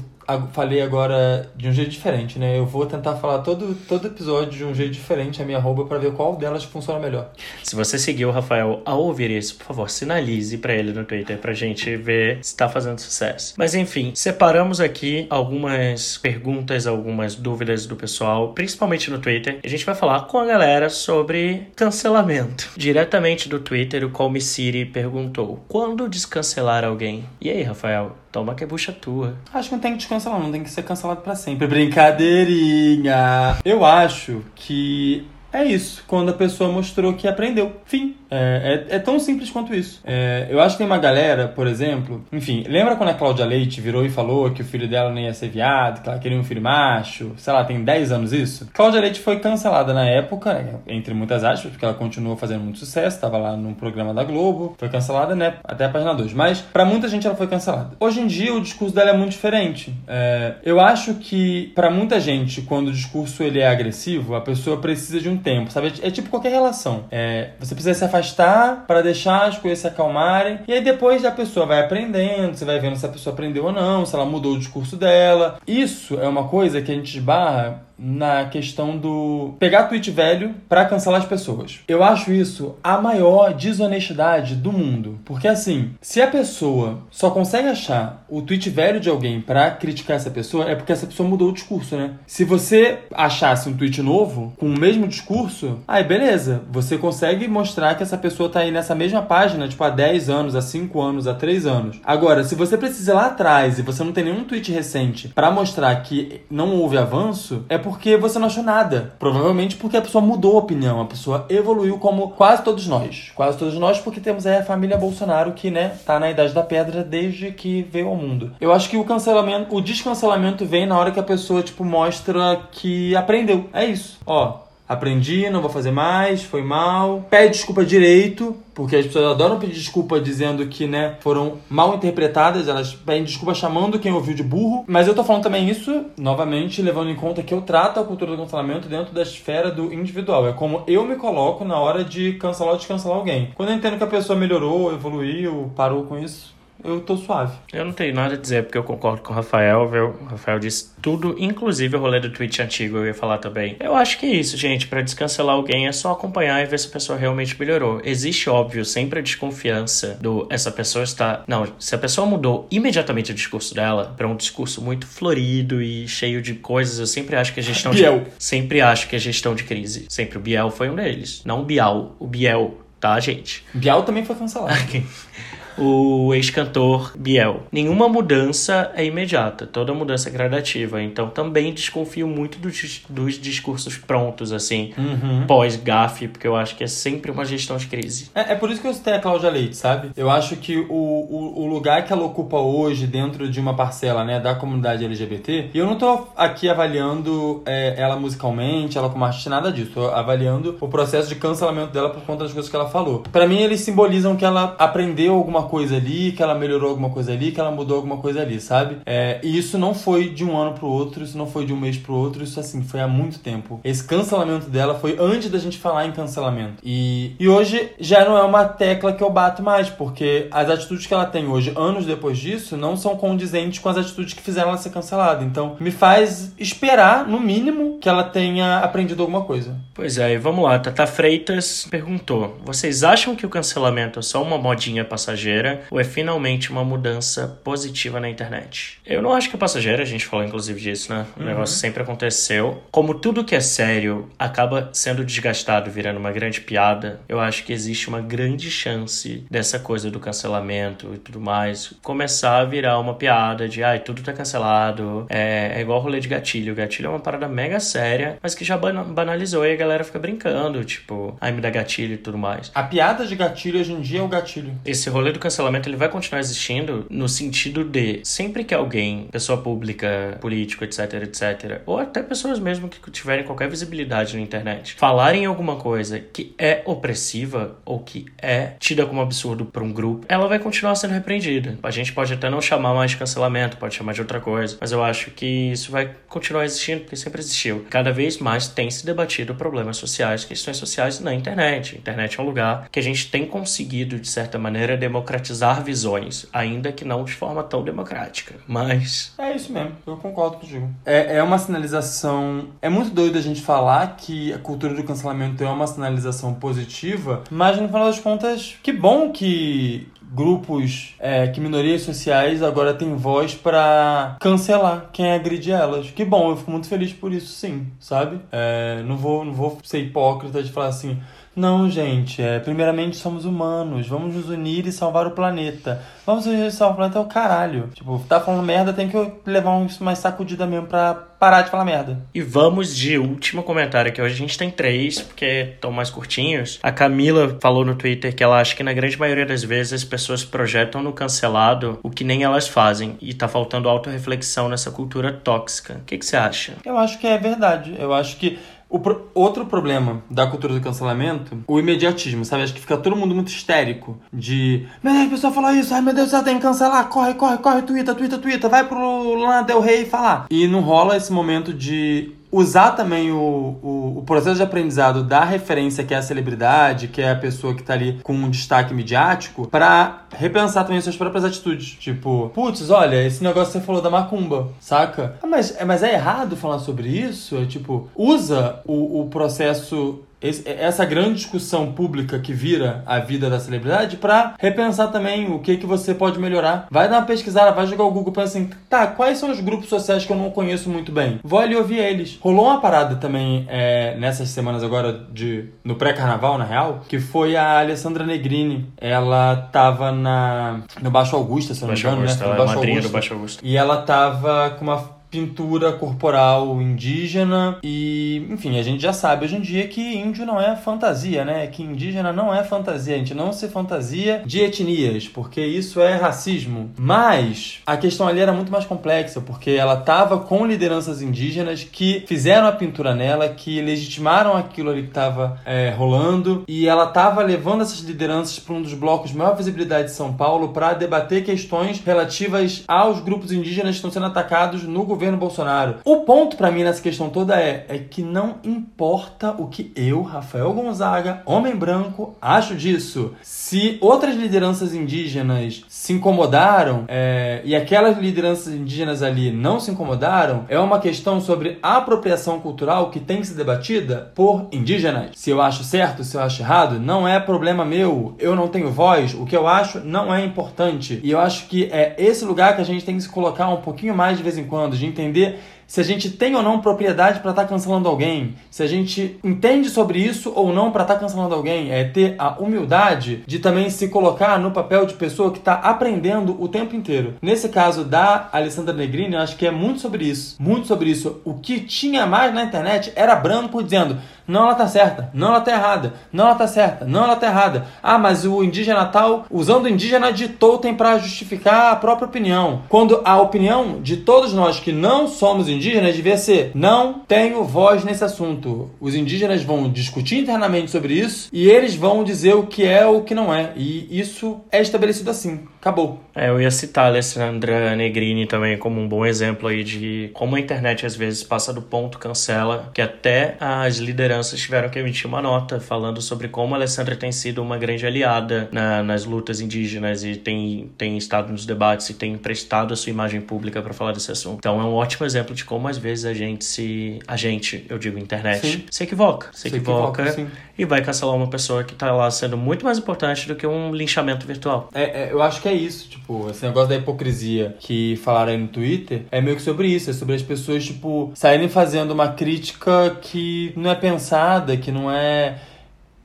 falei 0.52 0.82
agora 0.82 1.50
de 1.56 1.68
um 1.68 1.72
jeito 1.72 1.92
diferente, 1.92 2.40
né? 2.40 2.58
Eu 2.58 2.66
vou 2.66 2.86
tentar 2.86 3.16
falar 3.16 3.40
todo, 3.40 3.76
todo 3.88 4.08
episódio 4.08 4.52
de 4.52 4.64
um 4.64 4.74
jeito 4.74 4.94
diferente 4.94 5.42
a 5.42 5.46
minha 5.46 5.58
arroba 5.58 5.86
para 5.86 5.98
ver 5.98 6.14
qual 6.14 6.36
delas 6.36 6.64
funciona 6.64 7.00
melhor. 7.00 7.32
Se 7.62 7.76
você 7.76 8.00
seguiu 8.00 8.30
o 8.30 8.32
Rafael 8.32 8.82
ao 8.86 9.02
ouvir 9.02 9.30
isso, 9.30 9.56
por 9.56 9.66
favor, 9.66 9.90
sinalize 9.90 10.58
para 10.58 10.74
ele 10.74 10.94
no 10.94 11.04
Twitter 11.04 11.38
pra 11.38 11.54
gente 11.54 11.96
ver 11.96 12.40
se 12.42 12.56
tá 12.56 12.70
fazendo 12.70 13.00
sucesso. 13.00 13.54
Mas 13.58 13.76
enfim, 13.76 14.12
separamos 14.16 14.80
aqui 14.80 15.28
algumas 15.30 16.02
perguntas, 16.18 16.88
algumas 16.88 17.36
dúvidas 17.36 17.86
do 17.86 17.96
pessoal, 17.96 18.54
principalmente 18.54 19.10
no 19.10 19.20
Twitter. 19.20 19.60
A 19.64 19.68
gente 19.68 19.86
vai 19.86 19.96
falar 19.96 20.22
com 20.22 20.38
a 20.38 20.46
galera 20.46 20.90
sobre 20.90 21.68
cancelamento. 21.76 22.70
Diretamente 22.78 23.48
do 23.50 23.60
Twitter, 23.60 24.04
o 24.06 24.10
Call 24.10 24.40
City 24.40 24.86
perguntou: 24.86 25.64
quando 25.68 26.10
descancelar 26.10 26.84
alguém? 26.84 27.26
E 27.40 27.50
aí, 27.50 27.64
Rafael? 27.64 28.18
Toma 28.32 28.56
que 28.56 28.64
é 28.64 28.68
bucha 28.68 28.92
tua. 28.92 29.36
Acho 29.54 29.70
que 29.70 29.76
não 29.76 29.82
tem 29.82 29.96
que 29.96 30.08
cancelado, 30.08 30.44
não 30.44 30.52
tem 30.52 30.64
que 30.64 30.70
ser 30.72 30.82
cancelado 30.82 31.22
para 31.22 31.36
sempre. 31.36 31.68
Brincadeirinha! 31.68 33.58
Eu 33.64 33.86
acho 33.86 34.44
que 34.56 35.28
é 35.54 35.64
isso. 35.64 36.04
Quando 36.08 36.30
a 36.30 36.34
pessoa 36.34 36.72
mostrou 36.72 37.14
que 37.14 37.28
aprendeu. 37.28 37.74
Fim. 37.86 38.16
É, 38.30 38.86
é, 38.90 38.96
é 38.96 39.00
tão 39.00 39.20
simples 39.20 39.52
quanto 39.52 39.76
isso. 39.76 40.02
É, 40.04 40.48
eu 40.50 40.60
acho 40.60 40.74
que 40.76 40.80
tem 40.80 40.88
uma 40.88 40.98
galera, 40.98 41.48
por 41.48 41.68
exemplo, 41.68 42.26
enfim, 42.32 42.64
lembra 42.68 42.96
quando 42.96 43.10
a 43.10 43.14
Cláudia 43.14 43.46
Leite 43.46 43.80
virou 43.80 44.04
e 44.04 44.10
falou 44.10 44.50
que 44.50 44.64
o 44.64 44.66
filho 44.66 44.88
dela 44.88 45.12
não 45.12 45.20
ia 45.20 45.34
ser 45.36 45.50
viado, 45.50 46.02
que 46.02 46.10
ela 46.10 46.18
queria 46.18 46.40
um 46.40 46.44
filho 46.44 46.62
macho? 46.62 47.34
Sei 47.38 47.54
lá, 47.54 47.64
tem 47.64 47.84
10 47.84 48.12
anos 48.12 48.34
isso? 48.34 48.68
Cláudia 48.74 49.00
Leite 49.00 49.20
foi 49.20 49.40
cancelada 49.40 49.94
na 49.94 50.06
época, 50.06 50.52
né, 50.56 50.76
entre 50.88 51.14
muitas 51.14 51.44
aspas, 51.44 51.70
porque 51.70 51.86
ela 51.86 51.94
continuou 51.94 52.36
fazendo 52.36 52.64
muito 52.64 52.80
sucesso, 52.80 53.16
estava 53.16 53.38
lá 53.38 53.56
num 53.56 53.76
programa 53.76 54.16
da 54.16 54.24
Globo, 54.24 54.76
foi 54.80 54.90
cancelada, 54.90 55.36
né, 55.36 55.56
até 55.64 55.86
a 55.86 55.90
página 55.90 56.16
2. 56.16 56.34
Mas 56.34 56.60
para 56.60 56.86
muita 56.86 57.08
gente 57.08 57.28
ela 57.28 57.36
foi 57.36 57.46
cancelada. 57.46 57.96
Hoje 58.00 58.20
em 58.20 58.26
dia 58.26 58.52
o 58.56 58.62
discurso 58.62 58.96
dela 58.96 59.12
é 59.12 59.18
muito 59.18 59.32
diferente. 59.32 59.94
É, 60.08 60.56
eu 60.64 60.80
acho 60.80 61.14
que 61.16 61.72
para 61.76 61.92
muita 61.92 62.20
gente, 62.20 62.64
quando 62.64 62.88
o 62.88 62.92
discurso 62.92 63.44
ele 63.44 63.60
é 63.60 63.68
agressivo, 63.68 64.34
a 64.34 64.42
pessoa 64.42 64.78
precisa 64.78 65.22
de 65.22 65.30
um 65.30 65.38
tempo, 65.44 65.72
sabe? 65.72 65.94
É 66.02 66.10
tipo 66.10 66.30
qualquer 66.30 66.50
relação. 66.50 67.06
É, 67.12 67.52
você 67.60 67.76
precisa 67.76 67.94
se 67.94 68.06
afastar 68.06 68.86
para 68.88 69.02
deixar 69.02 69.48
as 69.48 69.58
coisas 69.58 69.80
se 69.80 69.88
acalmarem 69.88 70.60
e 70.68 70.74
aí 70.74 70.82
depois 70.84 71.26
a 71.26 71.32
pessoa 71.32 71.66
vai 71.66 71.82
aprendendo, 71.82 72.56
você 72.56 72.66
vai 72.66 72.80
vendo 72.80 72.96
se 72.96 73.06
a 73.06 73.10
pessoa 73.10 73.34
aprendeu 73.34 73.66
ou 73.66 73.72
não, 73.72 74.06
se 74.06 74.16
ela 74.16 74.26
mudou 74.26 74.54
o 74.54 74.60
discurso 74.60 74.96
dela. 74.96 75.60
Isso 75.68 76.20
é 76.20 76.28
uma 76.28 76.48
coisa 76.48 76.82
que 76.82 76.92
a 76.92 76.96
gente 76.96 77.18
esbarra 77.18 77.84
na 77.98 78.46
questão 78.46 78.98
do 78.98 79.54
pegar 79.60 79.84
tweet 79.84 80.10
velho 80.12 80.56
para 80.68 80.86
cancelar 80.86 81.22
as 81.22 81.28
pessoas. 81.28 81.80
Eu 81.88 82.04
acho 82.04 82.32
isso 82.32 82.76
a 82.84 83.00
maior 83.00 83.54
desonestidade 83.54 84.56
do 84.56 84.72
mundo, 84.72 85.20
porque 85.26 85.48
assim, 85.48 85.92
se 86.02 86.22
a 86.22 86.28
pessoa 86.28 87.00
só 87.10 87.30
consegue 87.30 87.68
achar 87.68 88.26
o 88.30 88.42
tweet 88.42 88.70
velho 88.70 89.00
de 89.00 89.10
alguém 89.10 89.42
para 89.42 89.72
criticar 89.72 90.16
essa 90.16 90.30
pessoa, 90.30 90.70
é 90.70 90.76
porque 90.76 90.92
essa 90.92 91.08
pessoa 91.08 91.28
mudou 91.28 91.50
o 91.50 91.54
discurso, 91.54 91.96
né? 91.96 92.12
Se 92.26 92.44
você 92.44 93.00
achasse 93.14 93.70
um 93.70 93.78
tweet 93.78 94.02
novo 94.02 94.54
com 94.58 94.66
o 94.66 94.80
mesmo 94.80 95.08
discurso, 95.08 95.80
aí 95.88 96.04
beleza, 96.04 96.64
você 96.72 96.98
consegue 96.98 97.48
mostrar 97.48 97.96
que 97.96 98.04
essa 98.04 98.18
pessoa 98.18 98.50
tá 98.50 98.60
aí 98.62 98.72
nessa 98.72 98.96
mesma 98.96 99.22
página, 99.22 99.68
tipo 99.68 99.84
há 99.84 99.90
10 99.90 100.30
anos, 100.30 100.56
há 100.56 100.62
5 100.62 101.02
anos, 101.02 101.28
há 101.28 101.34
3 101.34 101.66
anos. 101.66 102.00
Agora, 102.04 102.44
se 102.44 102.56
você 102.56 102.78
precisa 102.78 103.12
ir 103.12 103.16
lá 103.16 103.28
atrás 103.28 103.80
e 103.80 103.82
você 103.82 104.04
não 104.04 104.12
tem 104.12 104.26
nenhum 104.26 104.44
tweet 104.44 104.72
recente 104.72 105.30
para 105.30 105.52
mostrar 105.52 105.96
que 105.98 106.42
não 106.50 106.76
houve 106.76 106.98
avanço, 106.98 107.64
é 107.70 107.78
porque 107.84 108.18
você 108.18 108.40
não 108.40 108.48
achou 108.48 108.64
nada. 108.64 109.14
Provavelmente 109.20 109.76
porque 109.76 109.98
a 109.98 110.02
pessoa 110.02 110.24
mudou 110.24 110.56
a 110.56 110.60
opinião, 110.60 111.02
a 111.02 111.06
pessoa 111.06 111.46
evoluiu 111.50 111.98
como 112.00 112.32
quase 112.32 112.64
todos 112.64 112.88
nós. 112.88 113.32
Quase 113.36 113.58
todos 113.58 113.76
nós, 113.76 114.00
porque 114.00 114.20
temos 114.20 114.48
aí 114.48 114.58
a 114.58 114.64
família 114.64 114.98
Bolsonaro 114.98 115.52
que, 115.52 115.70
né, 115.70 115.96
tá 116.06 116.20
na 116.20 116.32
idade 116.32 116.54
da 116.54 116.64
pedra 116.64 117.04
desde 117.04 117.52
que 117.52 117.84
veio 117.84 118.08
ao 118.08 118.16
mundo. 118.16 118.54
Eu 118.60 118.72
acho 118.72 118.90
que 118.90 118.98
o 118.98 119.04
cancelamento, 119.04 119.76
o 119.76 119.82
descancelamento 119.82 120.66
vem 120.66 120.86
na 120.86 120.98
hora 120.98 121.12
que 121.12 121.20
a 121.20 121.24
pessoa, 121.24 121.62
tipo, 121.62 121.84
mostra 121.84 122.62
que 122.72 123.16
aprendeu. 123.16 123.70
É 123.74 123.86
isso. 123.86 124.20
Ó, 124.26 124.63
aprendi, 124.88 125.50
não 125.50 125.62
vou 125.62 125.70
fazer 125.70 125.92
mais, 125.92 126.44
foi 126.44 126.62
mal. 126.62 127.26
Pede 127.30 127.54
desculpa 127.54 127.86
direito, 127.86 128.56
porque 128.74 128.96
as 128.96 129.06
pessoas 129.06 129.32
adoram 129.32 129.60
pedir 129.60 129.74
desculpa 129.74 130.20
dizendo 130.20 130.66
que, 130.68 130.88
né, 130.88 131.18
foram 131.20 131.60
mal 131.70 131.96
interpretadas, 131.96 132.68
elas 132.68 132.94
pedem 132.94 133.24
desculpa 133.24 133.54
chamando 133.54 134.00
quem 134.00 134.12
ouviu 134.12 134.34
de 134.34 134.44
burro. 134.44 134.84
Mas 134.88 135.08
eu 135.08 135.16
tô 135.16 135.24
falando 135.24 135.44
também 135.44 135.70
isso, 135.70 136.06
novamente, 136.18 136.82
levando 136.82 137.10
em 137.10 137.16
conta 137.16 137.44
que 137.44 137.54
eu 137.54 137.62
trato 137.62 138.00
a 138.00 138.04
cultura 138.04 138.32
do 138.32 138.38
cancelamento 138.38 138.88
dentro 138.88 139.14
da 139.14 139.22
esfera 139.22 139.72
do 139.72 139.94
individual. 139.94 140.48
É 140.48 140.54
como 140.54 140.84
eu 140.88 141.06
me 141.06 141.16
coloco 141.16 141.64
na 141.64 141.78
hora 141.78 142.04
de 142.04 142.34
cancelar 142.34 142.74
ou 142.74 142.78
descancelar 142.78 143.18
alguém. 143.18 143.52
Quando 143.56 143.70
eu 143.70 143.76
entendo 143.76 143.98
que 143.98 144.04
a 144.04 144.08
pessoa 144.08 144.38
melhorou, 144.38 144.92
evoluiu, 144.94 145.72
parou 145.76 146.04
com 146.04 146.18
isso, 146.18 146.54
eu 146.84 147.00
tô 147.02 147.18
suave. 147.18 147.54
Eu 147.72 147.86
não 147.86 147.94
tenho 147.94 148.14
nada 148.14 148.36
a 148.36 148.38
dizer, 148.38 148.64
porque 148.64 148.78
eu 148.78 148.84
concordo 148.84 149.22
com 149.22 149.32
o 149.32 149.36
Rafael, 149.36 149.88
viu? 149.88 150.16
O 150.22 150.26
Rafael 150.26 150.60
disse 150.60 150.92
tudo, 151.02 151.36
inclusive 151.38 151.96
o 151.96 152.00
rolê 152.00 152.20
do 152.20 152.30
tweet 152.30 152.62
antigo, 152.62 152.98
eu 152.98 153.08
ia 153.08 153.14
falar 153.14 153.38
também. 153.38 153.76
Eu 153.80 153.96
acho 153.96 154.18
que 154.18 154.26
é 154.26 154.30
isso, 154.30 154.58
gente. 154.58 154.88
Para 154.88 155.02
descancelar 155.02 155.56
alguém 155.56 155.88
é 155.88 155.92
só 155.92 156.12
acompanhar 156.12 156.62
e 156.62 156.66
ver 156.66 156.80
se 156.80 156.88
a 156.88 156.92
pessoa 156.92 157.18
realmente 157.18 157.60
melhorou. 157.60 158.02
Existe, 158.04 158.50
óbvio, 158.50 158.84
sempre 158.86 159.20
a 159.20 159.22
desconfiança 159.22 160.18
do 160.22 160.48
essa 160.50 160.72
pessoa 160.72 161.04
está. 161.04 161.44
Não, 161.48 161.68
se 161.80 161.96
a 161.96 161.98
pessoa 161.98 162.28
mudou 162.28 162.68
imediatamente 162.70 163.32
o 163.32 163.34
discurso 163.34 163.74
dela 163.74 164.14
para 164.16 164.28
um 164.28 164.36
discurso 164.36 164.82
muito 164.82 165.08
florido 165.08 165.82
e 165.82 166.08
cheio 166.08 166.42
de 166.42 166.56
coisas, 166.56 167.00
eu 167.00 167.08
sempre 167.08 167.36
acho 167.36 167.54
que 167.54 167.60
a 167.60 167.64
gestão. 167.64 167.94
Biel. 167.94 168.20
De... 168.20 168.26
Sempre 168.40 168.82
acho 168.82 169.08
que 169.08 169.16
a 169.16 169.20
gestão 169.20 169.56
de 169.56 169.64
crise. 169.64 170.06
Sempre 170.10 170.38
o 170.38 170.42
Biel 170.42 170.70
foi 170.70 170.90
um 170.90 170.96
deles. 170.96 171.42
Não 171.46 171.62
o 171.62 171.66
Bial, 171.66 172.16
o 172.20 172.28
Biel, 172.28 172.78
tá, 173.00 173.20
gente? 173.20 173.66
Biel 173.74 174.04
também 174.04 174.26
foi 174.26 174.36
cancelado. 174.36 174.74
o 175.78 176.34
ex-cantor 176.34 177.14
Biel. 177.18 177.64
Nenhuma 177.72 178.08
mudança 178.08 178.92
é 178.96 179.06
imediata, 179.06 179.66
toda 179.66 179.94
mudança 179.94 180.30
é 180.30 180.32
gradativa. 180.32 181.02
Então 181.02 181.30
também 181.30 181.74
desconfio 181.74 182.28
muito 182.28 182.58
dos, 182.58 183.02
dos 183.10 183.40
discursos 183.40 183.98
prontos, 183.98 184.52
assim, 184.52 184.94
uhum. 184.98 185.46
pós-gafe, 185.48 186.28
porque 186.28 186.48
eu 186.48 186.56
acho 186.56 186.76
que 186.76 186.84
é 186.84 186.88
sempre 186.88 187.32
uma 187.32 187.46
gestão 187.46 187.78
de 187.78 187.88
crise. 187.88 188.30
É, 188.36 188.54
é, 188.54 188.56
por 188.56 188.70
isso 188.70 188.82
que 188.82 188.88
eu 188.88 188.94
citei 188.94 189.14
a 189.14 189.20
Cláudia 189.20 189.50
Leite, 189.50 189.76
sabe? 189.76 190.12
Eu 190.16 190.30
acho 190.30 190.56
que 190.58 190.78
o, 190.78 190.86
o, 190.90 191.64
o, 191.64 191.68
lugar 191.68 192.06
que 192.06 192.14
ela 192.14 192.24
ocupa 192.24 192.58
hoje 192.58 193.08
dentro 193.08 193.50
de 193.50 193.60
uma 193.60 193.76
parcela 193.76 194.24
né, 194.24 194.40
da 194.40 194.56
comunidade 194.56 195.04
LGBT, 195.04 195.70
e 195.74 195.78
eu 195.78 195.86
não 195.86 195.98
tô 195.98 196.28
aqui 196.36 196.70
avaliando 196.70 197.62
é, 197.66 197.96
ela 197.98 198.16
musicalmente, 198.16 198.98
ela 198.98 199.10
como 199.10 199.26
artista, 199.26 199.50
nada 199.50 199.72
disso. 199.72 199.92
Tô 199.94 200.08
avaliando 200.08 200.78
o 200.80 200.88
processo 200.88 201.30
de 201.30 201.36
cancelamento 201.36 201.92
dela 201.92 202.10
por 202.10 202.22
conta 202.24 202.44
das 202.44 202.54
coisas 202.54 202.70
que 202.70 202.76
ela 202.76 202.90
falou. 202.90 203.24
para 203.32 203.48
mim, 203.48 203.60
eles 203.60 203.82
simbolizam 203.82 204.36
que 204.36 204.46
ela 204.46 204.76
aprendeu 204.78 205.34
alguma 205.34 205.63
coisa 205.64 205.96
ali, 205.96 206.32
que 206.32 206.42
ela 206.42 206.56
melhorou 206.56 206.90
alguma 206.90 207.10
coisa 207.10 207.32
ali, 207.32 207.52
que 207.52 207.60
ela 207.60 207.72
mudou 207.72 207.98
alguma 207.98 208.18
coisa 208.18 208.42
ali, 208.42 208.60
sabe? 208.60 208.98
É, 209.06 209.40
e 209.44 209.58
isso 209.58 209.78
não 209.78 209.94
foi 209.94 210.30
de 210.30 210.44
um 210.44 210.58
ano 210.58 210.74
pro 210.74 210.88
outro, 210.88 211.24
isso 211.24 211.38
não 211.38 211.48
foi 211.48 211.66
de 211.66 211.74
um 211.74 211.78
mês 211.78 211.98
pro 211.98 212.14
outro, 212.14 212.44
isso 212.44 212.60
assim, 212.60 212.84
foi 212.84 213.00
há 213.00 213.08
muito 213.08 213.40
tempo. 213.40 213.80
Esse 213.84 214.04
cancelamento 214.04 214.70
dela 214.70 214.96
foi 214.96 215.18
antes 215.20 215.50
da 215.50 215.58
gente 215.60 215.78
falar 215.78 216.06
em 216.06 216.12
cancelamento. 216.12 216.82
E, 216.84 217.36
e 217.40 217.48
hoje 217.48 217.92
já 218.00 218.26
não 218.26 218.38
é 218.38 218.44
uma 218.44 218.66
tecla 218.66 219.14
que 219.14 219.24
eu 219.24 219.30
bato 219.30 219.62
mais, 219.64 219.90
porque 219.90 220.48
as 220.52 220.70
atitudes 220.70 221.08
que 221.08 221.14
ela 221.14 221.26
tem 221.26 221.48
hoje, 221.48 221.74
anos 221.76 222.06
depois 222.06 222.38
disso, 222.38 222.78
não 222.78 222.96
são 222.96 223.16
condizentes 223.16 223.80
com 223.80 223.90
as 223.90 223.98
atitudes 223.98 224.34
que 224.34 224.42
fizeram 224.42 224.70
ela 224.70 224.78
ser 224.78 224.90
cancelada. 224.90 225.44
Então, 225.44 225.76
me 225.80 225.92
faz 225.92 226.54
esperar, 226.58 227.28
no 227.28 227.40
mínimo, 227.40 227.98
que 228.00 228.10
ela 228.10 228.24
tenha 228.24 228.80
aprendido 228.80 229.22
alguma 229.22 229.42
coisa. 229.42 229.76
Pois 229.94 230.18
é, 230.18 230.34
e 230.34 230.38
vamos 230.38 230.64
lá. 230.64 230.80
Tata 230.80 231.06
Freitas 231.08 231.88
perguntou: 231.90 232.58
vocês 232.64 233.04
acham 233.04 233.36
que 233.36 233.46
o 233.46 233.50
cancelamento 233.50 234.20
é 234.20 234.22
só 234.22 234.42
uma 234.42 234.58
modinha 234.58 235.06
passageira? 235.06 235.53
Passageira 235.54 235.82
ou 235.92 236.00
é 236.00 236.04
finalmente 236.04 236.72
uma 236.72 236.84
mudança 236.84 237.48
positiva 237.64 238.20
na 238.20 238.30
internet? 238.30 239.00
Eu 239.06 239.22
não 239.22 239.34
acho 239.34 239.50
que 239.50 239.56
é 239.56 239.60
passageira, 239.60 240.02
a 240.02 240.06
gente 240.06 240.26
falou 240.26 240.46
inclusive 240.46 240.80
disso, 240.80 241.14
né? 241.14 241.26
O 241.38 241.40
uhum. 241.40 241.46
negócio 241.46 241.76
sempre 241.76 242.02
aconteceu. 242.02 242.82
Como 242.92 243.14
tudo 243.14 243.44
que 243.44 243.56
é 243.56 243.60
sério 243.60 244.30
acaba 244.38 244.90
sendo 244.94 245.24
desgastado, 245.24 245.92
virando 245.92 246.20
uma 246.20 246.32
grande 246.32 246.62
piada, 246.62 247.22
eu 247.30 247.40
acho 247.40 247.64
que 247.64 247.74
existe 247.74 248.08
uma 248.08 248.22
grande 248.22 248.72
chance 248.72 249.46
dessa 249.50 249.80
coisa 249.80 250.10
do 250.10 250.20
cancelamento 250.20 251.12
e 251.14 251.18
tudo 251.18 251.40
mais 251.40 251.94
começar 252.02 252.60
a 252.60 252.66
virar 252.66 253.00
uma 253.00 253.14
piada 253.14 253.68
de 253.68 253.84
ai, 253.84 254.00
tudo 254.00 254.22
tá 254.22 254.34
cancelado. 254.34 255.26
É, 255.30 255.74
é 255.76 255.82
igual 255.82 256.00
rolê 256.00 256.20
de 256.20 256.28
gatilho. 256.28 256.74
O 256.74 256.76
gatilho 256.76 257.08
é 257.08 257.10
uma 257.10 257.20
parada 257.20 257.48
mega 257.48 257.80
séria, 257.80 258.38
mas 258.42 258.56
que 258.56 258.64
já 258.64 258.78
banalizou 258.78 259.66
e 259.66 259.74
a 259.74 259.76
galera 259.76 260.04
fica 260.04 260.20
brincando, 260.20 260.84
tipo, 260.84 261.36
ai, 261.40 261.52
me 261.52 261.62
dá 261.62 261.70
gatilho 261.70 262.14
e 262.14 262.18
tudo 262.18 262.38
mais. 262.38 262.72
A 262.74 262.84
piada 262.84 263.26
de 263.26 263.36
gatilho 263.36 263.80
hoje 263.80 263.92
em 263.92 264.02
dia 264.02 264.20
é 264.20 264.24
o 264.24 264.28
gatilho. 264.28 264.74
Esse 264.86 265.10
rolê 265.10 265.32
do 265.32 265.40
cancelamento 265.44 265.90
ele 265.90 265.98
vai 265.98 266.10
continuar 266.10 266.40
existindo 266.40 267.06
no 267.10 267.28
sentido 267.28 267.84
de 267.84 268.22
sempre 268.24 268.64
que 268.64 268.74
alguém, 268.74 269.28
pessoa 269.32 269.62
pública, 269.62 270.38
político, 270.40 270.84
etc, 270.84 271.14
etc, 271.24 271.82
ou 271.86 272.00
até 272.00 272.24
pessoas 272.24 272.60
mesmo 272.60 272.88
que 272.88 273.12
tiverem 273.12 273.44
qualquer 273.44 273.70
visibilidade 273.70 274.36
na 274.36 274.42
internet, 274.42 274.94
falarem 274.94 275.46
alguma 275.46 275.76
coisa 275.76 276.20
que 276.20 276.56
é 276.58 276.82
opressiva 276.86 277.78
ou 277.86 278.00
que 278.00 278.26
é 278.42 278.74
tida 278.80 279.06
como 279.06 279.22
absurdo 279.22 279.66
por 279.66 279.84
um 279.84 279.92
grupo, 279.92 280.26
ela 280.30 280.48
vai 280.48 280.60
continuar 280.60 280.96
sendo 280.96 281.12
repreendida. 281.12 281.78
A 281.84 281.92
gente 281.92 282.14
pode 282.14 282.34
até 282.34 282.50
não 282.50 282.62
chamar 282.62 282.94
mais 282.94 283.12
de 283.12 283.18
cancelamento, 283.18 283.78
pode 283.78 283.96
chamar 283.96 284.14
de 284.14 284.22
outra 284.22 284.40
coisa, 284.40 284.78
mas 284.80 284.92
eu 284.92 285.04
acho 285.04 285.32
que 285.32 285.72
isso 285.72 285.92
vai 285.92 286.10
continuar 286.30 286.64
existindo 286.64 287.02
porque 287.02 287.18
sempre 287.18 287.42
existiu. 287.42 287.86
Cada 287.90 288.12
vez 288.12 288.38
mais 288.38 288.68
tem 288.70 288.90
se 288.90 289.06
debatido 289.06 289.54
problemas 289.56 289.98
sociais, 289.98 290.46
questões 290.46 290.78
sociais 290.78 291.20
na 291.20 291.34
internet. 291.34 291.96
A 291.96 292.00
internet 292.00 292.40
é 292.40 292.42
um 292.42 292.46
lugar 292.46 292.88
que 292.90 293.00
a 293.00 293.04
gente 293.04 293.30
tem 293.30 293.46
conseguido, 293.46 294.18
de 294.18 294.28
certa 294.28 294.58
maneira, 294.58 294.96
democratizar 294.96 295.33
democratizar 295.34 295.84
visões, 295.84 296.46
ainda 296.54 296.92
que 296.92 297.04
não 297.04 297.24
de 297.24 297.34
forma 297.34 297.64
tão 297.64 297.84
democrática. 297.84 298.56
Mas. 298.68 299.34
É 299.38 299.56
isso 299.56 299.72
mesmo, 299.72 299.94
eu 300.06 300.18
concordo 300.18 300.58
contigo. 300.58 300.90
É, 301.06 301.38
é 301.38 301.44
uma 301.44 301.58
sinalização. 301.58 302.68
É 302.82 302.90
muito 302.90 303.12
doido 303.12 303.38
a 303.38 303.42
gente 303.42 303.62
falar 303.62 304.16
que 304.16 304.54
a 304.54 304.60
cultura 304.60 304.94
do 304.94 305.04
cancelamento 305.04 305.64
é 305.64 305.70
uma 305.70 305.88
sinalização 305.88 306.54
positiva, 306.54 307.44
mas 307.50 307.80
no 307.80 307.88
final 307.88 308.06
das 308.06 308.20
contas, 308.20 308.76
que 308.84 308.94
bom 308.94 309.32
que 309.32 310.08
grupos, 310.34 311.14
é, 311.20 311.48
que 311.48 311.62
minorias 311.62 312.02
sociais 312.02 312.64
agora 312.64 312.92
têm 312.94 313.16
voz 313.16 313.54
para 313.54 314.36
cancelar 314.40 315.10
quem 315.14 315.32
agride 315.32 315.72
elas. 315.72 316.10
Que 316.10 316.26
bom, 316.26 316.50
eu 316.50 316.58
fico 316.58 316.72
muito 316.72 316.88
feliz 316.88 317.14
por 317.14 317.32
isso, 317.32 317.54
sim, 317.54 317.88
sabe? 318.00 318.40
É, 318.52 319.04
não, 319.04 319.16
vou, 319.16 319.46
não 319.46 319.54
vou 319.54 319.78
ser 319.84 320.00
hipócrita 320.00 320.64
de 320.64 320.72
falar 320.72 320.88
assim 320.88 321.22
Não, 321.56 321.90
gente, 321.90 322.42
é, 322.42 322.60
primeiramente 322.60 323.16
somos 323.16 323.46
humanos, 323.46 324.08
vamos 324.08 324.36
nos 324.36 324.50
unir 324.50 324.88
e 324.88 324.92
salvar 324.92 325.28
o 325.28 325.32
planeta. 325.32 326.02
Vamos 326.26 326.46
unir 326.46 326.68
e 326.68 326.72
salvar 326.72 326.94
o 326.94 326.98
planeta 326.98 327.20
é 327.20 327.22
o 327.22 327.26
caralho. 327.26 327.90
Tipo, 327.94 328.20
tá 328.28 328.40
falando 328.40 328.66
merda, 328.66 328.92
tem 328.92 329.08
que 329.08 329.18
levar 329.46 329.72
uma 329.72 330.16
sacudida 330.16 330.66
mesmo 330.66 330.88
pra 330.88 331.14
parar 331.14 331.62
de 331.62 331.70
falar 331.70 331.84
merda. 331.84 332.22
E 332.34 332.42
vamos 332.42 332.96
de 332.96 333.18
último 333.18 333.64
comentário, 333.64 334.14
que 334.14 334.22
hoje 334.22 334.34
a 334.34 334.38
gente 334.38 334.58
tem 334.58 334.72
três, 334.72 335.20
porque 335.20 335.74
estão 335.76 335.92
mais 335.92 336.10
curtinhos. 336.10 336.80
A 336.82 336.92
Camila 336.92 337.58
falou 337.62 337.84
no 337.84 337.96
Twitter 337.96 338.34
que 338.34 338.42
ela 338.42 338.62
acha 338.62 338.76
que 338.76 338.82
na 338.82 338.94
grande 338.94 339.20
maioria 339.20 339.46
das 339.46 339.62
vezes 339.62 339.94
as 339.94 340.04
pessoas 340.06 340.46
projetam 340.46 341.04
no 341.04 341.12
cancelado 341.12 342.00
o 342.02 342.10
que 342.10 342.24
nem 342.24 342.44
elas 342.44 342.68
fazem. 342.68 343.18
E 343.22 343.34
tá 343.34 343.50
faltando 343.50 343.90
autorreflexão 343.90 344.70
nessa 344.70 344.90
cultura 344.90 345.34
tóxica. 345.34 345.96
O 345.96 346.06
que, 346.06 346.18
que 346.18 346.26
você 346.26 346.38
acha? 346.38 346.76
Eu 346.86 346.98
acho 346.98 347.20
que 347.20 347.28
é 347.28 347.38
verdade. 347.38 347.94
Eu 348.00 348.14
acho 348.14 348.38
que 348.38 348.58
pro... 349.00 349.24
Outro 349.34 349.66
problema 349.66 350.24
da 350.30 350.46
cultura 350.46 350.74
do 350.74 350.82
cancelamento, 350.82 351.58
o 351.68 351.80
imediatismo, 351.80 352.46
sabe? 352.46 352.64
Acho 352.64 352.74
que 352.74 352.82
fica 352.82 352.98
todo 352.98 353.16
mundo 353.16 353.34
muito 353.34 353.48
histérico 353.50 354.18
de. 354.32 354.86
Meu 355.02 355.14
Deus, 355.14 355.26
a 355.26 355.30
pessoa 355.30 355.54
falou 355.54 355.72
isso, 355.72 355.94
ai 355.94 356.02
meu 356.02 356.14
Deus, 356.14 356.32
ela 356.32 356.44
tem 356.44 356.56
que 356.56 356.62
cancelar, 356.62 357.08
corre, 357.10 357.34
corre, 357.34 357.58
corre, 357.58 357.82
twitta, 357.82 358.14
twitta, 358.14 358.38
twitta, 358.38 358.70
vai 358.70 358.88
pro 358.88 359.36
Lana 359.36 359.64
Del 359.64 359.80
Rey 359.80 360.06
falar. 360.06 360.46
E 360.50 360.68
não 360.68 360.82
rola 360.82 361.18
esse 361.18 361.32
momento 361.32 361.74
de 361.74 362.32
usar 362.54 362.92
também 362.92 363.32
o, 363.32 363.36
o, 363.82 364.14
o, 364.20 364.24
processo 364.24 364.58
de 364.58 364.62
aprendizado 364.62 365.24
da 365.24 365.44
referência 365.44 366.04
que 366.04 366.14
é 366.14 366.18
a 366.18 366.22
celebridade, 366.22 367.08
que 367.08 367.20
é 367.20 367.32
a 367.32 367.36
pessoa 367.36 367.74
que 367.74 367.82
tá 367.82 367.94
ali 367.94 368.20
com 368.22 368.34
um 368.34 368.50
destaque 368.50 368.94
midiático, 368.94 369.68
para 369.68 370.22
repensar 370.36 370.84
também 370.84 371.02
suas 371.02 371.18
próprias 371.18 371.44
atitudes. 371.44 371.98
Tipo, 372.00 372.52
putz, 372.54 372.92
olha, 372.92 373.26
esse 373.26 373.44
negócio 373.44 373.74
que 373.74 373.80
você 373.80 373.86
falou 373.86 374.02
da 374.02 374.10
macumba, 374.10 374.70
saca? 374.80 375.36
Ah, 375.42 375.48
mas, 375.48 375.76
é, 375.76 375.84
mas 375.84 376.04
é 376.04 376.14
errado 376.14 376.56
falar 376.56 376.78
sobre 376.78 377.08
isso? 377.08 377.58
É 377.58 377.66
tipo, 377.66 378.08
usa 378.16 378.80
o, 378.86 379.22
o 379.22 379.28
processo 379.30 380.20
esse, 380.44 380.68
essa 380.68 381.06
grande 381.06 381.36
discussão 381.36 381.92
pública 381.94 382.38
que 382.38 382.54
vira 382.54 383.02
a 383.06 383.20
vida 383.20 383.50
da 383.50 383.60
celebridade 383.60 384.18
para 384.18 384.56
repensar 384.60 385.08
também 385.08 385.50
o 385.50 385.60
que 385.60 385.78
que 385.78 385.86
você 385.86 386.14
pode 386.14 386.40
melhorar. 386.40 386.88
Vai 386.92 387.10
dar 387.10 387.20
uma 387.20 387.26
pesquisada, 387.26 387.72
vai 387.72 387.88
jogar 387.88 388.04
o 388.04 388.12
Google 388.12 388.34
pensa 388.34 388.58
assim, 388.58 388.70
tá, 388.90 389.08
quais 389.08 389.38
são 389.38 389.50
os 389.50 389.60
grupos 389.60 389.88
sociais 389.88 390.26
que 390.26 390.32
eu 390.32 390.38
não 390.38 390.52
conheço 390.52 390.90
muito 390.90 391.12
bem? 391.12 391.40
Vou 391.44 391.60
ali 391.60 391.76
ouvir 391.76 392.00
eles. 392.00 392.38
Rolou 392.42 392.66
uma 392.66 392.82
parada 392.82 393.16
também 393.16 393.66
é, 393.70 394.16
nessas 394.18 394.50
semanas 394.50 394.84
agora 394.84 395.28
de 395.32 395.70
no 395.84 395.96
pré-carnaval, 395.96 396.58
na 396.58 396.66
real, 396.66 397.02
que 397.08 397.20
foi 397.20 397.56
a 397.56 397.80
Alessandra 397.80 398.26
Negrini. 398.26 398.86
Ela 398.98 399.70
tava 399.72 400.12
na 400.12 400.82
no 401.02 401.10
Baixo 401.10 401.36
Augusta, 401.36 401.74
se 401.74 401.82
eu 401.82 401.88
não 401.88 401.94
me 401.94 402.00
engano, 402.00 402.18
Augusta, 402.18 402.48
né? 402.48 402.56
Baixo 402.56 402.72
é 402.72 402.76
madrinha 402.76 402.98
Augusta. 402.98 403.10
do 403.10 403.14
Baixo 403.14 403.34
Augusto. 403.34 403.66
E 403.66 403.78
ela 403.78 403.98
tava 404.02 404.72
com 404.72 404.84
uma 404.84 405.23
pintura 405.34 405.92
corporal 405.94 406.80
indígena 406.80 407.80
e, 407.84 408.46
enfim, 408.52 408.78
a 408.78 408.84
gente 408.84 409.02
já 409.02 409.12
sabe 409.12 409.46
hoje 409.46 409.56
em 409.56 409.62
dia 409.62 409.88
que 409.88 410.00
índio 410.16 410.46
não 410.46 410.62
é 410.62 410.76
fantasia, 410.76 411.44
né? 411.44 411.66
Que 411.66 411.82
indígena 411.82 412.32
não 412.32 412.54
é 412.54 412.64
fantasia, 412.64 413.16
a 413.16 413.18
gente 413.18 413.34
não 413.34 413.52
se 413.52 413.68
fantasia 413.68 414.44
de 414.46 414.60
etnias, 414.60 415.28
porque 415.28 415.60
isso 415.66 416.00
é 416.00 416.16
racismo. 416.16 416.92
Mas 416.96 417.82
a 417.84 417.98
questão 417.98 418.28
ali 418.28 418.42
era 418.42 418.54
muito 418.54 418.72
mais 418.72 418.86
complexa, 418.86 419.42
porque 419.42 419.72
ela 419.72 419.98
tava 419.98 420.38
com 420.38 420.68
lideranças 420.68 421.20
indígenas 421.20 421.84
que 421.84 422.24
fizeram 422.28 422.68
a 422.68 422.72
pintura 422.72 423.16
nela, 423.16 423.50
que 423.50 423.82
legitimaram 423.82 424.56
aquilo 424.56 424.92
ali 424.92 425.02
que 425.02 425.10
tava 425.10 425.60
é, 425.66 425.90
rolando, 425.90 426.64
e 426.68 426.88
ela 426.88 427.08
tava 427.08 427.42
levando 427.42 427.82
essas 427.82 428.02
lideranças 428.02 428.60
para 428.60 428.76
um 428.76 428.84
dos 428.84 428.94
blocos 428.94 429.32
de 429.32 429.38
maior 429.38 429.56
visibilidade 429.56 430.10
de 430.10 430.14
São 430.14 430.32
Paulo 430.32 430.70
para 430.70 430.94
debater 430.94 431.44
questões 431.44 432.00
relativas 432.06 432.84
aos 432.88 433.20
grupos 433.20 433.52
indígenas 433.52 433.92
que 433.92 433.96
estão 433.96 434.12
sendo 434.12 434.28
atacados 434.28 434.84
no 434.84 435.04
governo 435.04 435.23
governo 435.24 435.38
Bolsonaro. 435.38 435.96
O 436.04 436.18
ponto 436.22 436.58
para 436.58 436.72
mim 436.72 436.84
nessa 436.84 437.02
questão 437.02 437.30
toda 437.30 437.60
é, 437.60 437.86
é 437.88 437.98
que 437.98 438.22
não 438.22 438.56
importa 438.64 439.52
o 439.52 439.68
que 439.68 439.92
eu, 439.96 440.22
Rafael 440.22 440.74
Gonzaga, 440.74 441.42
homem 441.46 441.76
branco, 441.76 442.36
acho 442.42 442.76
disso. 442.76 443.34
Se 443.42 443.98
outras 444.02 444.36
lideranças 444.36 444.94
indígenas 444.94 445.86
se 445.88 446.12
incomodaram 446.12 447.06
é, 447.08 447.62
e 447.64 447.76
aquelas 447.76 448.18
lideranças 448.18 448.74
indígenas 448.74 449.24
ali 449.24 449.52
não 449.52 449.80
se 449.80 449.92
incomodaram, 449.92 450.66
é 450.68 450.78
uma 450.78 451.00
questão 451.00 451.40
sobre 451.40 451.78
apropriação 451.82 452.60
cultural 452.60 453.10
que 453.10 453.20
tem 453.20 453.40
que 453.40 453.48
ser 453.48 453.56
debatida 453.56 454.32
por 454.36 454.68
indígenas. 454.72 455.32
Se 455.36 455.50
eu 455.50 455.62
acho 455.62 455.84
certo, 455.84 456.24
se 456.24 456.36
eu 456.36 456.42
acho 456.42 456.62
errado, 456.62 457.00
não 457.00 457.28
é 457.28 457.40
problema 457.40 457.86
meu. 457.86 458.36
Eu 458.38 458.56
não 458.56 458.68
tenho 458.68 458.92
voz. 458.92 459.34
O 459.34 459.46
que 459.46 459.56
eu 459.56 459.68
acho 459.68 460.00
não 460.00 460.34
é 460.34 460.44
importante. 460.44 461.20
E 461.24 461.32
eu 461.32 461.40
acho 461.40 461.68
que 461.68 461.86
é 461.86 462.16
esse 462.18 462.44
lugar 462.44 462.76
que 462.76 462.82
a 462.82 462.86
gente 462.86 463.06
tem 463.06 463.16
que 463.16 463.22
se 463.22 463.30
colocar 463.30 463.70
um 463.70 463.78
pouquinho 463.78 464.16
mais 464.16 464.38
de 464.38 464.44
vez 464.44 464.58
em 464.58 464.64
quando, 464.64 464.98
de 464.98 465.06
entender 465.14 465.58
se 465.88 466.00
a 466.00 466.04
gente 466.04 466.30
tem 466.30 466.56
ou 466.56 466.64
não 466.64 466.80
propriedade 466.80 467.40
para 467.40 467.52
estar 467.52 467.64
tá 467.64 467.68
cancelando 467.68 468.08
alguém, 468.08 468.56
se 468.70 468.82
a 468.84 468.88
gente 468.88 469.38
entende 469.44 469.90
sobre 469.90 470.20
isso 470.20 470.52
ou 470.56 470.74
não 470.74 470.92
para 470.92 471.04
estar 471.04 471.16
tá 471.16 471.20
cancelando 471.20 471.54
alguém, 471.54 471.92
é 471.92 472.04
ter 472.04 472.36
a 472.38 472.60
humildade 472.60 473.44
de 473.46 473.60
também 473.60 473.90
se 473.90 474.08
colocar 474.08 474.58
no 474.60 474.72
papel 474.72 475.06
de 475.06 475.14
pessoa 475.14 475.52
que 475.52 475.60
está 475.60 475.74
aprendendo 475.76 476.62
o 476.62 476.68
tempo 476.68 476.96
inteiro. 476.96 477.36
Nesse 477.42 477.70
caso 477.70 478.04
da 478.04 478.50
Alessandra 478.52 478.94
Negrini, 478.94 479.36
eu 479.36 479.42
acho 479.42 479.56
que 479.56 479.68
é 479.68 479.72
muito 479.72 480.00
sobre 480.00 480.26
isso, 480.26 480.56
muito 480.60 480.88
sobre 480.88 481.10
isso. 481.10 481.42
O 481.44 481.56
que 481.56 481.80
tinha 481.80 482.26
mais 482.26 482.54
na 482.54 482.64
internet 482.64 483.12
era 483.16 483.36
branco 483.36 483.84
dizendo 483.84 484.18
não, 484.48 484.64
ela 484.64 484.76
tá 484.76 484.88
certa. 484.88 485.30
Não, 485.34 485.50
ela 485.50 485.62
tá 485.62 485.72
errada. 485.72 486.14
Não, 486.32 486.46
ela 486.46 486.56
tá 486.56 486.68
certa. 486.68 487.06
Não, 487.06 487.24
ela 487.24 487.36
tá 487.36 487.48
errada. 487.48 487.86
Ah, 488.02 488.18
mas 488.18 488.46
o 488.46 488.64
indígena 488.64 489.06
tal, 489.06 489.46
usando 489.50 489.86
o 489.86 489.90
indígena 489.90 490.34
de 490.34 490.50
totem 490.50 490.94
para 490.94 491.18
justificar 491.18 491.94
a 491.94 491.96
própria 491.96 492.28
opinião. 492.28 492.82
Quando 492.90 493.22
a 493.24 493.40
opinião 493.40 494.02
de 494.02 494.18
todos 494.18 494.54
nós 494.54 494.80
que 494.80 494.92
não 494.92 495.28
somos 495.28 495.70
indígenas 495.74 496.16
devia 496.16 496.38
ser: 496.38 496.72
não 496.74 497.20
tenho 497.28 497.64
voz 497.64 498.04
nesse 498.04 498.24
assunto. 498.24 498.92
Os 499.00 499.16
indígenas 499.16 499.64
vão 499.64 499.92
discutir 499.92 500.40
internamente 500.40 500.92
sobre 500.92 501.14
isso 501.14 501.50
e 501.52 501.70
eles 501.70 501.96
vão 501.96 502.24
dizer 502.24 502.56
o 502.56 502.68
que 502.68 502.86
é 502.86 503.06
ou 503.06 503.18
o 503.18 503.24
que 503.24 503.36
não 503.36 503.54
é. 503.54 503.74
E 503.76 504.08
isso 504.20 504.62
é 504.72 504.82
estabelecido 504.82 505.30
assim. 505.30 505.62
Acabou. 505.84 506.18
É, 506.34 506.48
eu 506.48 506.62
ia 506.62 506.72
citar 506.72 507.04
a 507.04 507.08
Alessandra 507.10 507.94
Negrini 507.94 508.48
também 508.48 508.78
como 508.78 509.02
um 509.02 509.08
bom 509.08 509.26
exemplo 509.26 509.68
aí 509.68 509.84
de 509.84 510.32
como 510.34 510.56
a 510.56 510.60
internet 510.60 511.06
às 511.06 511.14
vezes 511.14 511.44
passa 511.44 511.74
do 511.74 511.82
ponto 511.82 512.18
cancela, 512.18 512.90
que 512.94 513.02
até 513.02 513.58
as 513.60 513.98
lideranças 513.98 514.62
tiveram 514.62 514.88
que 514.88 514.98
emitir 514.98 515.28
uma 515.28 515.42
nota 515.42 515.82
falando 515.82 516.22
sobre 516.22 516.48
como 516.48 516.74
a 516.74 516.78
Alessandra 516.78 517.18
tem 517.18 517.34
sido 517.34 517.62
uma 517.62 517.78
grande 517.78 518.08
aliada 518.08 518.70
na, 518.72 519.04
nas 519.04 519.26
lutas 519.26 519.60
indígenas 519.60 520.24
e 520.24 520.38
tem, 520.38 520.90
tem 520.98 521.18
estado 521.18 521.52
nos 521.52 521.66
debates 521.66 522.10
e 522.10 522.14
tem 522.14 522.32
emprestado 522.32 522.94
a 522.94 522.96
sua 522.96 523.10
imagem 523.10 523.42
pública 523.42 523.82
para 523.82 523.94
falar 523.94 524.14
desse 524.14 524.32
assunto. 524.32 524.60
Então 524.60 524.80
é 524.80 524.86
um 524.86 524.94
ótimo 524.94 525.26
exemplo 525.26 525.54
de 525.54 525.66
como 525.66 525.90
às 525.90 525.98
vezes 525.98 526.24
a 526.24 526.34
gente 526.34 526.64
se. 526.64 527.20
A 527.28 527.36
gente, 527.36 527.86
eu 527.90 528.00
digo 528.00 528.18
internet, 528.18 528.66
Sim. 528.66 528.86
se 528.90 529.04
equivoca. 529.04 529.50
Se, 529.52 529.64
Se 529.64 529.68
equivoca, 529.68 530.22
equivoca, 530.22 530.52
e 530.78 530.86
vai 530.86 531.02
cancelar 531.02 531.36
uma 531.36 531.50
pessoa 531.50 531.84
que 531.84 531.94
tá 531.94 532.12
lá 532.14 532.32
sendo 532.32 532.56
muito 532.56 532.86
mais 532.86 532.98
importante 532.98 533.50
do 533.50 533.56
que 533.56 533.68
um 533.68 533.94
linchamento 533.94 534.48
virtual. 534.48 534.90
É, 534.94 535.24
é, 535.24 535.32
eu 535.34 535.42
acho 535.42 535.62
que 535.62 535.68
é 535.68 535.73
isso, 535.74 536.10
tipo, 536.10 536.50
esse 536.50 536.66
negócio 536.66 536.90
da 536.90 536.96
hipocrisia 536.96 537.76
que 537.80 538.16
falaram 538.24 538.52
aí 538.52 538.58
no 538.58 538.68
Twitter 538.68 539.24
é 539.32 539.42
meio 539.42 539.56
que 539.56 539.62
sobre 539.62 539.88
isso, 539.88 540.10
é 540.10 540.14
sobre 540.14 540.36
as 540.36 540.42
pessoas, 540.42 540.86
tipo, 540.86 541.32
saírem 541.36 541.68
fazendo 541.70 542.12
uma 542.12 542.30
crítica 542.30 543.18
que 543.22 543.74
não 543.76 543.90
é 543.92 543.96
pensada, 543.96 544.78
que 544.78 544.92
não 544.92 545.12
é. 545.12 545.58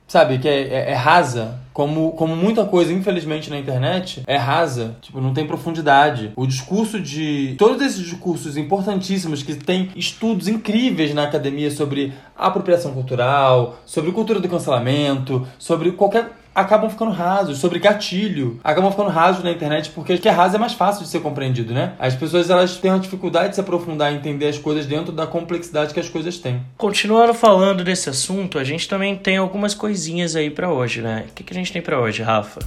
Sabe, 0.07 0.39
que 0.39 0.47
é, 0.47 0.61
é- 0.61 0.91
é 0.91 0.93
rasa. 0.95 1.59
Como, 1.71 2.13
como 2.13 2.35
muita 2.35 2.65
coisa, 2.65 2.91
infelizmente, 2.91 3.47
na 3.47 3.59
internet, 3.59 4.23
é 4.25 4.37
rasa. 4.37 4.95
Tipo, 5.01 5.21
não 5.21 5.35
tem 5.35 5.45
profundidade. 5.45 6.31
O 6.35 6.47
discurso 6.47 6.99
de. 6.99 7.53
Todos 7.59 7.79
esses 7.83 8.03
discursos 8.03 8.57
importantíssimos 8.57 9.43
que 9.43 9.53
tem 9.53 9.89
estudos 9.95 10.47
incríveis 10.47 11.13
na 11.13 11.25
academia 11.25 11.69
sobre 11.69 12.11
apropriação 12.35 12.91
cultural, 12.91 13.79
sobre 13.85 14.11
cultura 14.11 14.39
do 14.39 14.49
cancelamento, 14.49 15.47
sobre 15.59 15.91
qualquer 15.91 16.38
acabam 16.59 16.89
ficando 16.89 17.11
rasos, 17.11 17.57
sobre 17.57 17.79
gatilho, 17.79 18.59
acabam 18.63 18.91
ficando 18.91 19.09
rasos 19.09 19.43
na 19.43 19.51
internet 19.51 19.89
porque 19.91 20.13
o 20.13 20.19
que 20.19 20.27
é 20.27 20.31
raso 20.31 20.55
é 20.55 20.59
mais 20.59 20.73
fácil 20.73 21.03
de 21.03 21.09
ser 21.09 21.21
compreendido, 21.21 21.73
né? 21.73 21.93
As 21.97 22.15
pessoas 22.15 22.49
elas 22.49 22.77
têm 22.77 22.91
uma 22.91 22.99
dificuldade 22.99 23.49
de 23.49 23.55
se 23.55 23.61
aprofundar 23.61 24.11
e 24.11 24.15
entender 24.15 24.47
as 24.47 24.57
coisas 24.57 24.85
dentro 24.85 25.11
da 25.11 25.25
complexidade 25.25 25.93
que 25.93 25.99
as 25.99 26.09
coisas 26.09 26.37
têm. 26.37 26.61
Continuando 26.77 27.33
falando 27.33 27.83
desse 27.83 28.09
assunto, 28.09 28.59
a 28.59 28.63
gente 28.63 28.87
também 28.87 29.15
tem 29.15 29.37
algumas 29.37 29.73
coisinhas 29.73 30.35
aí 30.35 30.49
pra 30.49 30.71
hoje, 30.71 31.01
né? 31.01 31.25
O 31.29 31.33
que, 31.33 31.43
que 31.43 31.53
a 31.53 31.55
gente 31.55 31.71
tem 31.71 31.81
pra 31.81 31.99
hoje, 31.99 32.21
Rafa? 32.21 32.59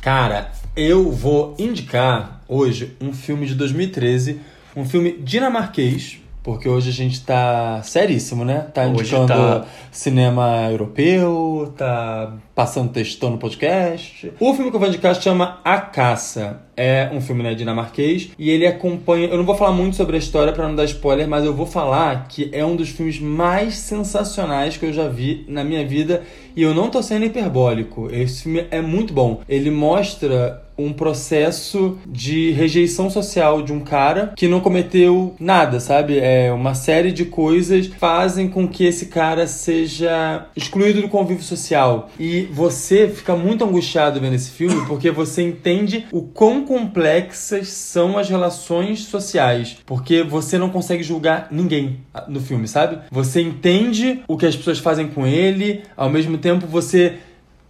Cara, 0.00 0.52
eu 0.76 1.10
vou 1.10 1.54
indicar 1.58 2.42
hoje 2.46 2.94
um 3.00 3.12
filme 3.12 3.46
de 3.46 3.54
2013, 3.54 4.40
um 4.76 4.84
filme 4.84 5.12
dinamarquês, 5.12 6.18
porque 6.44 6.68
hoje 6.68 6.90
a 6.90 6.92
gente 6.92 7.22
tá 7.22 7.80
seríssimo, 7.82 8.44
né? 8.44 8.66
Tá 8.72 8.86
indicando 8.86 9.28
tá. 9.28 9.66
cinema 9.90 10.68
europeu, 10.70 11.72
tá 11.74 12.34
passando 12.54 12.92
textão 12.92 13.30
no 13.30 13.38
podcast. 13.38 14.30
O 14.38 14.52
filme 14.52 14.70
que 14.70 14.76
eu 14.76 14.80
vou 14.80 14.88
indicar 14.90 15.14
chama 15.14 15.58
A 15.64 15.80
Caça. 15.80 16.60
É 16.76 17.08
um 17.12 17.20
filme 17.20 17.42
né, 17.42 17.54
dinamarquês 17.54 18.32
e 18.38 18.50
ele 18.50 18.66
acompanha. 18.66 19.28
Eu 19.28 19.38
não 19.38 19.44
vou 19.44 19.54
falar 19.56 19.72
muito 19.72 19.96
sobre 19.96 20.16
a 20.16 20.18
história 20.18 20.52
para 20.52 20.68
não 20.68 20.74
dar 20.74 20.84
spoiler, 20.84 21.26
mas 21.26 21.44
eu 21.44 21.54
vou 21.54 21.66
falar 21.66 22.26
que 22.28 22.50
é 22.52 22.64
um 22.64 22.76
dos 22.76 22.90
filmes 22.90 23.18
mais 23.18 23.76
sensacionais 23.76 24.76
que 24.76 24.84
eu 24.84 24.92
já 24.92 25.08
vi 25.08 25.46
na 25.48 25.64
minha 25.64 25.86
vida 25.86 26.24
e 26.54 26.62
eu 26.62 26.74
não 26.74 26.90
tô 26.90 27.02
sendo 27.02 27.24
hiperbólico. 27.24 28.10
Esse 28.12 28.42
filme 28.42 28.66
é 28.70 28.82
muito 28.82 29.14
bom. 29.14 29.40
Ele 29.48 29.70
mostra 29.70 30.63
um 30.76 30.92
processo 30.92 31.98
de 32.06 32.50
rejeição 32.52 33.08
social 33.08 33.62
de 33.62 33.72
um 33.72 33.80
cara 33.80 34.32
que 34.36 34.48
não 34.48 34.60
cometeu 34.60 35.34
nada, 35.38 35.80
sabe? 35.80 36.18
É 36.18 36.52
uma 36.52 36.74
série 36.74 37.12
de 37.12 37.24
coisas 37.24 37.86
fazem 37.86 38.48
com 38.48 38.66
que 38.66 38.84
esse 38.84 39.06
cara 39.06 39.46
seja 39.46 40.46
excluído 40.56 41.02
do 41.02 41.08
convívio 41.08 41.44
social. 41.44 42.10
E 42.18 42.42
você 42.52 43.08
fica 43.08 43.36
muito 43.36 43.64
angustiado 43.64 44.20
vendo 44.20 44.34
esse 44.34 44.50
filme 44.50 44.86
porque 44.86 45.10
você 45.10 45.42
entende 45.42 46.06
o 46.12 46.22
quão 46.22 46.64
complexas 46.64 47.68
são 47.68 48.18
as 48.18 48.28
relações 48.28 49.04
sociais, 49.04 49.76
porque 49.86 50.22
você 50.22 50.58
não 50.58 50.70
consegue 50.70 51.02
julgar 51.02 51.48
ninguém 51.50 52.00
no 52.28 52.40
filme, 52.40 52.66
sabe? 52.66 52.98
Você 53.10 53.40
entende 53.40 54.22
o 54.26 54.36
que 54.36 54.46
as 54.46 54.56
pessoas 54.56 54.78
fazem 54.78 55.08
com 55.08 55.26
ele, 55.26 55.82
ao 55.96 56.10
mesmo 56.10 56.38
tempo 56.38 56.66
você 56.66 57.14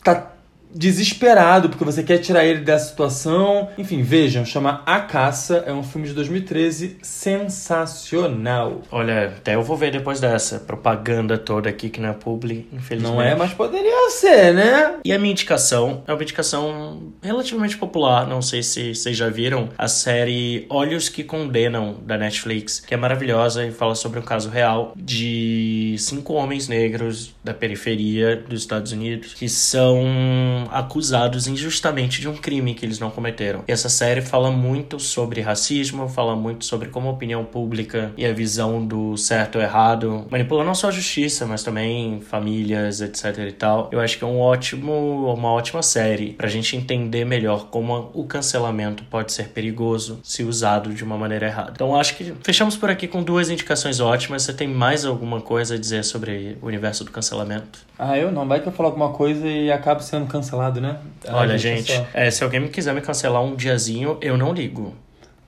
tá 0.02 0.33
desesperado 0.74 1.68
porque 1.68 1.84
você 1.84 2.02
quer 2.02 2.18
tirar 2.18 2.44
ele 2.44 2.60
dessa 2.60 2.88
situação. 2.88 3.68
Enfim, 3.78 4.02
vejam, 4.02 4.44
chama 4.44 4.82
A 4.84 5.00
Caça, 5.00 5.64
é 5.66 5.72
um 5.72 5.82
filme 5.82 6.08
de 6.08 6.14
2013 6.14 6.98
sensacional. 7.02 8.82
Olha, 8.90 9.26
até 9.26 9.54
eu 9.54 9.62
vou 9.62 9.76
ver 9.76 9.92
depois 9.92 10.20
dessa 10.20 10.58
propaganda 10.58 11.38
toda 11.38 11.68
aqui 11.68 11.88
que 11.88 12.00
não 12.00 12.10
é 12.10 12.12
publi, 12.12 12.66
infelizmente. 12.72 13.14
Não 13.14 13.22
é, 13.22 13.34
mas 13.34 13.52
poderia 13.52 14.10
ser, 14.10 14.52
né? 14.52 14.96
E 15.04 15.12
a 15.12 15.18
minha 15.18 15.32
indicação 15.32 16.02
é 16.06 16.12
uma 16.12 16.22
indicação 16.22 17.12
relativamente 17.22 17.76
popular, 17.76 18.26
não 18.26 18.42
sei 18.42 18.62
se 18.62 18.94
vocês 18.94 19.16
já 19.16 19.28
viram, 19.28 19.68
a 19.78 19.88
série 19.88 20.66
Olhos 20.68 21.08
que 21.08 21.22
Condenam 21.22 21.96
da 22.04 22.16
Netflix, 22.16 22.80
que 22.80 22.94
é 22.94 22.96
maravilhosa 22.96 23.64
e 23.64 23.70
fala 23.70 23.94
sobre 23.94 24.18
um 24.18 24.22
caso 24.22 24.48
real 24.48 24.92
de 24.96 25.96
cinco 25.98 26.32
homens 26.34 26.68
negros 26.68 27.34
da 27.42 27.54
periferia 27.54 28.36
dos 28.36 28.60
Estados 28.60 28.92
Unidos 28.92 29.34
que 29.34 29.48
são 29.48 30.63
acusados 30.70 31.46
injustamente 31.46 32.20
de 32.20 32.28
um 32.28 32.36
crime 32.36 32.74
que 32.74 32.84
eles 32.84 32.98
não 32.98 33.10
cometeram. 33.10 33.64
E 33.66 33.72
essa 33.72 33.88
série 33.88 34.20
fala 34.20 34.50
muito 34.50 34.98
sobre 34.98 35.40
racismo, 35.40 36.08
fala 36.08 36.36
muito 36.36 36.64
sobre 36.64 36.88
como 36.88 37.08
a 37.08 37.12
opinião 37.12 37.44
pública 37.44 38.12
e 38.16 38.24
a 38.24 38.32
visão 38.32 38.84
do 38.84 39.16
certo 39.16 39.56
ou 39.56 39.62
errado 39.62 40.26
manipula 40.30 40.64
não 40.64 40.74
só 40.74 40.88
a 40.88 40.90
justiça, 40.90 41.46
mas 41.46 41.62
também 41.62 42.20
famílias, 42.20 43.00
etc 43.00 43.38
e 43.48 43.52
tal. 43.52 43.88
Eu 43.92 44.00
acho 44.00 44.18
que 44.18 44.24
é 44.24 44.26
um 44.26 44.38
ótimo, 44.38 45.32
uma 45.32 45.52
ótima 45.52 45.82
série 45.82 46.32
pra 46.32 46.48
gente 46.48 46.76
entender 46.76 47.24
melhor 47.24 47.66
como 47.66 48.10
o 48.12 48.24
cancelamento 48.24 49.04
pode 49.04 49.32
ser 49.32 49.48
perigoso 49.48 50.20
se 50.22 50.42
usado 50.42 50.92
de 50.92 51.04
uma 51.04 51.16
maneira 51.16 51.46
errada. 51.46 51.72
Então 51.74 51.94
acho 51.96 52.16
que 52.16 52.32
fechamos 52.42 52.76
por 52.76 52.90
aqui 52.90 53.06
com 53.06 53.22
duas 53.22 53.50
indicações 53.50 54.00
ótimas. 54.00 54.42
Você 54.42 54.52
tem 54.52 54.68
mais 54.68 55.04
alguma 55.04 55.40
coisa 55.40 55.74
a 55.74 55.78
dizer 55.78 56.04
sobre 56.04 56.56
o 56.60 56.66
universo 56.66 57.04
do 57.04 57.10
cancelamento? 57.10 57.80
Ah, 57.98 58.18
eu 58.18 58.32
não. 58.32 58.46
Vai 58.46 58.60
que 58.60 58.66
eu 58.66 58.72
falar 58.72 58.88
alguma 58.88 59.10
coisa 59.12 59.46
e 59.46 59.70
acabo 59.70 60.02
sendo 60.02 60.26
cancelado, 60.26 60.80
né? 60.80 60.98
Ah, 61.26 61.36
Olha, 61.36 61.56
gente, 61.56 61.92
gente 61.92 62.08
é, 62.12 62.30
se 62.30 62.42
alguém 62.42 62.60
me 62.60 62.68
quiser 62.68 62.94
me 62.94 63.00
cancelar 63.00 63.42
um 63.42 63.54
diazinho, 63.54 64.18
eu 64.20 64.36
não 64.36 64.52
ligo. 64.52 64.94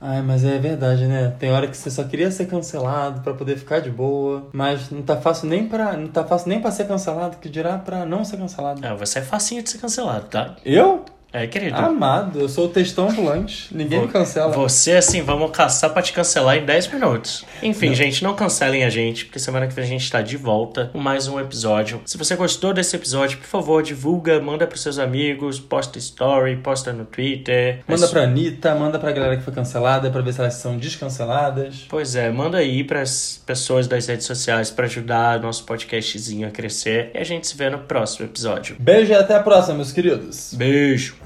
Ai, 0.00 0.20
mas 0.20 0.44
é 0.44 0.58
verdade, 0.58 1.06
né? 1.06 1.34
Tem 1.38 1.50
hora 1.50 1.66
que 1.66 1.76
você 1.76 1.90
só 1.90 2.04
queria 2.04 2.30
ser 2.30 2.46
cancelado 2.46 3.22
para 3.22 3.32
poder 3.32 3.56
ficar 3.56 3.80
de 3.80 3.90
boa, 3.90 4.46
mas 4.52 4.90
não 4.90 5.02
tá 5.02 5.16
fácil 5.16 5.48
nem 5.48 5.66
para 5.66 5.94
não 5.96 6.08
tá 6.08 6.22
fácil 6.22 6.50
nem 6.50 6.60
para 6.60 6.70
ser 6.70 6.86
cancelado, 6.86 7.38
que 7.38 7.48
dirá 7.48 7.78
para 7.78 8.04
não 8.04 8.24
ser 8.24 8.36
cancelado. 8.36 8.84
É, 8.84 8.94
você 8.94 9.20
é 9.20 9.22
facinho 9.22 9.62
de 9.62 9.70
ser 9.70 9.78
cancelado, 9.78 10.26
tá? 10.26 10.54
Eu? 10.64 11.04
É, 11.36 11.46
querido. 11.46 11.76
Amado, 11.76 12.40
eu 12.40 12.48
sou 12.48 12.64
o 12.64 12.68
textão 12.68 13.10
ambulante. 13.10 13.68
Ninguém 13.70 13.98
Vou, 13.98 14.06
me 14.06 14.12
cancela. 14.12 14.52
Você, 14.52 14.92
assim, 14.92 15.20
vamos 15.20 15.50
caçar 15.50 15.92
pra 15.92 16.00
te 16.00 16.10
cancelar 16.10 16.56
em 16.56 16.64
10 16.64 16.88
minutos. 16.94 17.44
Enfim, 17.62 17.88
não. 17.88 17.94
gente, 17.94 18.24
não 18.24 18.34
cancelem 18.34 18.84
a 18.84 18.88
gente, 18.88 19.26
porque 19.26 19.38
semana 19.38 19.66
que 19.66 19.74
vem 19.74 19.84
a 19.84 19.86
gente 19.86 20.10
tá 20.10 20.22
de 20.22 20.38
volta 20.38 20.88
com 20.94 20.98
mais 20.98 21.28
um 21.28 21.38
episódio. 21.38 22.00
Se 22.06 22.16
você 22.16 22.34
gostou 22.36 22.72
desse 22.72 22.96
episódio, 22.96 23.36
por 23.36 23.46
favor, 23.46 23.82
divulga, 23.82 24.40
manda 24.40 24.66
pros 24.66 24.80
seus 24.80 24.98
amigos, 24.98 25.60
posta 25.60 25.98
story, 25.98 26.56
posta 26.56 26.90
no 26.90 27.04
Twitter. 27.04 27.80
Manda 27.86 28.00
Mas... 28.00 28.10
pra 28.10 28.22
Anitta, 28.22 28.74
manda 28.74 28.98
pra 28.98 29.12
galera 29.12 29.36
que 29.36 29.42
foi 29.42 29.52
cancelada 29.52 30.10
pra 30.10 30.22
ver 30.22 30.32
se 30.32 30.40
elas 30.40 30.54
são 30.54 30.78
descanceladas. 30.78 31.84
Pois 31.86 32.16
é, 32.16 32.30
manda 32.30 32.56
aí 32.56 32.82
pras 32.82 33.42
pessoas 33.44 33.86
das 33.86 34.06
redes 34.06 34.24
sociais 34.24 34.70
para 34.70 34.86
ajudar 34.86 35.38
nosso 35.38 35.64
podcastzinho 35.64 36.48
a 36.48 36.50
crescer. 36.50 37.10
E 37.14 37.18
a 37.18 37.24
gente 37.24 37.46
se 37.46 37.54
vê 37.54 37.68
no 37.68 37.80
próximo 37.80 38.24
episódio. 38.24 38.76
Beijo 38.78 39.12
e 39.12 39.14
até 39.14 39.34
a 39.34 39.40
próxima, 39.40 39.74
meus 39.74 39.92
queridos. 39.92 40.54
Beijo. 40.54 41.25